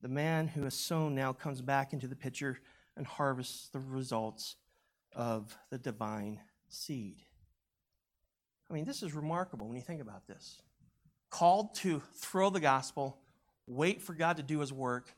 the 0.01 0.07
man 0.07 0.47
who 0.47 0.63
has 0.63 0.75
sown 0.75 1.13
now 1.13 1.33
comes 1.33 1.61
back 1.61 1.91
into 1.91 2.07
the 2.07 2.15
picture 2.15 2.61
and 2.95 3.05
harvests 3.05 3.67
the 3.67 3.81
results 3.81 4.55
of 5.13 5.57
the 5.71 5.77
divine 5.77 6.39
seed. 6.69 7.17
I 8.69 8.73
mean, 8.73 8.85
this 8.85 9.03
is 9.03 9.11
remarkable 9.11 9.67
when 9.67 9.75
you 9.75 9.83
think 9.83 10.01
about 10.01 10.25
this. 10.27 10.61
Called 11.29 11.75
to 11.79 12.01
throw 12.15 12.49
the 12.49 12.61
gospel, 12.61 13.17
wait 13.67 14.01
for 14.01 14.13
God 14.13 14.37
to 14.37 14.43
do 14.43 14.61
his 14.61 14.71
work, 14.71 15.13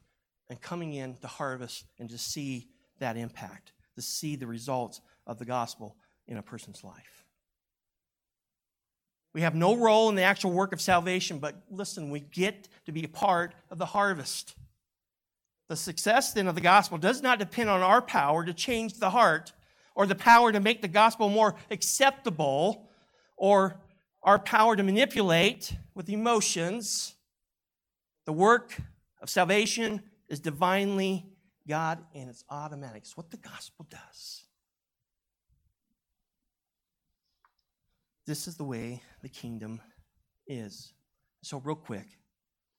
and 0.49 0.59
coming 0.59 0.93
in 0.93 1.15
to 1.17 1.27
harvest 1.27 1.85
and 1.99 2.09
to 2.09 2.17
see 2.17 2.69
that 2.97 3.17
impact, 3.17 3.73
to 3.93 4.01
see 4.01 4.35
the 4.35 4.47
results 4.47 4.99
of 5.27 5.37
the 5.37 5.45
gospel 5.45 5.95
in 6.27 6.37
a 6.37 6.41
person's 6.41 6.83
life. 6.83 7.23
We 9.33 9.41
have 9.41 9.55
no 9.55 9.75
role 9.75 10.09
in 10.09 10.15
the 10.15 10.21
actual 10.21 10.51
work 10.51 10.73
of 10.73 10.81
salvation, 10.81 11.39
but 11.39 11.55
listen, 11.71 12.11
we 12.11 12.19
get 12.19 12.69
to 12.85 12.91
be 12.91 13.03
a 13.03 13.07
part 13.07 13.55
of 13.71 13.79
the 13.79 13.85
harvest. 13.87 14.55
The 15.69 15.75
success 15.75 16.33
then 16.33 16.47
of 16.47 16.55
the 16.55 16.61
gospel 16.61 16.97
does 16.97 17.21
not 17.21 17.39
depend 17.39 17.69
on 17.69 17.81
our 17.81 18.01
power 18.01 18.45
to 18.45 18.53
change 18.53 18.93
the 18.99 19.09
heart 19.09 19.53
or 19.95 20.05
the 20.05 20.15
power 20.15 20.51
to 20.51 20.59
make 20.59 20.81
the 20.81 20.87
gospel 20.87 21.29
more 21.29 21.55
acceptable 21.71 22.89
or 23.37 23.79
our 24.21 24.37
power 24.37 24.75
to 24.75 24.83
manipulate 24.83 25.75
with 25.95 26.09
emotions. 26.09 27.15
The 28.25 28.33
work 28.33 28.77
of 29.21 29.29
salvation 29.29 30.03
is 30.29 30.39
divinely 30.39 31.25
God 31.67 31.99
and 32.13 32.29
it's 32.29 32.43
automatic. 32.49 33.03
It's 33.03 33.17
what 33.17 33.31
the 33.31 33.37
gospel 33.37 33.87
does. 33.89 34.43
This 38.25 38.47
is 38.47 38.55
the 38.55 38.63
way 38.63 39.01
the 39.21 39.29
kingdom 39.29 39.81
is. 40.47 40.93
So, 41.41 41.59
real 41.59 41.75
quick, 41.75 42.05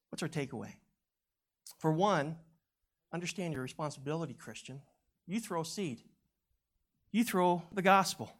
what's 0.08 0.22
our 0.22 0.28
takeaway? 0.28 0.72
For 1.78 1.92
one, 1.92 2.36
understand 3.12 3.52
your 3.52 3.62
responsibility, 3.62 4.34
Christian. 4.34 4.80
You 5.26 5.40
throw 5.40 5.62
seed, 5.62 6.00
you 7.12 7.24
throw 7.24 7.62
the 7.72 7.82
gospel. 7.82 8.32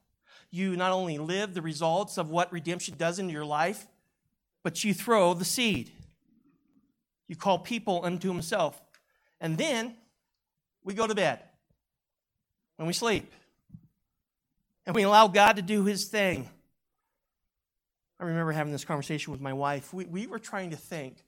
You 0.50 0.76
not 0.76 0.92
only 0.92 1.18
live 1.18 1.54
the 1.54 1.62
results 1.62 2.18
of 2.18 2.30
what 2.30 2.52
redemption 2.52 2.94
does 2.96 3.18
in 3.18 3.28
your 3.28 3.44
life, 3.44 3.86
but 4.62 4.84
you 4.84 4.94
throw 4.94 5.34
the 5.34 5.44
seed. 5.44 5.90
You 7.28 7.36
call 7.36 7.58
people 7.58 8.04
unto 8.04 8.28
himself. 8.28 8.80
And 9.40 9.58
then 9.58 9.96
we 10.84 10.94
go 10.94 11.06
to 11.06 11.14
bed 11.14 11.40
and 12.78 12.86
we 12.86 12.92
sleep. 12.92 13.32
And 14.86 14.94
we 14.94 15.02
allow 15.02 15.28
God 15.28 15.56
to 15.56 15.62
do 15.62 15.84
his 15.84 16.06
thing. 16.06 16.48
I 18.24 18.28
remember 18.28 18.52
having 18.52 18.72
this 18.72 18.84
conversation 18.84 19.32
with 19.32 19.40
my 19.40 19.52
wife. 19.52 19.92
We, 19.92 20.06
we 20.06 20.26
were 20.26 20.38
trying 20.38 20.70
to 20.70 20.76
think 20.76 21.24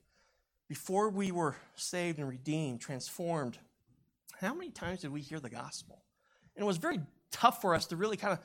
before 0.67 1.09
we 1.09 1.31
were 1.31 1.55
saved 1.75 2.19
and 2.19 2.27
redeemed, 2.27 2.81
transformed, 2.81 3.57
how 4.39 4.53
many 4.53 4.71
times 4.71 5.01
did 5.01 5.11
we 5.11 5.21
hear 5.21 5.39
the 5.39 5.49
gospel? 5.49 6.01
And 6.55 6.63
it 6.63 6.65
was 6.65 6.77
very 6.77 6.99
tough 7.31 7.61
for 7.61 7.75
us 7.75 7.85
to 7.87 7.95
really 7.95 8.17
kind 8.17 8.33
of 8.33 8.39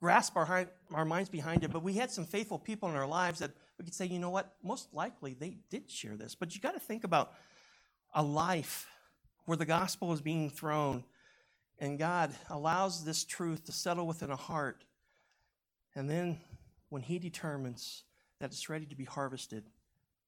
grasp 0.00 0.36
our, 0.36 0.68
our 0.92 1.04
minds 1.04 1.28
behind 1.28 1.64
it, 1.64 1.72
but 1.72 1.82
we 1.82 1.94
had 1.94 2.10
some 2.10 2.24
faithful 2.24 2.58
people 2.58 2.88
in 2.88 2.96
our 2.96 3.06
lives 3.06 3.40
that 3.40 3.50
we 3.78 3.84
could 3.84 3.94
say, 3.94 4.06
you 4.06 4.18
know 4.18 4.30
what, 4.30 4.54
most 4.62 4.92
likely 4.94 5.34
they 5.34 5.56
did 5.70 5.90
share 5.90 6.16
this. 6.16 6.34
But 6.34 6.54
you 6.54 6.60
got 6.60 6.74
to 6.74 6.80
think 6.80 7.04
about 7.04 7.32
a 8.14 8.22
life 8.22 8.86
where 9.46 9.56
the 9.56 9.66
gospel 9.66 10.12
is 10.12 10.20
being 10.20 10.50
thrown 10.50 11.04
and 11.78 11.98
God 11.98 12.32
allows 12.48 13.04
this 13.04 13.24
truth 13.24 13.64
to 13.64 13.72
settle 13.72 14.06
within 14.06 14.30
a 14.30 14.36
heart. 14.36 14.84
And 15.94 16.08
then 16.08 16.38
when 16.88 17.02
He 17.02 17.18
determines 17.18 18.04
that 18.40 18.46
it's 18.52 18.68
ready 18.68 18.86
to 18.86 18.96
be 18.96 19.04
harvested, 19.04 19.64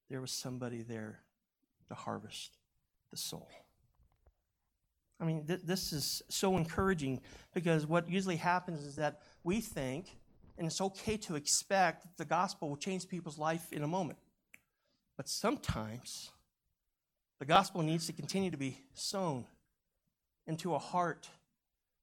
there 0.09 0.21
was 0.21 0.31
somebody 0.31 0.81
there 0.81 1.19
to 1.87 1.93
harvest 1.93 2.57
the 3.11 3.17
soul. 3.17 3.49
I 5.19 5.25
mean, 5.25 5.45
th- 5.45 5.61
this 5.63 5.91
is 5.91 6.21
so 6.29 6.57
encouraging 6.57 7.21
because 7.53 7.85
what 7.85 8.09
usually 8.09 8.37
happens 8.37 8.85
is 8.85 8.95
that 8.95 9.21
we 9.43 9.59
think, 9.59 10.17
and 10.57 10.65
it's 10.65 10.79
okay 10.81 11.17
to 11.17 11.35
expect, 11.35 12.03
that 12.03 12.17
the 12.17 12.25
gospel 12.25 12.69
will 12.69 12.77
change 12.77 13.07
people's 13.07 13.37
life 13.37 13.71
in 13.71 13.83
a 13.83 13.87
moment. 13.87 14.19
But 15.17 15.27
sometimes 15.27 16.31
the 17.39 17.45
gospel 17.45 17.81
needs 17.81 18.07
to 18.07 18.13
continue 18.13 18.51
to 18.51 18.57
be 18.57 18.77
sown 18.93 19.45
into 20.47 20.73
a 20.73 20.79
heart 20.79 21.29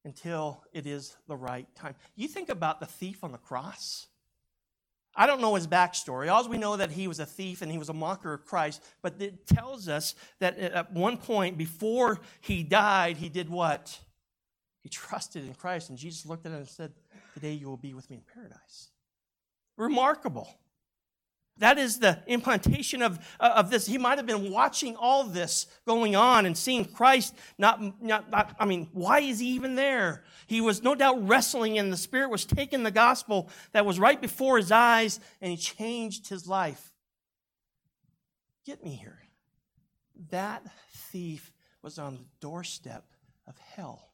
until 0.05 0.63
it 0.71 0.85
is 0.85 1.17
the 1.27 1.35
right 1.35 1.67
time. 1.75 1.95
You 2.15 2.27
think 2.27 2.49
about 2.49 2.79
the 2.79 2.85
thief 2.85 3.23
on 3.23 3.31
the 3.31 3.37
cross. 3.37 4.07
I 5.19 5.25
don't 5.25 5.41
know 5.41 5.55
his 5.55 5.65
backstory. 5.65 6.31
All 6.31 6.47
we 6.47 6.59
know 6.59 6.77
that 6.77 6.91
he 6.91 7.07
was 7.07 7.19
a 7.19 7.25
thief 7.25 7.63
and 7.63 7.71
he 7.71 7.79
was 7.79 7.89
a 7.89 7.93
mocker 7.93 8.33
of 8.33 8.45
Christ, 8.45 8.83
but 9.01 9.15
it 9.19 9.47
tells 9.47 9.89
us 9.89 10.13
that 10.39 10.59
at 10.59 10.93
one 10.93 11.17
point 11.17 11.57
before 11.57 12.19
he 12.39 12.61
died, 12.61 13.17
he 13.17 13.27
did 13.27 13.49
what? 13.49 13.99
He 14.83 14.89
trusted 14.89 15.43
in 15.43 15.55
Christ, 15.55 15.89
and 15.89 15.97
Jesus 15.97 16.27
looked 16.27 16.45
at 16.45 16.51
him 16.51 16.59
and 16.59 16.67
said, 16.67 16.93
Today 17.33 17.53
you 17.53 17.67
will 17.67 17.77
be 17.77 17.95
with 17.95 18.09
me 18.09 18.17
in 18.17 18.23
paradise. 18.33 18.89
Remarkable. 19.75 20.47
That 21.59 21.77
is 21.77 21.99
the 21.99 22.19
implantation 22.27 23.01
of, 23.01 23.19
uh, 23.39 23.53
of 23.55 23.69
this. 23.69 23.87
He 23.87 23.97
might 23.97 24.17
have 24.17 24.27
been 24.27 24.51
watching 24.51 24.95
all 24.95 25.23
this 25.23 25.65
going 25.87 26.15
on 26.15 26.45
and 26.45 26.55
seeing 26.55 26.85
Christ 26.85 27.33
not, 27.57 27.81
not, 28.01 28.29
not, 28.29 28.55
I 28.59 28.65
mean, 28.65 28.89
why 28.93 29.19
is 29.19 29.39
he 29.39 29.47
even 29.49 29.75
there? 29.75 30.23
He 30.45 30.61
was 30.61 30.83
no 30.83 30.93
doubt 30.93 31.27
wrestling, 31.27 31.79
and 31.79 31.91
the 31.91 31.97
Spirit 31.97 32.29
was 32.29 32.45
taking 32.45 32.83
the 32.83 32.91
gospel 32.91 33.49
that 33.71 33.85
was 33.85 33.99
right 33.99 34.21
before 34.21 34.57
his 34.57 34.71
eyes, 34.71 35.19
and 35.41 35.51
he 35.51 35.57
changed 35.57 36.29
his 36.29 36.47
life. 36.47 36.93
Get 38.65 38.83
me 38.83 38.91
here. 38.91 39.19
That 40.29 40.63
thief 40.91 41.51
was 41.81 41.97
on 41.97 42.15
the 42.15 42.25
doorstep 42.39 43.05
of 43.47 43.57
hell. 43.57 44.11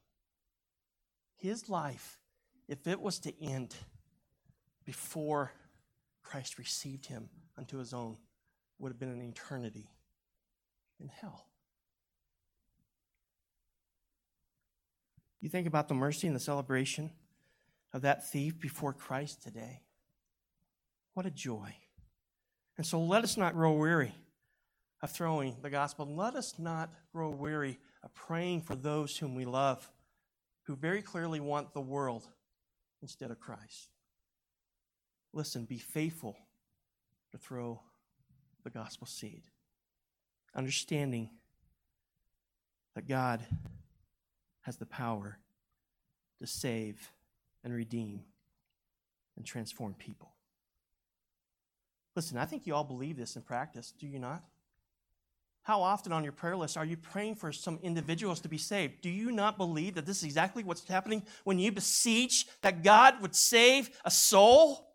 His 1.35 1.67
life, 1.69 2.19
if 2.67 2.87
it 2.87 3.01
was 3.01 3.19
to 3.19 3.43
end 3.43 3.75
before 4.85 5.51
Christ 6.33 6.57
received 6.57 7.05
him 7.05 7.29
unto 7.59 7.77
his 7.77 7.93
own 7.93 8.17
would 8.79 8.91
have 8.91 8.97
been 8.97 9.11
an 9.11 9.21
eternity 9.21 9.87
in 10.99 11.07
hell. 11.07 11.45
You 15.41 15.49
think 15.49 15.67
about 15.67 15.87
the 15.87 15.93
mercy 15.93 16.25
and 16.25 16.35
the 16.35 16.39
celebration 16.39 17.11
of 17.93 18.01
that 18.01 18.31
thief 18.31 18.59
before 18.59 18.93
Christ 18.93 19.43
today. 19.43 19.81
What 21.13 21.27
a 21.27 21.29
joy. 21.29 21.75
And 22.77 22.85
so 22.87 22.99
let 22.99 23.23
us 23.23 23.37
not 23.37 23.53
grow 23.53 23.73
weary 23.73 24.15
of 25.03 25.11
throwing 25.11 25.57
the 25.61 25.69
gospel. 25.69 26.07
Let 26.15 26.33
us 26.33 26.55
not 26.57 26.91
grow 27.13 27.29
weary 27.29 27.77
of 28.01 28.11
praying 28.15 28.61
for 28.61 28.73
those 28.73 29.15
whom 29.19 29.35
we 29.35 29.45
love, 29.45 29.87
who 30.63 30.75
very 30.75 31.03
clearly 31.03 31.39
want 31.39 31.75
the 31.75 31.81
world 31.81 32.27
instead 33.03 33.29
of 33.29 33.39
Christ. 33.39 33.92
Listen, 35.33 35.65
be 35.65 35.79
faithful 35.79 36.37
to 37.31 37.37
throw 37.37 37.81
the 38.63 38.69
gospel 38.69 39.07
seed. 39.07 39.43
Understanding 40.55 41.29
that 42.93 43.07
God 43.07 43.41
has 44.61 44.77
the 44.77 44.85
power 44.85 45.39
to 46.39 46.47
save 46.47 47.11
and 47.63 47.73
redeem 47.73 48.21
and 49.35 49.45
transform 49.45 49.95
people. 49.95 50.31
Listen, 52.15 52.37
I 52.37 52.45
think 52.45 52.67
you 52.67 52.75
all 52.75 52.83
believe 52.83 53.17
this 53.17 53.35
in 53.35 53.41
practice, 53.41 53.91
do 53.97 54.07
you 54.07 54.19
not? 54.19 54.43
How 55.63 55.81
often 55.81 56.11
on 56.11 56.23
your 56.23 56.33
prayer 56.33 56.57
list 56.57 56.77
are 56.77 56.85
you 56.85 56.97
praying 56.97 57.35
for 57.35 57.51
some 57.51 57.79
individuals 57.81 58.41
to 58.41 58.49
be 58.49 58.57
saved? 58.57 59.01
Do 59.01 59.09
you 59.09 59.31
not 59.31 59.57
believe 59.57 59.95
that 59.95 60.05
this 60.05 60.17
is 60.17 60.25
exactly 60.25 60.63
what's 60.63 60.87
happening 60.87 61.23
when 61.45 61.57
you 61.57 61.71
beseech 61.71 62.45
that 62.61 62.83
God 62.83 63.21
would 63.21 63.33
save 63.33 63.89
a 64.05 64.11
soul? 64.11 64.92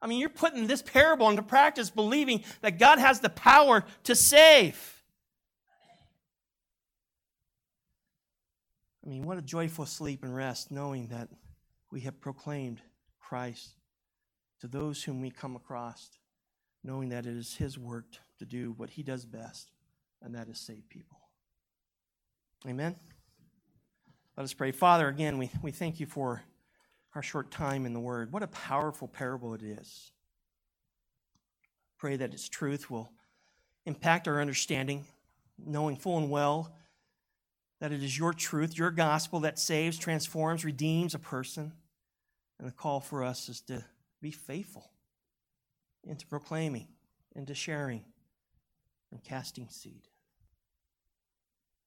I 0.00 0.06
mean, 0.06 0.20
you're 0.20 0.28
putting 0.28 0.66
this 0.66 0.82
parable 0.82 1.28
into 1.28 1.42
practice, 1.42 1.90
believing 1.90 2.44
that 2.60 2.78
God 2.78 2.98
has 2.98 3.20
the 3.20 3.28
power 3.28 3.84
to 4.04 4.14
save. 4.14 5.02
I 9.04 9.08
mean, 9.08 9.24
what 9.24 9.38
a 9.38 9.42
joyful 9.42 9.86
sleep 9.86 10.22
and 10.22 10.34
rest 10.34 10.70
knowing 10.70 11.08
that 11.08 11.28
we 11.90 12.00
have 12.02 12.20
proclaimed 12.20 12.80
Christ 13.18 13.70
to 14.60 14.68
those 14.68 15.02
whom 15.02 15.20
we 15.20 15.30
come 15.30 15.56
across, 15.56 16.10
knowing 16.84 17.08
that 17.08 17.26
it 17.26 17.36
is 17.36 17.56
His 17.56 17.78
work 17.78 18.06
to 18.38 18.44
do 18.44 18.74
what 18.76 18.90
He 18.90 19.02
does 19.02 19.24
best, 19.24 19.72
and 20.22 20.34
that 20.34 20.48
is 20.48 20.58
save 20.58 20.88
people. 20.88 21.18
Amen. 22.66 22.96
Let 24.36 24.44
us 24.44 24.52
pray. 24.52 24.72
Father, 24.72 25.08
again, 25.08 25.38
we, 25.38 25.50
we 25.62 25.72
thank 25.72 26.00
you 26.00 26.06
for 26.06 26.42
our 27.14 27.22
short 27.22 27.50
time 27.50 27.86
in 27.86 27.92
the 27.92 28.00
Word. 28.00 28.32
What 28.32 28.42
a 28.42 28.48
powerful 28.48 29.08
parable 29.08 29.54
it 29.54 29.62
is. 29.62 30.12
Pray 31.98 32.16
that 32.16 32.32
its 32.32 32.48
truth 32.48 32.90
will 32.90 33.10
impact 33.86 34.28
our 34.28 34.40
understanding, 34.40 35.04
knowing 35.58 35.96
full 35.96 36.18
and 36.18 36.30
well 36.30 36.74
that 37.80 37.92
it 37.92 38.02
is 38.02 38.18
your 38.18 38.32
truth, 38.32 38.76
your 38.76 38.90
gospel 38.90 39.40
that 39.40 39.58
saves, 39.58 39.98
transforms, 39.98 40.64
redeems 40.64 41.14
a 41.14 41.18
person. 41.18 41.72
And 42.58 42.66
the 42.66 42.72
call 42.72 43.00
for 43.00 43.22
us 43.22 43.48
is 43.48 43.60
to 43.62 43.84
be 44.20 44.30
faithful 44.30 44.90
into 46.04 46.26
proclaiming, 46.26 46.88
into 47.36 47.54
sharing, 47.54 48.04
and 49.12 49.22
casting 49.22 49.68
seed. 49.68 50.08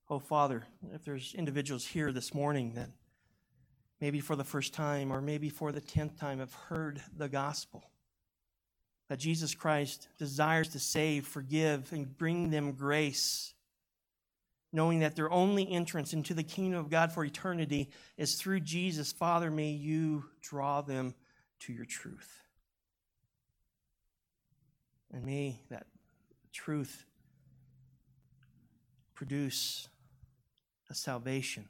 Oh, 0.10 0.20
Father, 0.20 0.64
if 0.94 1.04
there's 1.04 1.34
individuals 1.34 1.86
here 1.86 2.12
this 2.12 2.34
morning 2.34 2.74
that 2.76 2.90
maybe 4.02 4.20
for 4.20 4.36
the 4.36 4.44
first 4.44 4.74
time 4.74 5.14
or 5.14 5.22
maybe 5.22 5.48
for 5.48 5.72
the 5.72 5.80
tenth 5.80 6.20
time, 6.20 6.40
have 6.40 6.54
heard 6.54 7.02
the 7.16 7.30
gospel 7.30 7.84
that 9.08 9.20
Jesus 9.20 9.54
Christ 9.54 10.08
desires 10.18 10.70
to 10.70 10.80
save, 10.80 11.28
forgive, 11.28 11.92
and 11.94 12.18
bring 12.18 12.50
them 12.50 12.72
grace, 12.72 13.54
knowing 14.74 15.00
that 15.00 15.16
their 15.16 15.32
only 15.32 15.70
entrance 15.70 16.14
into 16.14 16.34
the 16.34 16.44
kingdom 16.44 16.80
of 16.80 16.90
God 16.90 17.12
for 17.12 17.24
eternity 17.24 17.90
is 18.18 18.36
through 18.36 18.62
Jesus. 18.62 19.12
Father, 19.12 19.52
may 19.52 19.70
you 19.70 20.24
draw 20.42 20.82
them 20.82 21.14
to 21.60 21.74
your 21.74 21.86
truth. 21.86 22.42
And 25.14 25.26
may 25.26 25.60
that 25.70 25.88
truth 26.54 27.06
produce 29.14 29.90
a 30.90 30.96
salvation 30.96 31.68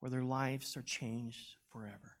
where 0.00 0.10
their 0.10 0.24
lives 0.24 0.76
are 0.76 0.82
changed 0.82 1.56
forever. 1.72 2.16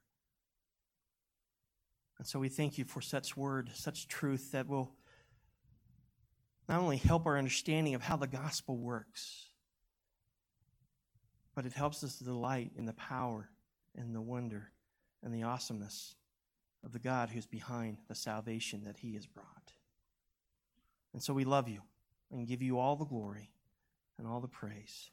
And 2.18 2.26
so 2.26 2.38
we 2.38 2.50
thank 2.50 2.78
you 2.78 2.84
for 2.84 3.00
such 3.00 3.36
word, 3.36 3.70
such 3.74 4.06
truth 4.06 4.52
that 4.52 4.68
will 4.68 4.92
not 6.68 6.80
only 6.80 6.98
help 6.98 7.26
our 7.26 7.38
understanding 7.38 7.94
of 7.94 8.02
how 8.02 8.16
the 8.16 8.26
gospel 8.26 8.76
works, 8.76 9.48
but 11.54 11.66
it 11.66 11.72
helps 11.72 12.04
us 12.04 12.16
to 12.18 12.24
delight 12.24 12.72
in 12.76 12.84
the 12.84 12.92
power 12.92 13.48
and 13.96 14.14
the 14.14 14.20
wonder 14.20 14.70
and 15.22 15.34
the 15.34 15.42
awesomeness 15.42 16.14
of 16.84 16.92
the 16.92 16.98
God 16.98 17.30
who's 17.30 17.46
behind 17.46 17.98
the 18.08 18.14
salvation 18.14 18.84
that 18.84 18.98
he 18.98 19.14
has 19.14 19.26
brought. 19.26 19.72
And 21.12 21.22
so 21.22 21.34
we 21.34 21.44
love 21.44 21.68
you 21.68 21.80
and 22.30 22.46
give 22.46 22.62
you 22.62 22.78
all 22.78 22.96
the 22.96 23.04
glory 23.04 23.50
and 24.18 24.26
all 24.26 24.40
the 24.40 24.48
praise. 24.48 25.10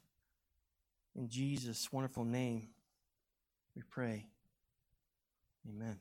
In 1.18 1.28
Jesus' 1.28 1.92
wonderful 1.92 2.24
name, 2.24 2.68
we 3.74 3.82
pray. 3.82 4.28
Amen. 5.68 5.98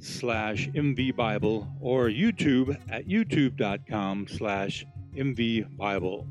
slash 0.00 0.68
mvbible 0.68 1.68
or 1.80 2.08
YouTube 2.08 2.76
at 2.90 3.06
youtube.com 3.06 4.26
slash 4.28 4.86
mvbible. 5.14 6.26